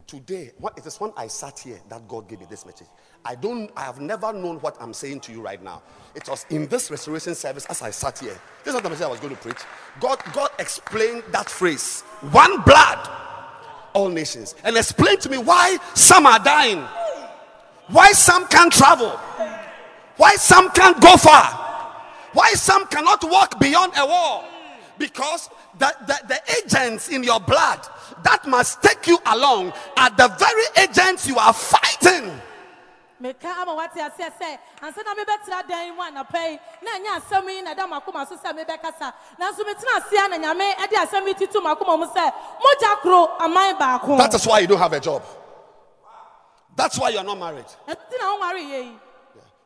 today, 0.09 0.51
what, 0.57 0.75
it 0.75 0.85
is 0.87 0.99
when 0.99 1.13
I 1.15 1.27
sat 1.27 1.59
here 1.59 1.79
that 1.87 2.07
God 2.07 2.27
gave 2.27 2.39
me 2.39 2.47
this 2.49 2.65
message. 2.65 2.87
I 3.23 3.35
don't, 3.35 3.69
I 3.77 3.83
have 3.83 4.01
never 4.01 4.33
known 4.33 4.57
what 4.57 4.75
I'm 4.81 4.91
saying 4.91 5.19
to 5.21 5.31
you 5.31 5.39
right 5.39 5.63
now. 5.63 5.83
It 6.15 6.27
was 6.27 6.47
in 6.49 6.67
this 6.67 6.89
restoration 6.89 7.35
service 7.35 7.67
as 7.67 7.83
I 7.83 7.91
sat 7.91 8.17
here. 8.17 8.39
This 8.63 8.69
is 8.69 8.73
not 8.73 8.81
the 8.81 8.89
message 8.89 9.05
I 9.05 9.09
was 9.09 9.19
going 9.19 9.35
to 9.35 9.41
preach. 9.41 9.59
God, 9.99 10.19
God 10.33 10.49
explained 10.57 11.23
that 11.31 11.47
phrase, 11.47 12.01
one 12.31 12.61
blood, 12.61 13.07
all 13.93 14.09
nations, 14.09 14.55
and 14.63 14.75
explained 14.75 15.21
to 15.21 15.29
me 15.29 15.37
why 15.37 15.77
some 15.93 16.25
are 16.25 16.39
dying, 16.39 16.83
why 17.89 18.11
some 18.11 18.47
can't 18.47 18.73
travel, 18.73 19.11
why 20.17 20.35
some 20.37 20.71
can't 20.71 20.99
go 20.99 21.17
far, 21.17 21.43
why 22.33 22.51
some 22.53 22.87
cannot 22.87 23.23
walk 23.29 23.59
beyond 23.59 23.93
a 23.95 24.07
wall. 24.07 24.43
Because 24.99 25.49
the, 25.79 25.91
the, 26.05 26.19
the 26.27 26.39
agents 26.59 27.07
in 27.09 27.23
your 27.23 27.39
blood 27.39 27.79
that 28.23 28.45
must 28.45 28.83
take 28.83 29.07
you 29.07 29.17
along 29.25 29.71
are 29.97 30.09
the 30.11 30.27
very 30.37 30.87
agents 30.87 31.25
you 31.27 31.37
are 31.37 31.53
fighting. 31.53 32.29
meka 33.21 33.51
ama 33.61 33.75
wate 33.75 33.99
aseɛ 33.99 34.31
sɛ 34.39 34.57
ansa 34.81 35.03
na 35.03 35.13
mebɛtena 35.13 35.67
dan 35.67 35.93
mu 35.95 36.01
anapa 36.01 36.39
yi 36.49 36.59
na 36.81 36.91
ɛnyɛ 36.95 37.19
asɛm 37.19 37.49
yi 37.49 37.61
na 37.61 37.73
ɛda 37.73 37.83
makoma 37.89 38.25
so 38.27 38.37
sɛ 38.37 38.55
mebɛkasa 38.55 39.11
nanso 39.37 39.63
metena 39.67 39.99
aseɛ 39.99 40.29
na 40.29 40.37
nyame 40.37 40.89
de 40.89 40.95
asɛm 40.95 41.27
yi 41.27 41.33
tito 41.33 41.59
makoma 41.59 41.99
mu 41.99 42.05
sɛ 42.05 42.31
mogya 42.63 43.01
koro 43.01 43.35
aman 43.41 43.75
baako 43.75 44.17
That 44.17 44.33
is 44.35 44.47
why 44.47 44.59
you 44.59 44.67
don't 44.67 44.77
have 44.79 44.93
a 44.93 44.99
job. 45.01 45.21
That's 46.77 46.97
why 46.97 47.09
you're 47.09 47.23
not 47.25 47.37
married. 47.37 47.65
ɛnti 47.89 48.15
na 48.19 48.37
wonwareyɛ 48.37 48.83
yi 48.85 48.99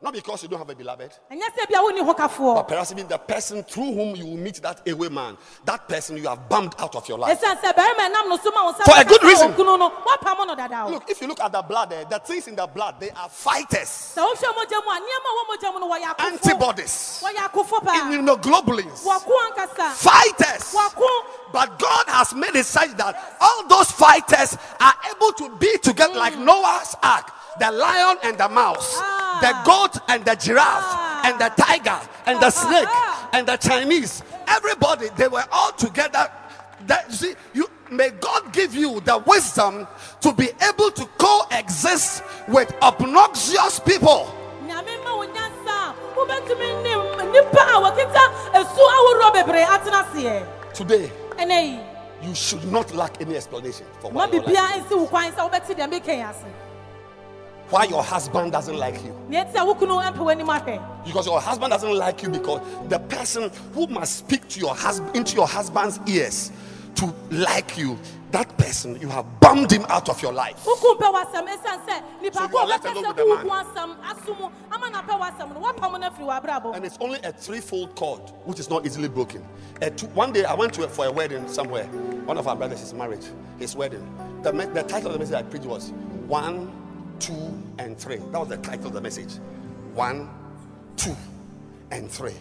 Not 0.04 0.14
because 0.14 0.44
you 0.44 0.50
don't 0.50 0.60
have 0.60 0.70
a 0.70 0.76
beloved, 0.76 1.12
ɛnyɛ 1.32 1.48
sɛ 1.56 1.70
bia 1.70 1.78
wonni 1.80 2.04
ho 2.04 2.54
but 2.56 2.68
perhaps 2.68 2.92
even 2.92 3.08
the 3.08 3.18
person 3.18 3.64
through 3.64 3.94
whom 3.94 4.14
you 4.18 4.26
will 4.26 4.36
meet 4.36 4.62
that 4.62 4.86
away 4.86 5.08
man, 5.08 5.38
that 5.64 5.88
person 5.88 6.18
you 6.18 6.28
have 6.28 6.50
bumped 6.50 6.78
out 6.82 6.94
of 6.98 7.08
your 7.08 7.18
life. 7.18 7.40
ɛsiane 7.40 7.62
sɛ 7.62 7.74
barima 7.74 8.10
ɛnam 8.12 8.28
no 8.28 8.38
so 8.38 8.52
ma 8.52 8.66
wo 8.66 8.74
sɛ 8.74 8.84
For 8.84 9.00
a 9.00 9.06
good 9.06 9.24
reason. 9.24 9.54
okunu 9.54 9.80
no 9.80 9.90
woapam 9.90 10.46
no 10.46 10.56
dada 10.56 10.84
o? 10.84 10.90
Look, 10.90 11.10
if 11.10 11.22
you 11.22 11.28
look 11.28 11.40
at 11.40 11.54
the 11.54 11.62
blood, 11.62 11.94
eh, 11.94 12.04
the 12.10 12.20
things 12.20 12.50
in 12.50 12.56
the 12.58 12.68
blood, 12.68 12.96
they 13.00 13.12
are 13.12 13.30
fighters, 13.30 14.14
sɛ 14.14 14.22
wohwɛ 14.22 14.54
mogya 14.54 14.84
mu 14.84 14.92
a 14.92 15.00
nneɛma 15.00 15.30
a 15.30 15.34
wɔ 15.40 15.44
mogya 15.56 15.74
mu 15.74 15.80
no 15.80 15.90
wɔyɛ 15.90 16.16
akofo 16.18 16.26
antibodies, 16.34 17.24
wɔyɛ 17.24 17.50
akofo 17.50 17.82
paa 17.86 17.94
immunoglobulins, 17.94 19.00
fighters. 19.96 20.76
But 21.54 21.80
God 21.80 22.06
has 22.08 22.34
made 22.34 22.56
it 22.56 22.66
such 22.66 22.90
that 22.98 23.38
all 23.40 23.68
those 23.68 23.90
fighters 23.92 24.58
are 24.82 24.94
able 25.12 25.32
to 25.34 25.56
be 25.60 25.78
together 25.78 26.16
like 26.16 26.38
Noah's 26.38 26.96
ark. 27.02 27.32
The 27.60 27.72
lion 27.72 28.18
and 28.24 28.36
the 28.38 28.50
mouse, 28.50 28.98
Ah. 29.00 29.23
The 29.44 29.54
goat 29.66 29.98
and 30.08 30.24
the 30.26 30.36
giraffe, 30.36 30.84
Ah. 30.88 31.28
and 31.28 31.36
the 31.40 31.50
tiger 31.62 32.00
and 32.26 32.40
the 32.40 32.48
Ah, 32.48 32.50
snake 32.64 32.88
ah. 32.90 33.30
and 33.34 33.48
the 33.48 33.58
Chinese. 33.58 34.24
Everybody, 34.48 35.10
they 35.18 35.28
were 35.28 35.44
all 35.52 35.72
together. 35.74 36.30
That 36.88 37.06
you 37.10 37.16
see, 37.16 37.36
you 37.54 37.66
may 37.92 38.10
God 38.10 38.52
give 38.54 38.74
you 38.76 39.00
the 39.02 39.18
wisdom 39.20 39.88
to 40.22 40.34
be 40.34 40.50
able 40.70 40.92
to 40.92 41.06
coexist 41.18 42.24
with 42.48 42.74
obnoxious 42.82 43.80
people. 43.80 44.28
nyame 44.68 44.96
ma 45.04 45.12
wo 45.20 45.26
nyansa 45.28 45.76
a 45.92 45.96
wobɛtumi 46.16 46.84
ne 46.84 46.94
nnipa 47.24 47.64
a 47.76 47.78
wɔkita 47.84 48.24
asu 48.60 48.82
ahoroɔ 48.96 49.30
bebree 49.36 49.66
atena 49.66 50.04
aseɛ 50.04 50.46
Today, 50.74 51.12
you 52.22 52.34
should 52.36 52.64
not 52.72 52.94
lack 52.96 53.22
any 53.22 53.36
explanation 53.36 53.86
for 54.02 54.10
why, 54.12 54.26
your, 54.28 54.42
life- 54.44 54.54
why 57.74 57.86
your 57.86 58.04
husband 58.04 58.52
doesn't 58.52 58.78
like 58.78 59.04
you. 59.04 59.16
a 59.56 59.66
Because 61.04 61.26
your 61.26 61.42
husband 61.42 61.72
doesn't 61.72 61.96
like 61.96 62.22
you 62.22 62.30
because 62.30 62.62
the 62.88 63.00
person 63.00 63.50
who 63.74 63.88
must 63.88 64.18
speak 64.18 64.48
to 64.50 64.60
your 64.60 64.76
husband 64.76 65.16
into 65.16 65.36
your 65.36 65.48
husband's 65.48 66.00
ears 66.06 66.52
to 66.94 67.12
like 67.32 67.76
you, 67.76 67.98
that 68.30 68.56
person 68.60 69.00
you 69.02 69.08
have 69.08 69.26
bummed 69.40 69.72
him 69.72 69.86
out 69.90 70.08
of 70.08 70.22
your 70.22 70.32
life. 70.32 70.60
So 70.60 70.76
you 72.22 72.58
are 72.58 72.64
a 72.64 72.68
left 72.68 72.86
alone 72.86 73.08
with 73.08 73.16
the 73.18 73.26
man. 73.26 73.48
And 76.76 76.86
it's 76.86 76.98
only 77.02 77.20
a 77.24 77.32
threefold 77.32 77.96
cord 77.96 78.22
which 78.46 78.60
is 78.60 78.70
not 78.70 78.86
easily 78.86 79.10
broken. 79.10 79.44
A 79.82 79.90
two, 79.90 80.06
one 80.08 80.32
day 80.32 80.46
I 80.46 80.54
went 80.54 80.76
to 80.76 80.88
for 80.88 81.08
a 81.08 81.12
wedding 81.12 81.48
somewhere. 81.48 81.86
One 82.26 82.38
of 82.38 82.48
our 82.48 82.56
brothers 82.56 82.82
is 82.82 82.94
married, 82.94 83.26
his 83.58 83.76
wedding. 83.76 84.08
The, 84.44 84.52
the 84.52 84.84
title 84.84 85.08
of 85.08 85.14
the 85.14 85.20
message 85.20 85.34
I 85.34 85.42
preached 85.42 85.66
was 85.66 85.92
One, 86.28 86.83
Two, 87.24 87.64
and 87.80 87.98
Three. 87.98 88.18
That 88.18 88.40
was 88.40 88.50
the 88.50 88.58
title 88.58 88.88
of 88.88 88.94
the 88.94 89.00
message. 89.00 89.36
One, 89.94 90.30
Two, 90.98 91.16
and 91.90 92.12
Three. 92.12 92.34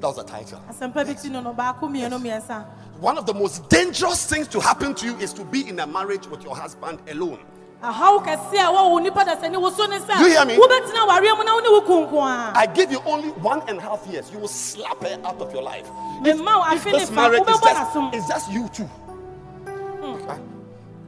That 0.00 0.06
was 0.08 0.16
the 0.16 0.24
title. 0.24 0.60
asɛmpa 0.68 1.06
bi 1.06 1.14
ti 1.14 1.30
no 1.30 1.40
no 1.40 1.54
baako 1.54 1.88
mmienu 1.88 2.20
mmiɛnsa 2.20 2.62
One 3.00 3.16
of 3.16 3.24
the 3.24 3.32
most 3.32 3.70
dangerous 3.70 4.26
things 4.26 4.46
to 4.48 4.60
happen 4.60 4.94
to 4.96 5.06
you 5.06 5.16
is 5.16 5.32
to 5.32 5.44
be 5.44 5.66
in 5.66 5.80
a 5.80 5.86
marriage 5.86 6.26
with 6.26 6.44
your 6.44 6.54
husband 6.54 6.98
alone. 7.08 7.38
ahaw 7.82 8.22
kɛseɛ 8.22 8.68
a 8.68 8.70
wɔwo 8.70 9.02
nipa 9.02 9.24
da 9.24 9.34
sɛ 9.34 9.50
ne 9.50 9.56
wo 9.56 9.70
so 9.70 9.86
ne 9.86 9.98
sɛ 9.98 10.20
You 10.20 10.26
hear 10.26 10.44
me? 10.44 10.58
wobɛtena 10.58 11.08
wareɛ 11.08 11.38
mu 11.38 11.44
na 11.44 11.54
wo 11.54 11.60
ne 11.60 11.68
wo 11.70 11.80
ku 11.80 11.92
nko 12.06 12.20
a 12.20 12.52
I 12.54 12.66
give 12.66 12.92
you 12.92 13.00
only 13.06 13.30
one 13.30 13.62
and 13.66 13.78
a 13.78 13.80
half 13.80 14.06
years. 14.08 14.30
You 14.30 14.40
will 14.40 14.48
slap 14.48 15.02
her 15.04 15.18
out 15.24 15.40
of 15.40 15.54
your 15.54 15.62
life. 15.62 15.88
wo 15.88 16.20
If 16.20 16.84
this 16.84 17.10
marriage 17.10 17.48
is 17.48 17.60
just, 17.60 17.96
it's 18.12 18.28
just 18.28 18.52
you 18.52 18.68
two. 18.74 18.84
Hmm. 18.84 20.20
Huh? 20.28 20.38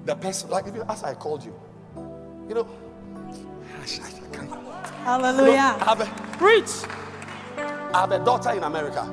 The 0.07 0.16
person, 0.16 0.49
like 0.49 0.66
if 0.68 0.75
you, 0.75 0.85
as 0.89 1.03
I 1.05 1.12
called 1.12 1.45
you, 1.45 1.55
you 2.49 2.55
know, 2.55 2.66
I, 3.81 3.85
I 3.85 4.37
can't. 4.37 4.51
You 4.51 4.57
know, 4.57 4.72
I 4.72 5.05
hallelujah 5.05 5.85
have 5.85 6.01
a, 6.01 6.07
preach 6.37 6.70
I 7.93 8.01
have 8.01 8.12
a 8.12 8.18
daughter 8.24 8.51
in 8.51 8.62
America. 8.62 9.05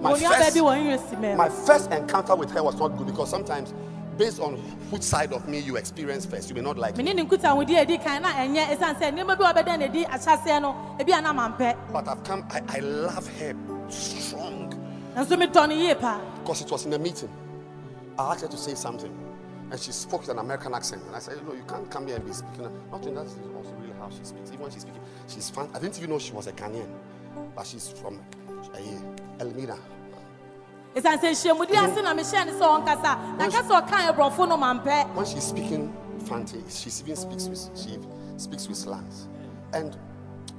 My 0.00 0.12
wo 0.12 0.16
nua 0.16 0.28
first, 0.38 0.56
baabi 0.56 0.60
wɔ 0.64 0.78
university 0.78 1.16
my 1.36 1.48
mɛ 1.48 1.66
first 1.66 1.90
encounter 1.92 2.34
with 2.34 2.50
her 2.52 2.62
was 2.62 2.74
not 2.76 2.88
good 2.96 3.06
because 3.06 3.28
sometimes, 3.28 3.74
based 4.16 4.40
on 4.40 4.56
which 4.90 5.02
side 5.02 5.32
of 5.32 5.46
me 5.46 5.58
you 5.60 5.76
experience 5.76 6.24
first, 6.24 6.48
you 6.48 6.54
may 6.54 6.62
not 6.62 6.78
like 6.78 6.98
it. 6.98 7.04
mene 7.04 7.14
ne 7.14 7.24
nkutahodi 7.24 7.76
a 7.76 7.84
ɛdi 7.84 8.02
kan 8.02 8.22
na 8.22 8.32
ɛnyɛ 8.32 8.76
ɛsiane 8.76 8.98
sɛ 8.98 9.12
nneɛma 9.12 9.38
bi 9.38 9.50
a 9.50 9.52
wɔbɛda 9.54 9.78
no 9.78 9.84
adi 9.84 10.04
ahyɛseɛ 10.04 10.62
no 10.62 10.96
ebi 10.98 11.12
a 11.12 11.20
na 11.20 11.32
mampɛ 11.34 11.76
But 11.92 12.08
I've 12.08 12.24
come, 12.24 12.44
I, 12.50 12.62
I 12.68 12.78
love 12.80 13.28
her 13.38 13.54
strong 13.90 14.72
nanso 15.14 15.36
metɔ 15.36 15.68
no 15.68 15.74
yie 15.74 15.94
paa 15.94 16.18
because 16.40 16.62
it 16.62 16.70
was 16.70 16.86
in 16.86 16.92
a 16.94 16.98
meeting. 16.98 17.28
I 18.18 18.32
asked 18.32 18.40
her 18.42 18.48
to 18.48 18.56
say 18.56 18.74
something, 18.74 19.12
and 19.70 19.80
she 19.80 19.92
spoke 19.92 20.20
with 20.22 20.30
an 20.30 20.38
American 20.38 20.74
accent. 20.74 21.02
And 21.06 21.14
I 21.14 21.18
said, 21.20 21.44
No, 21.46 21.54
you 21.54 21.62
can't 21.68 21.90
come 21.90 22.06
here 22.06 22.16
and 22.16 22.26
be 22.26 22.32
speaking. 22.32 22.68
Not 22.90 23.06
in 23.06 23.14
that 23.14 23.26
is 23.26 23.38
also 23.56 23.72
really 23.80 23.92
how 23.98 24.10
she 24.10 24.24
speaks. 24.24 24.48
Even 24.48 24.60
when 24.60 24.70
she's 24.70 24.82
speaking, 24.82 25.00
she's 25.28 25.48
fun. 25.50 25.70
I 25.74 25.78
didn't 25.78 25.98
even 25.98 26.10
know 26.10 26.18
she 26.18 26.32
was 26.32 26.46
a 26.46 26.52
Ghanaian, 26.52 26.88
but 27.54 27.66
she's 27.66 27.88
from 27.88 28.20
uh, 28.48 28.78
Elmina. 29.38 29.78
ɛsiane 30.94 31.18
sɛ 31.22 31.30
nhyiamudi 31.30 31.76
ase 31.78 32.02
na 32.02 32.14
mehyɛɛ 32.14 32.46
ne 32.46 32.52
sɛ 32.52 32.66
ɔnkasa 32.66 33.38
na 33.38 33.48
ka 33.48 33.62
sɛ 33.62 33.80
ɔka 33.80 34.12
aborɔfo 34.12 34.48
no 34.48 34.56
mampɛ 34.56 35.14
When 35.14 35.24
she's 35.24 35.44
speaking 35.44 35.94
Fanti, 36.26 36.62
she 36.68 36.90
even 37.02 37.16
speaks 37.16 37.46
with 37.48 37.70
she 37.76 37.98
speaks 38.36 38.68
with 38.68 38.76
slangs. 38.76 39.28
And 39.72 39.96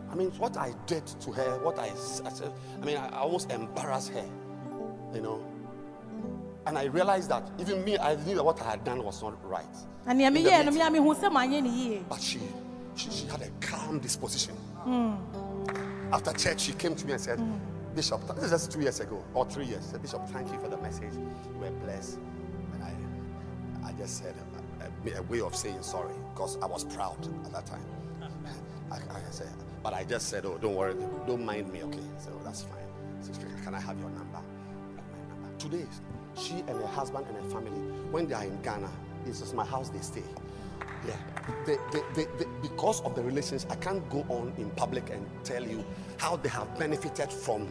I 0.10 0.16
mean, 0.16 0.32
what 0.40 0.58
I 0.58 0.74
did 0.88 1.06
to 1.06 1.32
her, 1.32 1.60
what 1.60 1.78
I 1.80 1.90
said, 1.96 2.52
I 2.82 2.86
mean, 2.86 2.98
I, 2.98 3.08
I 3.10 3.20
almost 3.20 3.52
embarrassed 3.52 4.10
her, 4.12 4.26
you 5.14 5.22
know. 5.22 5.44
And 6.68 6.78
I 6.78 6.86
realized 6.86 7.30
that 7.30 7.44
even 7.60 7.84
me, 7.84 7.98
I 7.98 8.16
knew 8.16 8.36
that 8.36 8.44
what 8.44 8.62
I 8.62 8.72
had 8.72 8.84
done 8.84 9.04
was 9.04 9.22
not 9.24 9.34
right. 9.48 9.66
na 10.06 10.14
nea 10.14 10.28
In 10.28 10.34
the 10.34 10.40
meyɛɛ 10.42 10.66
no 10.66 10.72
meeting. 10.72 10.94
mea 10.94 11.00
mehu 11.00 11.16
sɛ 11.16 11.32
manyɛ 11.32 11.64
ne 11.64 11.70
yie 11.70 12.04
But 12.10 12.22
she, 12.22 12.40
she, 12.96 13.10
she 13.10 13.28
had 13.28 13.42
a 13.42 13.50
calm 13.60 14.00
disposition. 14.00 14.56
Hmm. 14.84 15.16
After 16.14 16.34
church, 16.34 16.62
she 16.62 16.74
came 16.74 16.96
to 16.96 17.06
me 17.06 17.14
and 17.14 17.22
said, 17.22 17.40
Bishop, 17.96 18.22
this 18.36 18.46
is 18.46 18.52
just 18.52 18.72
two 18.72 18.82
years 18.82 19.00
ago 19.00 19.24
or 19.34 19.46
three 19.46 19.66
years. 19.66 19.86
Said, 19.86 20.02
Bishop, 20.02 20.28
thank 20.30 20.52
you 20.52 20.60
for 20.60 20.68
the 20.70 20.78
message. 20.78 21.14
You 21.14 21.60
were 21.60 21.72
blessed. 21.72 22.20
And 22.74 22.84
I, 22.84 23.90
I 23.90 23.92
just 23.94 24.18
said 24.20 24.36
uh, 24.82 24.84
uh, 24.86 25.16
a, 25.16 25.20
a 25.20 25.22
way 25.24 25.42
of 25.42 25.56
saying 25.56 25.82
sorry 25.82 26.14
because 26.34 26.58
I 26.62 26.68
was 26.68 26.84
proud 26.84 27.18
at 27.46 27.52
that 27.54 27.66
time. 27.66 27.84
I, 28.92 28.96
I 28.98 29.22
said, 29.32 29.48
but 29.84 29.94
I 29.94 30.04
just 30.04 30.28
said, 30.30 30.46
oh, 30.46 30.58
don't 30.62 30.76
worry, 30.76 30.96
don't 31.26 31.44
mind 31.46 31.72
me, 31.72 31.82
okay? 31.84 32.00
So 32.20 32.30
that's 32.44 32.62
fine. 32.64 32.78
Said, 33.22 33.38
can 33.64 33.74
I 33.74 33.80
have 33.80 33.98
your 34.00 34.10
number? 34.10 34.38
Have 34.38 35.06
my 35.12 35.34
number. 35.36 35.58
Today, 35.58 35.86
she 36.36 36.56
and 36.68 36.80
her 36.80 36.88
husband 36.88 37.26
and 37.28 37.38
her 37.38 37.50
family, 37.50 37.80
when 38.12 38.28
they 38.28 38.34
are 38.34 38.44
in 38.44 38.62
Ghana, 38.62 38.90
this 39.26 39.42
is 39.42 39.54
my 39.54 39.66
house, 39.66 39.90
they 39.90 40.00
stay. 40.00 40.24
Yeah. 41.08 41.16
They, 41.66 41.78
they, 41.92 42.02
they, 42.16 42.46
because 42.62 43.02
of 43.02 43.16
the 43.16 43.24
relations, 43.24 43.66
I 43.70 43.76
can't 43.76 44.08
go 44.10 44.26
on 44.30 44.54
in 44.58 44.70
public 44.72 45.10
and 45.10 45.26
tell 45.44 45.64
you 45.64 45.84
how 46.18 46.36
they 46.36 46.50
have 46.50 46.78
benefited 46.78 47.32
from 47.32 47.68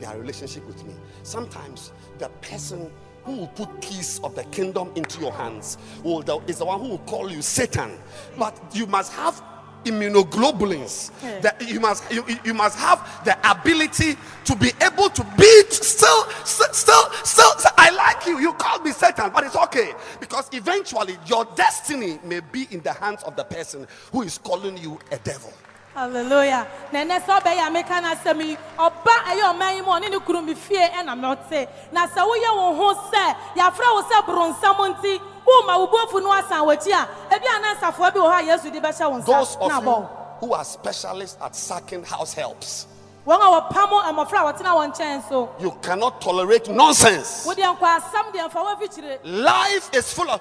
their 0.00 0.18
relationship 0.18 0.66
with 0.66 0.84
me. 0.84 0.94
Sometimes 1.22 1.92
the 2.18 2.28
person 2.40 2.90
who 3.24 3.36
will 3.36 3.48
put 3.48 3.80
keys 3.80 4.20
of 4.24 4.34
the 4.34 4.44
kingdom 4.44 4.90
into 4.96 5.20
your 5.20 5.32
hands 5.32 5.78
will 6.02 6.42
is 6.48 6.58
the 6.58 6.64
one 6.64 6.80
who 6.80 6.88
will 6.88 6.98
call 6.98 7.30
you 7.30 7.40
Satan. 7.40 7.98
But 8.36 8.60
you 8.74 8.86
must 8.86 9.12
have 9.12 9.40
immunoglobulins. 9.84 11.10
Yeah. 11.22 11.40
That 11.40 11.68
you 11.68 11.80
must 11.80 12.10
you, 12.12 12.24
you- 12.44 12.54
must 12.54 12.78
have 12.78 13.24
the 13.24 13.36
ability 13.50 14.16
to 14.44 14.56
be 14.56 14.72
able 14.80 15.08
to 15.10 15.24
be 15.38 15.62
still 15.70 16.24
still 16.44 16.72
still 16.72 17.10
still 17.24 17.52
I 17.78 17.90
like 17.90 18.26
you. 18.26 18.38
You 18.38 18.52
call 18.54 18.78
me 18.80 18.92
Satan, 18.92 19.30
but 19.34 19.44
it's 19.44 19.56
okay 19.56 19.92
because 20.20 20.48
eventually 20.52 21.18
your 21.26 21.44
destiny 21.56 22.18
may 22.24 22.40
be 22.40 22.66
in 22.70 22.80
the 22.80 22.92
hands 22.92 23.22
of 23.24 23.36
the 23.36 23.44
person 23.44 23.86
who 24.12 24.22
is 24.22 24.38
calling 24.38 24.76
you 24.78 24.98
a 25.10 25.18
devil. 25.18 25.52
Hallelujah. 25.94 26.66
Na 26.92 27.04
ɛnɛ 27.04 27.20
sɛ 27.24 27.40
ɔbɛyɛ 27.40 27.66
a 27.66 27.70
meka 27.70 28.00
no 28.02 28.08
asɛm 28.14 28.42
yi 28.46 28.56
ɔba 28.78 29.14
ɛyɛ 29.28 29.42
ɔman 29.52 29.74
yi 29.76 29.80
mu 29.82 29.90
a 29.92 30.00
ɔne 30.00 30.10
ne 30.10 30.18
kunu 30.20 30.42
mi 30.44 30.54
fie 30.54 30.76
ɛna 30.88 31.14
mɛte 31.18 31.68
na 31.92 32.06
sɛ 32.06 32.20
woyɛ 32.26 32.56
wo 32.56 32.74
ho 32.74 32.94
sɛ 33.10 33.36
yɛafrɛ 33.56 33.94
wo 33.94 34.02
sɛ 34.02 34.24
boronsam 34.26 34.94
nti 34.96 35.20
woma 35.46 35.78
wo 35.78 35.86
buafu 35.88 36.22
no 36.22 36.32
asan 36.32 36.64
w'akyi 36.64 36.92
a 36.92 37.08
ebi 37.34 37.46
anansafoɔ 37.46 38.14
bi 38.14 38.20
wɔ 38.20 38.30
hɔ 38.32 38.40
a 38.40 38.42
yesu 38.46 38.70
de 38.72 38.80
bɛhyɛ 38.80 39.10
wo 39.10 39.20
Those 39.20 39.56
nsa 39.56 39.60
of 39.60 39.68
na 39.68 39.80
you 40.00 40.08
who 40.40 40.52
are 40.54 40.64
specialists 40.64 41.38
at 41.40 41.54
sacking 41.54 42.02
house 42.04 42.34
helps, 42.34 42.86
wɔn 43.26 43.36
a 43.36 43.60
wɔpamo 43.60 44.02
mmɔfra 44.12 44.40
a 44.40 44.52
wɔtena 44.52 44.74
wɔn 44.74 44.94
nkyɛn 44.94 45.28
so 45.28 45.50
you 45.60 45.70
cannot 45.82 46.20
tolerate 46.20 46.68
nonsense. 46.68 47.46
wodeɛ 47.46 47.76
nkɔ 47.78 48.00
asɛm 48.00 48.32
deɛ 48.32 48.50
mfa 48.50 48.76
woafikyire 48.78 49.18
Life 49.24 49.90
is 49.94 50.12
full 50.12 50.30
of 50.30 50.40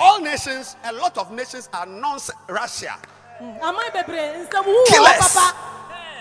all 0.00 0.20
nations, 0.20 0.76
a 0.84 0.92
lot 0.94 1.16
of 1.18 1.30
nations 1.30 1.68
are 1.72 1.86
nonsense. 1.86 2.36
Russia, 2.48 2.94
aman 3.62 3.90
bebree 3.92 4.46
nsɛm 4.46 4.66
wu 4.66 4.72
wɔ 4.72 4.84
hɔ 4.84 4.92
killers. 4.92 5.36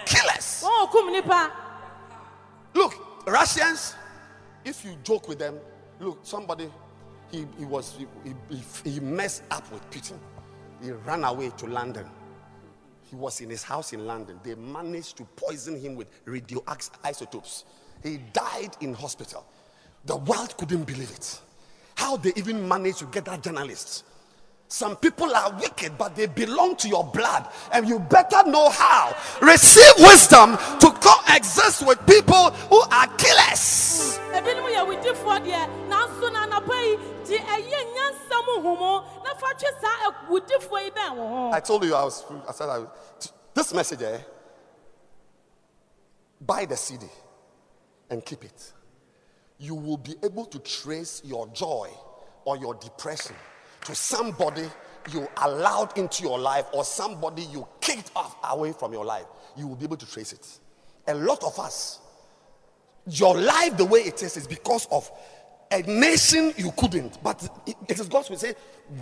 Killers. 0.05 0.63
Look, 2.73 2.93
Russians, 3.27 3.95
if 4.65 4.83
you 4.85 4.95
joke 5.03 5.27
with 5.27 5.39
them, 5.39 5.59
look, 5.99 6.19
somebody, 6.23 6.69
he, 7.31 7.45
he 7.57 7.65
was, 7.65 7.97
he, 7.97 8.33
he, 8.49 8.89
he 8.89 8.99
messed 8.99 9.43
up 9.51 9.69
with 9.71 9.87
Putin. 9.89 10.17
He 10.81 10.91
ran 10.91 11.23
away 11.23 11.51
to 11.57 11.67
London. 11.67 12.05
He 13.03 13.15
was 13.15 13.41
in 13.41 13.49
his 13.49 13.63
house 13.63 13.93
in 13.93 14.05
London. 14.07 14.39
They 14.43 14.55
managed 14.55 15.17
to 15.17 15.23
poison 15.35 15.79
him 15.79 15.95
with 15.95 16.07
radioisotopes. 16.25 17.65
He 18.03 18.17
died 18.33 18.75
in 18.79 18.93
hospital. 18.93 19.45
The 20.05 20.15
world 20.15 20.55
couldn't 20.57 20.83
believe 20.83 21.11
it. 21.11 21.39
How 21.95 22.17
they 22.17 22.31
even 22.35 22.67
managed 22.67 22.99
to 22.99 23.05
get 23.05 23.25
that 23.25 23.43
journalist. 23.43 24.05
Some 24.71 24.95
people 24.95 25.35
are 25.35 25.51
wicked, 25.59 25.97
but 25.97 26.15
they 26.15 26.27
belong 26.27 26.77
to 26.77 26.87
your 26.87 27.03
blood, 27.03 27.45
and 27.73 27.85
you 27.85 27.99
better 27.99 28.41
know 28.49 28.69
how. 28.69 29.13
Receive 29.41 29.91
wisdom 29.97 30.51
to 30.79 30.91
coexist 30.91 31.85
with 31.85 31.99
people 32.07 32.51
who 32.71 32.79
are 32.89 33.07
killers. 33.17 34.17
ebinom 34.31 34.71
yɛ 34.71 34.81
wudifoɔ 34.87 35.43
deɛ 35.43 35.89
nanso 35.89 36.23
eh, 36.25 36.31
na 36.31 36.47
anapa 36.47 36.71
eh, 36.71 36.85
yi 36.87 36.97
gye 37.25 37.37
ɛyɛ 37.39 37.79
nyansam 37.95 38.45
humu 38.63 39.03
na 39.25 39.33
fa 39.35 39.53
twe 39.59 39.67
saa 39.81 39.97
ɛ- 40.07 40.07
eh, 40.07 40.29
wudifoɔ 40.29 40.83
yi 40.85 40.91
bɛn 40.91 41.15
wo 41.17 41.27
ho 41.27 41.51
I 41.51 41.59
told 41.59 41.83
you 41.83 41.93
I 41.93 42.03
was. 42.05 42.23
I 42.47 42.51
said 42.53 42.69
I 42.69 42.77
was, 42.79 42.87
this 43.53 43.73
message. 43.73 44.01
Eh, 44.03 44.19
buy 46.39 46.63
the 46.63 46.77
CD 46.77 47.07
and 48.09 48.23
keep 48.25 48.45
it. 48.45 48.71
You 49.57 49.75
will 49.75 49.97
be 49.97 50.15
able 50.23 50.45
to 50.45 50.59
trace 50.59 51.21
your 51.25 51.47
joy 51.47 51.89
or 52.45 52.55
your 52.55 52.73
depression 52.75 53.35
to 53.85 53.95
somebody 53.95 54.69
you 55.11 55.27
allowed 55.37 55.97
into 55.97 56.23
your 56.23 56.39
life 56.39 56.65
or 56.73 56.83
somebody 56.83 57.43
you 57.43 57.67
kicked 57.79 58.11
off 58.15 58.35
away 58.51 58.73
from 58.73 58.93
your 58.93 59.05
life. 59.05 59.25
You 59.57 59.67
will 59.67 59.75
be 59.75 59.85
able 59.85 59.97
to 59.97 60.09
trace 60.11 60.33
it. 60.33 60.47
A 61.07 61.15
lot 61.15 61.43
of 61.43 61.59
us, 61.59 61.99
your 63.07 63.35
life 63.35 63.77
the 63.77 63.85
way 63.85 64.01
it 64.01 64.21
is 64.21 64.37
is 64.37 64.47
because 64.47 64.87
of 64.91 65.09
a 65.71 65.81
nation 65.83 66.53
you 66.57 66.71
couldn't. 66.77 67.21
But 67.23 67.47
it, 67.65 67.75
is 67.99 68.07
God's 68.07 68.29
will 68.29 68.37
say, 68.37 68.53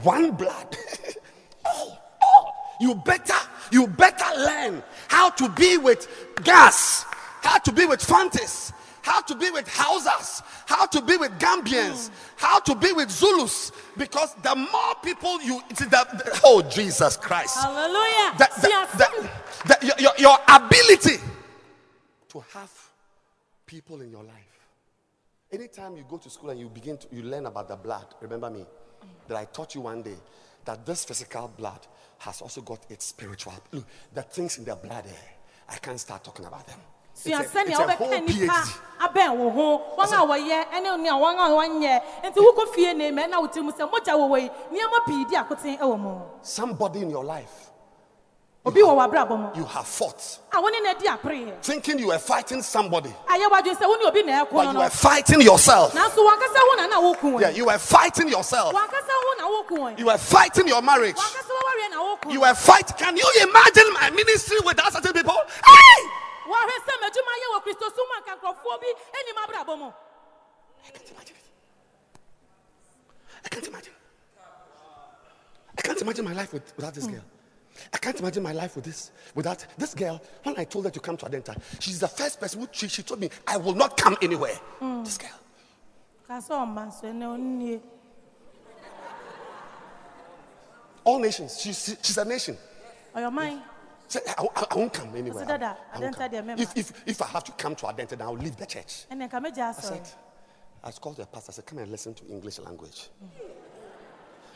one 0.04 0.32
blood. 0.32 0.76
oh, 1.66 1.98
oh, 2.24 2.52
you 2.80 2.96
better, 2.96 3.36
you 3.72 3.88
better 3.88 4.40
learn 4.40 4.84
how 5.08 5.30
to 5.32 5.50
be 5.50 5.78
with 5.78 6.08
Gas, 6.44 7.06
how 7.42 7.58
to 7.60 7.72
be 7.72 7.86
with 7.86 8.00
Fantas, 8.00 8.72
how 9.02 9.22
to 9.22 9.36
be 9.36 9.50
with 9.52 9.68
Hausas, 9.68 10.42
how 10.66 10.86
to 10.88 11.02
be 11.02 11.18
with 11.18 11.32
Gambians, 11.40 12.10
how 12.38 12.60
to 12.60 12.76
be 12.76 12.92
with 12.94 13.10
Zulus. 13.10 13.72
Because 13.98 14.34
the 14.36 14.56
more 14.56 14.96
people 15.04 15.42
you, 15.42 15.62
the, 15.70 15.86
the- 15.86 16.40
oh 16.44 16.62
Jesus 16.62 17.18
Christ, 17.18 17.58
hallelujah 17.58 18.34
the, 18.38 18.50
the, 18.98 19.30
the, 19.86 19.96
your, 20.02 20.12
your 20.18 20.38
ability 20.48 21.18
to 22.30 22.40
have 22.54 22.72
people 23.66 24.02
in 24.02 24.12
your 24.12 24.24
life. 24.24 24.36
Anytime 25.52 25.98
you 25.98 26.06
go 26.08 26.18
to 26.18 26.30
school 26.30 26.52
and 26.52 26.60
you 26.60 26.70
begin 26.70 26.98
to 26.98 27.08
you 27.12 27.24
learn 27.24 27.46
about 27.48 27.68
the 27.68 27.76
blood, 27.76 28.06
remember 28.22 28.50
me 28.50 28.66
that 29.28 29.38
I 29.38 29.46
taught 29.46 29.74
you 29.76 29.82
one 29.82 30.02
day 30.04 30.16
that 30.66 30.86
this 30.86 31.06
physical 31.06 31.48
blood 31.58 31.80
has 32.20 32.42
also 32.42 32.62
got 32.62 32.86
its 32.92 33.06
spiritual. 33.06 33.54
Look, 33.72 33.86
the 34.14 34.22
things 34.22 34.58
in 34.58 34.66
the 34.66 34.76
blood, 34.76 35.06
eh, 35.08 35.12
I 35.70 35.78
can't 35.78 36.00
start 36.00 36.24
talking 36.24 36.46
about 36.46 36.68
them. 36.68 36.80
Sua 37.14 37.44
sɛnea 37.44 37.70
it's 37.70 37.80
a 37.80 37.96
whole 37.96 38.08
wobɛka 38.10 38.26
nipa 38.28 38.64
abɛn 39.00 39.36
wo 39.38 39.50
ho 39.50 39.96
wɔn 39.98 40.14
a 40.14 40.26
wɔyɛ 40.26 40.66
ɛne 40.72 41.00
nea 41.00 41.14
wɔn 41.14 41.36
a 41.36 41.50
wɔnyɛ 41.50 42.02
nti 42.26 42.38
wokɔ 42.40 42.74
fie 42.74 42.94
ne 42.94 43.12
mɛ 43.12 43.30
na 43.30 43.42
wotirim 43.42 43.72
sɛ 43.72 43.90
mogya 43.92 44.14
wɔ 44.16 44.30
wɔ 44.30 44.42
yi 44.42 44.50
nneɛma 44.72 45.06
pii 45.06 45.26
di 45.26 45.36
akoten 45.36 45.80
ɛwɔ 45.80 46.00
mu 46.00 46.22
Somebody 46.42 47.02
in 47.02 47.10
your 47.10 47.24
life 47.24 47.68
obi 48.66 48.82
wɔ 48.82 48.96
w'abrabɔ 48.96 49.38
mu 49.40 49.50
you 49.56 49.66
have 49.66 49.88
fought, 49.88 50.40
a 50.52 50.58
wɔne 50.62 50.84
na 50.84 50.90
adi 50.92 51.08
apereɛ 51.08 51.62
thinking 51.62 52.00
you 52.00 52.08
were 52.08 52.20
fighting 52.20 52.62
somebody, 52.62 53.14
wadwene 53.28 53.76
sɛ 53.76 53.88
wo 53.88 53.96
ne 53.96 54.06
obi 54.06 54.24
na 54.24 54.46
ɛko 54.46 54.52
but 54.52 54.64
no 54.66 54.72
you 54.74 54.80
were 54.80 54.90
fighting 54.90 55.42
yourself. 55.42 55.94
nanso 55.94 56.18
wankasa 56.26 56.58
ho 56.60 56.76
na 56.76 56.86
na 56.88 57.02
woku 57.02 57.34
wɔn 57.34 57.42
Yeah, 57.42 57.50
you 57.50 57.66
were 57.66 57.78
fighting 57.80 58.28
yourself. 58.30 58.74
wankasa 58.74 59.12
ho 59.12 59.34
na 59.38 59.44
woku 59.64 59.78
wɔn 59.80 60.00
You 60.00 60.06
were 60.08 60.18
fighting 60.18 60.68
your 60.68 60.82
marriage. 60.82 61.16
wankasa 61.16 61.52
wɔwareɛ 61.52 61.90
na 61.92 61.98
woku 62.04 62.32
You 62.34 62.42
were 62.42 62.54
fighting. 62.54 62.98
Can 62.98 63.16
you 63.18 63.32
imagine 63.42 63.94
my 63.94 64.10
ministry 64.12 64.58
without 64.66 64.92
certain 64.94 65.14
people? 65.14 65.38
Hey! 65.66 66.06
Wɔhwɛ 66.50 66.76
sɛ 66.86 66.94
m'adwuma 67.02 67.34
yɛ 67.42 67.48
wɔ 67.54 67.60
kristo 67.64 67.86
so 67.96 68.02
mu 68.08 68.14
anka 68.18 68.32
nkurɔfoɔ 68.38 68.76
bi 68.82 68.90
anim 69.18 69.38
abrabɔ 69.44 69.78
mu 69.80 69.90
I 70.86 70.92
can't 70.92 71.10
imagine 71.12 71.36
it. 71.36 71.50
I 73.46 73.50
can't 73.50 73.68
imagine. 73.68 73.94
I 75.78 75.82
can't 75.82 76.02
imagine 76.02 76.26
my 76.26 76.34
life 76.34 76.54
with, 76.54 76.74
without 76.78 76.94
this 76.94 77.06
girl. 77.06 77.24
I 77.94 77.98
can't 77.98 78.20
imagine 78.20 78.44
my 78.44 78.52
life 78.54 78.76
with 78.76 78.86
this, 78.86 79.12
without 79.36 79.66
this 79.78 79.94
girl. 79.94 80.22
When 80.44 80.58
I 80.58 80.64
told 80.64 80.86
her 80.86 80.92
to 80.92 81.00
come 81.00 81.18
to 81.18 81.26
Adenta, 81.26 81.56
she's 81.80 82.00
the 82.00 82.08
first 82.08 82.40
person 82.40 82.62
who 82.62 82.68
she, 82.72 82.88
she 82.88 83.04
told 83.04 83.20
me 83.20 83.30
I 83.48 83.58
will 83.58 83.76
not 83.76 83.98
come 83.98 84.18
anywhere. 84.22 84.58
This 85.04 85.18
girl. 85.18 85.30
All 91.04 91.20
nations. 91.20 91.60
She, 91.60 91.74
she- 91.74 91.98
she's 92.02 92.18
a 92.18 92.26
nation. 92.26 92.58
ɔyɛ 93.16 93.30
ɔman 93.32 93.62
Say, 94.10 94.20
I, 94.28 94.42
I- 94.56 94.66
I 94.72 94.76
won't 94.76 94.92
come 94.92 95.16
anywhere. 95.16 95.46
Dada, 95.46 95.78
I 95.94 96.00
won't 96.00 96.16
come. 96.18 96.34
If, 96.60 96.76
if, 96.76 97.04
if 97.06 97.22
I 97.22 97.28
have 97.28 97.44
to 97.46 97.52
come 97.54 97.76
to 97.76 97.86
Adenta, 97.86 98.10
then 98.10 98.22
I'll 98.24 98.34
leave 98.34 98.58
the 98.58 98.66
church. 98.66 99.06
ɛnɛ 99.12 99.30
nka 99.30 99.40
mɛgya 99.40 99.78
I 99.78 99.82
said, 99.82 100.08
I 100.84 100.92
called 100.92 101.18
the 101.18 101.26
pastor. 101.26 101.52
I 101.52 101.54
said, 101.54 101.66
come 101.66 101.78
and 101.80 101.92
listen 101.92 102.14
to 102.16 102.26
English 102.28 102.58
language. 102.60 103.10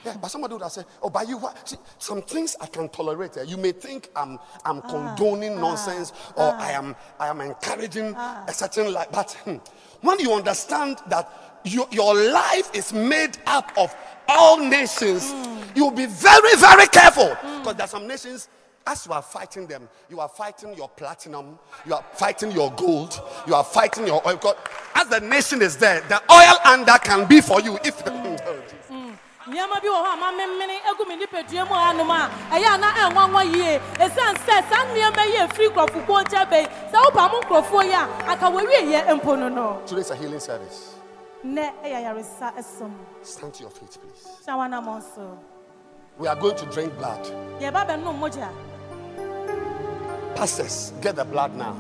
Yeah, 0.06 0.16
but 0.22 0.28
somebody 0.30 0.54
would 0.54 0.64
have 0.64 0.72
said, 0.72 0.86
oh, 1.02 1.10
but 1.10 1.28
you 1.30 1.38
what? 1.38 1.70
See, 1.70 1.78
some 1.98 2.22
things 2.24 2.58
I 2.60 2.66
can 2.66 2.90
tolerate. 2.90 3.38
eh. 3.38 3.44
You 3.44 3.56
may 3.56 3.72
think 3.72 4.10
I'm 4.16 4.38
I'm 4.66 4.82
condoning 4.82 5.56
nonsense 5.62 6.12
or 6.36 6.54
I 6.58 6.72
am 6.72 6.94
I 7.20 7.28
am 7.30 7.40
encouraging 7.40 8.14
a 8.16 8.52
certain 8.52 8.92
life. 8.92 9.08
But 9.12 9.32
hmm, 9.46 9.58
when 10.02 10.20
you 10.20 10.34
understand 10.34 10.98
that 11.08 11.62
your, 11.64 11.88
your 11.92 12.16
life 12.16 12.70
is 12.74 12.92
made 12.92 13.38
up 13.46 13.72
of 13.78 13.96
all 14.28 14.58
nations, 14.58 15.34
you'll 15.74 15.92
be 15.92 16.06
very, 16.06 16.56
very 16.58 16.88
careful. 16.88 17.30
Because 17.60 17.76
there 17.76 17.86
are 17.86 17.88
some 17.88 18.06
nations 18.06 18.50
as 18.86 19.06
you 19.06 19.14
are 19.14 19.22
fighting 19.22 19.66
them, 19.68 19.88
you 20.10 20.20
are 20.20 20.28
fighting 20.30 20.74
your 20.76 20.90
platinum, 20.90 21.58
you 21.86 21.94
are 21.94 22.04
fighting 22.14 22.52
your 22.52 22.72
gold, 22.74 23.20
you 23.48 23.54
are 23.56 23.64
fighting 23.64 24.06
your 24.08 24.22
oil. 24.28 24.36
Because 24.36 24.56
as 24.96 25.08
the 25.08 25.20
nation 25.22 25.62
is 25.62 25.78
there, 25.78 26.02
the 26.02 26.22
oil 26.32 26.58
under 26.66 26.98
can 27.00 27.28
be 27.28 27.40
for 27.42 27.62
you 27.62 27.78
if. 27.84 28.04
Nneɛma 29.44 29.82
bi 29.82 29.88
wɔ 29.88 30.00
hɔ 30.06 30.14
a 30.14 30.16
ma 30.16 30.32
memene 30.32 30.80
agu 30.88 31.06
me 31.06 31.18
nipadua 31.18 31.68
mu 31.68 31.76
hanom 31.76 32.10
a 32.10 32.30
ɛyɛ 32.56 32.76
a 32.76 32.78
na 32.78 32.94
ɛnwanwa 32.94 33.44
yie 33.54 33.78
ɛsiane 33.96 34.38
sɛ 34.38 34.70
saa 34.70 34.86
nneɛma 34.86 35.26
yi 35.28 35.36
a 35.36 35.48
ɛfiri 35.50 35.68
nkurɔfokuo 35.70 36.24
nkyɛ 36.24 36.50
bɛyi 36.50 36.68
sɛ 36.90 37.04
wopa 37.04 37.30
mo 37.30 37.42
nkurɔfoɔ 37.42 37.84
yi 37.84 37.92
a 37.92 38.32
aka 38.32 38.46
wɔawieyɛ 38.46 39.20
mpo 39.20 39.38
no 39.38 39.50
no 39.50 39.82
Today's 39.86 40.12
a 40.12 40.16
healing 40.16 40.40
service. 40.40 40.94
nnɛ 41.46 41.74
ɛyɛ 41.84 41.96
ayaresa 42.16 42.54
ɛsom 42.58 42.92
Stand 43.22 43.54
to 43.56 43.64
your 43.64 43.70
feet, 43.72 43.98
please. 44.02 44.28
hyɛ 44.48 44.56
wanamɔ 44.56 45.04
so 45.14 45.38
We 46.18 46.28
are 46.30 46.36
going 46.38 46.56
to 46.56 46.66
drink 46.68 46.98
blood. 46.98 47.26
yɛba 47.60 47.86
bɛnom 47.86 48.18
mogya 48.18 48.48
Pastors, 50.36 50.94
get 51.02 51.16
the 51.16 51.24
blood 51.26 51.56
now. 51.56 51.76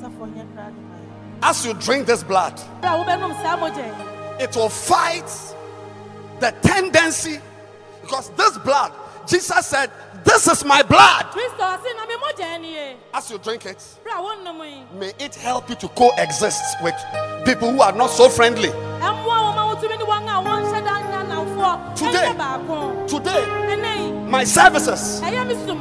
sɛfoɔ 0.00 0.26
nyɛ 0.34 0.44
kra 0.54 0.66
de 0.66 0.80
ma 0.80 0.96
yɛ 0.96 1.42
As 1.50 1.64
you 1.66 1.74
drink 1.74 2.06
this 2.06 2.22
blood, 2.22 2.54
berɛ 2.82 2.88
a 2.88 3.04
wobɛnom 3.04 3.32
saa 3.42 3.56
mogya 3.56 3.86
yi 4.38 4.44
it 4.44 4.56
will 4.56 4.68
fight 4.68 5.30
the 6.40 6.50
tendency 6.62 7.38
because 8.00 8.30
this 8.30 8.58
blood, 8.58 8.92
Jesus 9.26 9.66
said, 9.66 9.90
This 10.24 10.46
is 10.48 10.64
my 10.64 10.82
blood. 10.82 11.26
kristo 11.32 11.60
ɔse 11.60 11.96
na 11.96 12.06
me 12.06 12.14
mogya 12.16 12.60
ni 12.60 12.74
ye 12.74 12.96
As 13.14 13.30
you 13.30 13.38
drink 13.38 13.66
it, 13.66 13.78
berɛ 14.04 14.18
a 14.18 14.22
wonnom 14.22 14.60
yi 14.70 14.98
may 14.98 15.12
it 15.18 15.34
help 15.34 15.68
you 15.70 15.76
to 15.76 15.88
coexist 15.88 16.62
with 16.82 16.94
people 17.44 17.70
who 17.70 17.80
are 17.80 17.92
not 17.92 18.10
so 18.10 18.28
friendly. 18.28 18.70
Today. 21.96 22.32
Today, 23.06 24.12
my 24.28 24.44
services, 24.44 25.20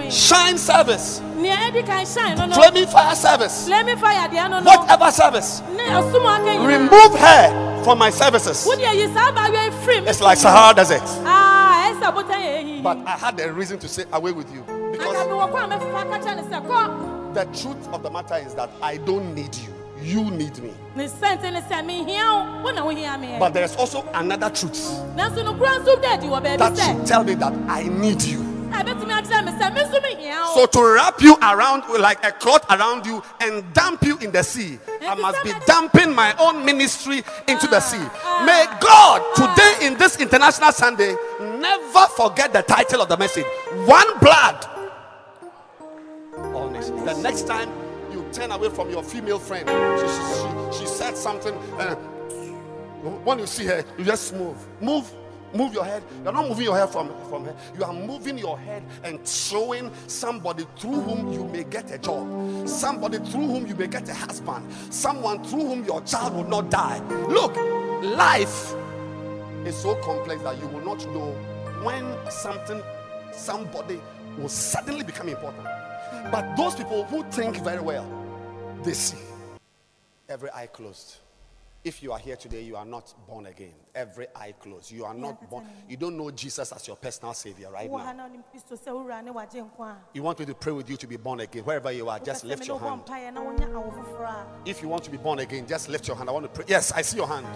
shine 0.10 0.58
service, 0.58 1.22
nea 1.38 1.56
ɛdi 1.56 1.86
kan 1.86 2.06
hyɛn 2.06 2.38
no 2.38 2.46
no. 2.46 2.54
Flaming 2.56 2.88
fire 2.88 3.16
service, 3.16 3.68
Let 3.68 4.00
fire 4.00 4.28
deɛ 4.30 4.50
no 4.50 4.60
no 4.60 4.72
whatever 4.72 5.12
service, 5.12 5.62
ne 5.76 5.84
asom 5.84 6.26
aka 6.26 6.58
nyinaa 6.58 6.68
remove 6.68 7.20
her 7.20 7.84
from 7.84 7.98
my 7.98 8.10
services. 8.10 8.66
wode 8.68 8.80
ayi 8.80 9.14
saa 9.14 9.32
abaayewa 9.32 9.66
yi 9.66 9.72
firi 9.86 10.04
me 10.04 10.10
It's 10.10 10.22
like 10.22 10.38
Sahara 10.38 10.74
Desert. 10.76 11.02
Ah, 11.26 11.92
ɛsɛ 11.94 12.14
botan 12.14 12.40
yɛ 12.42 12.64
ehi 12.64 12.84
But 12.84 12.98
I 13.06 13.12
had 13.12 13.40
a 13.40 13.52
reason 13.54 13.80
to 13.80 13.88
say 13.88 14.06
away 14.12 14.32
with 14.32 14.52
you. 14.54 14.62
Because 14.68 14.92
Because 14.92 15.28
mewɔ 15.28 15.52
kɔ 15.52 15.64
a 15.64 15.68
mɛfa 15.80 16.10
ka 16.12 16.18
kyerɛ 16.20 16.36
ne 16.36 16.44
sɛ 16.44 16.68
kɔ 16.68 17.34
the 17.34 17.46
truth 17.58 17.88
of 17.94 18.04
the 18.04 18.10
matter 18.12 18.36
is 18.36 18.54
that 18.56 18.70
I 18.82 18.98
don't 18.98 19.34
need 19.34 19.56
you. 19.56 19.74
You 20.02 20.32
need 20.32 20.58
me. 20.62 20.74
ne 20.96 21.08
sɛnte 21.08 21.52
ne 21.54 21.62
sɛ 21.62 21.86
mehia 21.86 22.26
wo 22.26 22.64
wo 22.64 22.72
na 22.72 22.82
wohia 22.84 23.20
me 23.20 23.38
But 23.40 23.54
there 23.54 23.64
is 23.64 23.76
also 23.76 24.04
another 24.14 24.50
truth 24.50 24.80
nanso 25.16 25.44
nokora 25.44 25.80
nso 25.80 26.02
da 26.02 26.14
adi 26.14 26.28
wɔ 26.28 26.42
baabi 26.44 26.58
that 26.58 26.78
should 26.78 27.06
tell 27.06 27.24
me 27.24 27.36
that 27.36 27.54
I 27.68 27.84
need 27.84 28.22
you. 28.24 28.40
ɛbɛtumi 28.72 29.14
akyerɛ 29.22 29.46
me 29.46 29.52
sɛ 29.52 29.74
me 29.74 29.82
nso 29.82 30.02
mehia 30.02 30.42
wo 30.46 30.56
So 30.56 30.66
to 30.66 30.94
wrap 30.94 31.22
you 31.22 31.36
around 31.42 31.84
like 32.00 32.26
a 32.26 32.32
cloth 32.32 32.66
around 32.72 33.06
you 33.06 33.22
and 33.40 33.72
dump 33.74 34.04
you 34.04 34.18
in 34.18 34.32
the 34.32 34.44
sea, 34.44 34.80
I 35.02 35.14
must 35.16 35.44
be 35.44 35.52
dumping 35.68 36.14
my 36.14 36.34
own 36.40 36.66
ministry 36.66 37.24
into 37.48 37.68
the 37.68 37.80
sea. 37.80 38.04
May 38.44 38.66
God 38.80 39.22
today 39.36 39.86
in 39.86 39.98
this 39.98 40.18
International 40.20 40.72
Sunday 40.72 41.16
never 41.40 42.08
forget 42.18 42.52
the 42.54 42.64
title 42.64 43.02
of 43.02 43.10
the 43.10 43.18
message: 43.18 43.46
One 43.86 44.18
Blood. 44.20 44.66
The 47.06 47.14
next 47.22 47.48
time 47.48 47.70
turn 48.32 48.52
away 48.52 48.70
from 48.70 48.90
your 48.90 49.04
female 49.04 49.40
friend, 49.40 49.68
she, 50.00 50.08
she, 50.08 50.78
she, 50.78 50.80
she 50.80 50.86
said 50.86 51.16
something. 51.18 51.54
uh, 51.78 51.96
when 53.24 53.40
you 53.40 53.48
see 53.48 53.66
her, 53.66 53.84
you 53.98 54.06
just 54.06 54.34
move, 54.34 54.58
move, 54.80 55.12
move 55.54 55.74
your 55.74 55.84
head. 55.84 56.04
You're 56.24 56.34
not 56.34 56.48
moving 56.48 56.66
your 56.66 56.78
head 56.78 56.90
from, 56.90 57.10
from 57.30 57.46
her. 57.46 57.56
You 57.78 57.84
are 57.84 57.94
moving 57.94 58.38
your 58.38 58.60
head 58.60 58.84
and 59.04 59.28
showing 59.28 59.92
somebody 60.08 60.66
through 60.78 61.02
whom 61.02 61.32
you 61.34 61.46
may 61.46 61.64
get 61.64 61.92
a 61.92 61.98
job, 61.98 62.68
somebody 62.68 63.18
through 63.18 63.48
whom 63.48 63.66
you 63.68 63.76
may 63.76 63.88
get 63.88 64.08
a 64.08 64.14
husband, 64.14 64.72
someone 64.92 65.44
through 65.44 65.66
whom 65.66 65.84
your 65.84 66.02
child 66.02 66.36
will 66.36 66.48
not 66.48 66.70
die. 66.70 67.00
Look, 67.28 67.56
life 68.04 68.76
is 69.66 69.76
so 69.76 69.96
complex 70.04 70.42
that 70.44 70.60
you 70.60 70.68
will 70.68 70.86
not 70.86 71.04
know 71.08 71.32
when 71.84 72.16
something, 72.30 72.82
somebody 73.34 74.00
will 74.38 74.50
suddenly 74.50 75.04
become 75.04 75.28
important. 75.28 75.66
But 76.32 76.56
those 76.56 76.76
people 76.76 77.04
who 77.06 77.24
think 77.32 77.58
very 77.58 77.82
well, 77.82 78.06
see 78.90 79.18
every 80.28 80.50
eye 80.52 80.68
closed. 80.68 81.18
If 81.84 82.04
you 82.04 82.12
are 82.12 82.20
here 82.20 82.36
today, 82.36 82.62
you 82.62 82.76
are 82.76 82.86
not 82.86 83.12
born 83.28 83.48
again. 83.48 83.74
Every 83.96 84.28
eye 84.36 84.54
closed. 84.60 84.92
You 84.92 85.04
are 85.04 85.16
not 85.16 85.50
born. 85.50 85.66
You 85.90 85.98
don't 85.98 86.16
know 86.16 86.30
Jesus 86.30 86.72
as 86.72 86.88
your 86.88 86.96
personal 86.96 87.34
savior 87.34 87.72
right 87.72 87.92
now. 87.92 88.14
You 90.14 90.22
want 90.22 90.40
me 90.40 90.46
to 90.46 90.54
pray 90.54 90.74
with 90.74 90.88
you 90.90 90.98
to 90.98 91.08
be 91.08 91.18
born 91.18 91.40
again. 91.40 91.64
Wherever 91.64 91.92
you 91.92 92.08
are, 92.08 92.20
just 92.20 92.44
lift 92.44 92.68
your 92.68 92.80
hand. 92.80 93.02
If 94.64 94.82
you 94.84 94.88
want 94.90 95.04
to 95.06 95.10
be 95.10 95.18
born 95.18 95.40
again, 95.40 95.66
just 95.68 95.90
lift 95.90 96.08
your 96.08 96.16
hand. 96.16 96.30
I 96.30 96.34
want 96.34 96.46
to 96.46 96.52
pray. 96.52 96.66
Yes, 96.68 96.92
I 96.92 97.02
see 97.02 97.18
your 97.18 97.28
hand. 97.28 97.48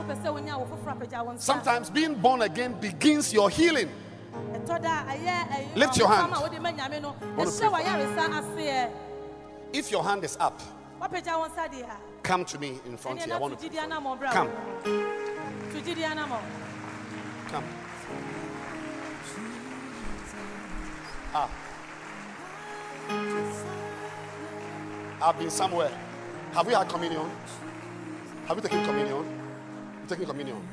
Sometimes 1.38 1.91
being 1.91 2.15
born 2.15 2.41
again 2.41 2.80
begins 2.82 3.32
your 3.32 3.51
healing. 3.51 3.89
Lift 5.76 5.97
your 5.97 6.07
hand. 6.07 6.34
If 9.71 9.91
your 9.91 10.03
hand 10.03 10.23
is 10.23 10.36
up, 10.39 10.59
wapagya 11.00 11.38
wo 11.38 11.48
nsa 11.48 11.68
deɛ 11.68 11.84
a 11.89 11.98
come 12.24 12.46
to 12.46 12.58
me 12.60 12.80
in 12.86 12.98
front 12.98 13.22
here. 13.22 13.34
I 13.36 13.38
want 13.38 13.58
to 13.60 13.68
to 13.70 13.70
gyidi 13.70 13.78
pray 13.78 13.88
for 13.88 13.93
anammɔ 13.93 14.12
you. 14.12 14.20
bra 14.20 14.32
Come, 14.32 14.50
to 15.72 15.82
gyidi 15.82 16.04
anammɔ 16.04 16.39
come. 17.50 17.64
Ah. 21.38 21.50
I've 25.22 25.38
been 25.38 25.50
somewhere. 25.50 25.91
Have 26.54 26.66
we 26.68 26.74
had 26.74 26.88
communion? 26.88 27.30
Have 28.48 28.56
you 28.58 28.62
taken 28.64 28.86
communion? 28.86 29.26
You 30.02 30.08
taking 30.08 30.26
communion? 30.26 30.66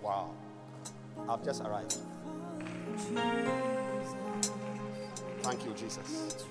Wow. 0.00 0.30
I've 1.28 1.44
just 1.44 1.62
arrived. 1.62 1.98
Thank 5.42 5.64
you, 5.64 5.72
Jesus. 5.74 6.44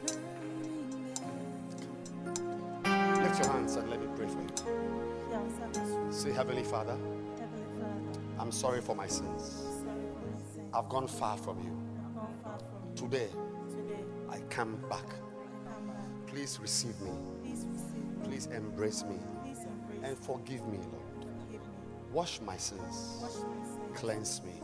Lift 3.32 3.46
your 3.46 3.54
hands 3.54 3.78
and 3.78 3.90
let 3.90 4.02
me 4.02 4.08
pray 4.14 4.28
for 4.28 4.42
you. 4.42 4.48
Yɛ 5.32 5.40
wo 5.40 5.48
nsa 5.48 5.66
no 5.74 6.12
so. 6.12 6.24
Say, 6.24 6.34
Heavenly 6.34 6.64
Father, 6.64 6.98
I'm 8.38 8.52
sorry 8.52 8.82
for 8.82 8.94
my 8.94 9.08
sins. 9.08 9.44
sorry 9.44 10.04
for 10.12 10.28
my 10.28 10.42
sin. 10.54 10.70
I've 10.74 10.90
gone 10.90 11.08
far 11.08 11.38
from 11.38 11.64
you. 11.64 11.72
I've 11.72 12.14
gone 12.14 12.36
far 12.44 12.60
from 12.60 12.90
you. 12.90 12.94
Today, 12.94 13.30
Today, 13.70 14.04
I 14.30 14.42
come 14.50 14.76
back. 14.90 15.08
I 15.08 15.72
come 15.72 15.88
back. 15.88 16.28
Please 16.28 16.60
receive 16.60 17.00
me. 17.00 17.12
Please 17.42 17.66
receive 17.72 18.04
me. 18.20 18.26
Please 18.26 18.46
embrace 18.48 19.06
me 19.06 19.16
and 20.04 20.18
forgive 20.18 20.68
me, 20.68 20.80
Lord. 20.80 21.20
me. 21.24 21.26
Forgive 21.46 21.62
me. 21.62 22.12
Wash 22.12 22.42
my 22.42 22.58
sins. 22.58 23.20
Wash 23.22 23.32
my 23.48 23.64
sins. 23.64 23.96
Cleanse 23.96 24.42
me. 24.44 24.60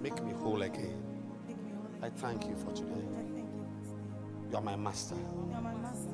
Make 0.00 0.24
me 0.24 0.32
whole 0.32 0.62
again. 0.62 1.02
Make 1.46 1.60
me 1.62 1.72
holy. 1.76 2.00
I 2.02 2.08
thank 2.08 2.46
you 2.48 2.56
for 2.56 2.72
today. 2.72 3.04
I 3.12 3.24
thank 3.34 3.52
you 3.52 3.66
for 3.84 3.92
today. 3.92 4.50
You 4.52 4.56
are 4.56 4.62
my 4.62 4.76
master. 4.76 5.16
You 5.16 5.54
are 5.54 5.60
my 5.60 5.74
master. 5.74 6.08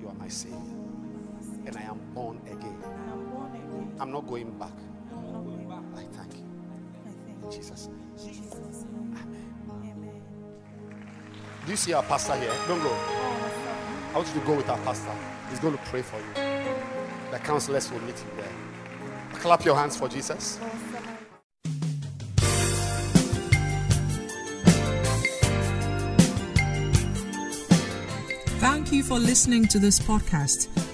You 0.00 0.08
are 0.08 0.14
my 0.14 0.28
savior. 0.28 0.81
And 1.64 1.76
I 1.76 1.82
am 1.82 2.00
born 2.14 2.40
again. 2.46 2.76
I'm 2.84 3.30
born 3.30 3.50
again. 3.54 3.96
I'm 4.00 4.10
not 4.10 4.26
going 4.26 4.50
back. 4.58 4.72
I'm 5.12 5.32
not 5.32 5.44
going 5.44 5.68
back. 5.68 5.84
I 5.94 6.04
thank 6.16 6.36
you. 6.36 6.44
I 7.06 7.10
thank 7.10 7.44
In 7.44 7.50
you. 7.50 7.56
Jesus' 7.56 7.88
name. 7.88 8.10
Jesus' 8.16 8.84
name. 8.92 9.16
Amen. 9.68 10.22
Do 11.64 11.70
you 11.70 11.76
see 11.76 11.92
our 11.92 12.02
pastor 12.02 12.34
here? 12.36 12.52
Don't 12.66 12.82
go. 12.82 12.90
I 12.90 14.12
want 14.16 14.28
you 14.28 14.40
to 14.40 14.46
go 14.46 14.54
with 14.56 14.68
our 14.68 14.78
pastor. 14.78 15.12
He's 15.50 15.60
going 15.60 15.74
to 15.76 15.84
pray 15.84 16.02
for 16.02 16.16
you. 16.16 16.34
The 17.30 17.38
counselors 17.38 17.90
will 17.90 18.00
meet 18.00 18.16
you 18.16 18.30
there. 18.36 18.52
Clap 19.40 19.64
your 19.64 19.76
hands 19.76 19.96
for 19.96 20.08
Jesus. 20.08 20.58
Thank 28.60 28.92
you 28.92 29.02
for 29.02 29.18
listening 29.18 29.66
to 29.68 29.78
this 29.78 29.98
podcast. 29.98 30.81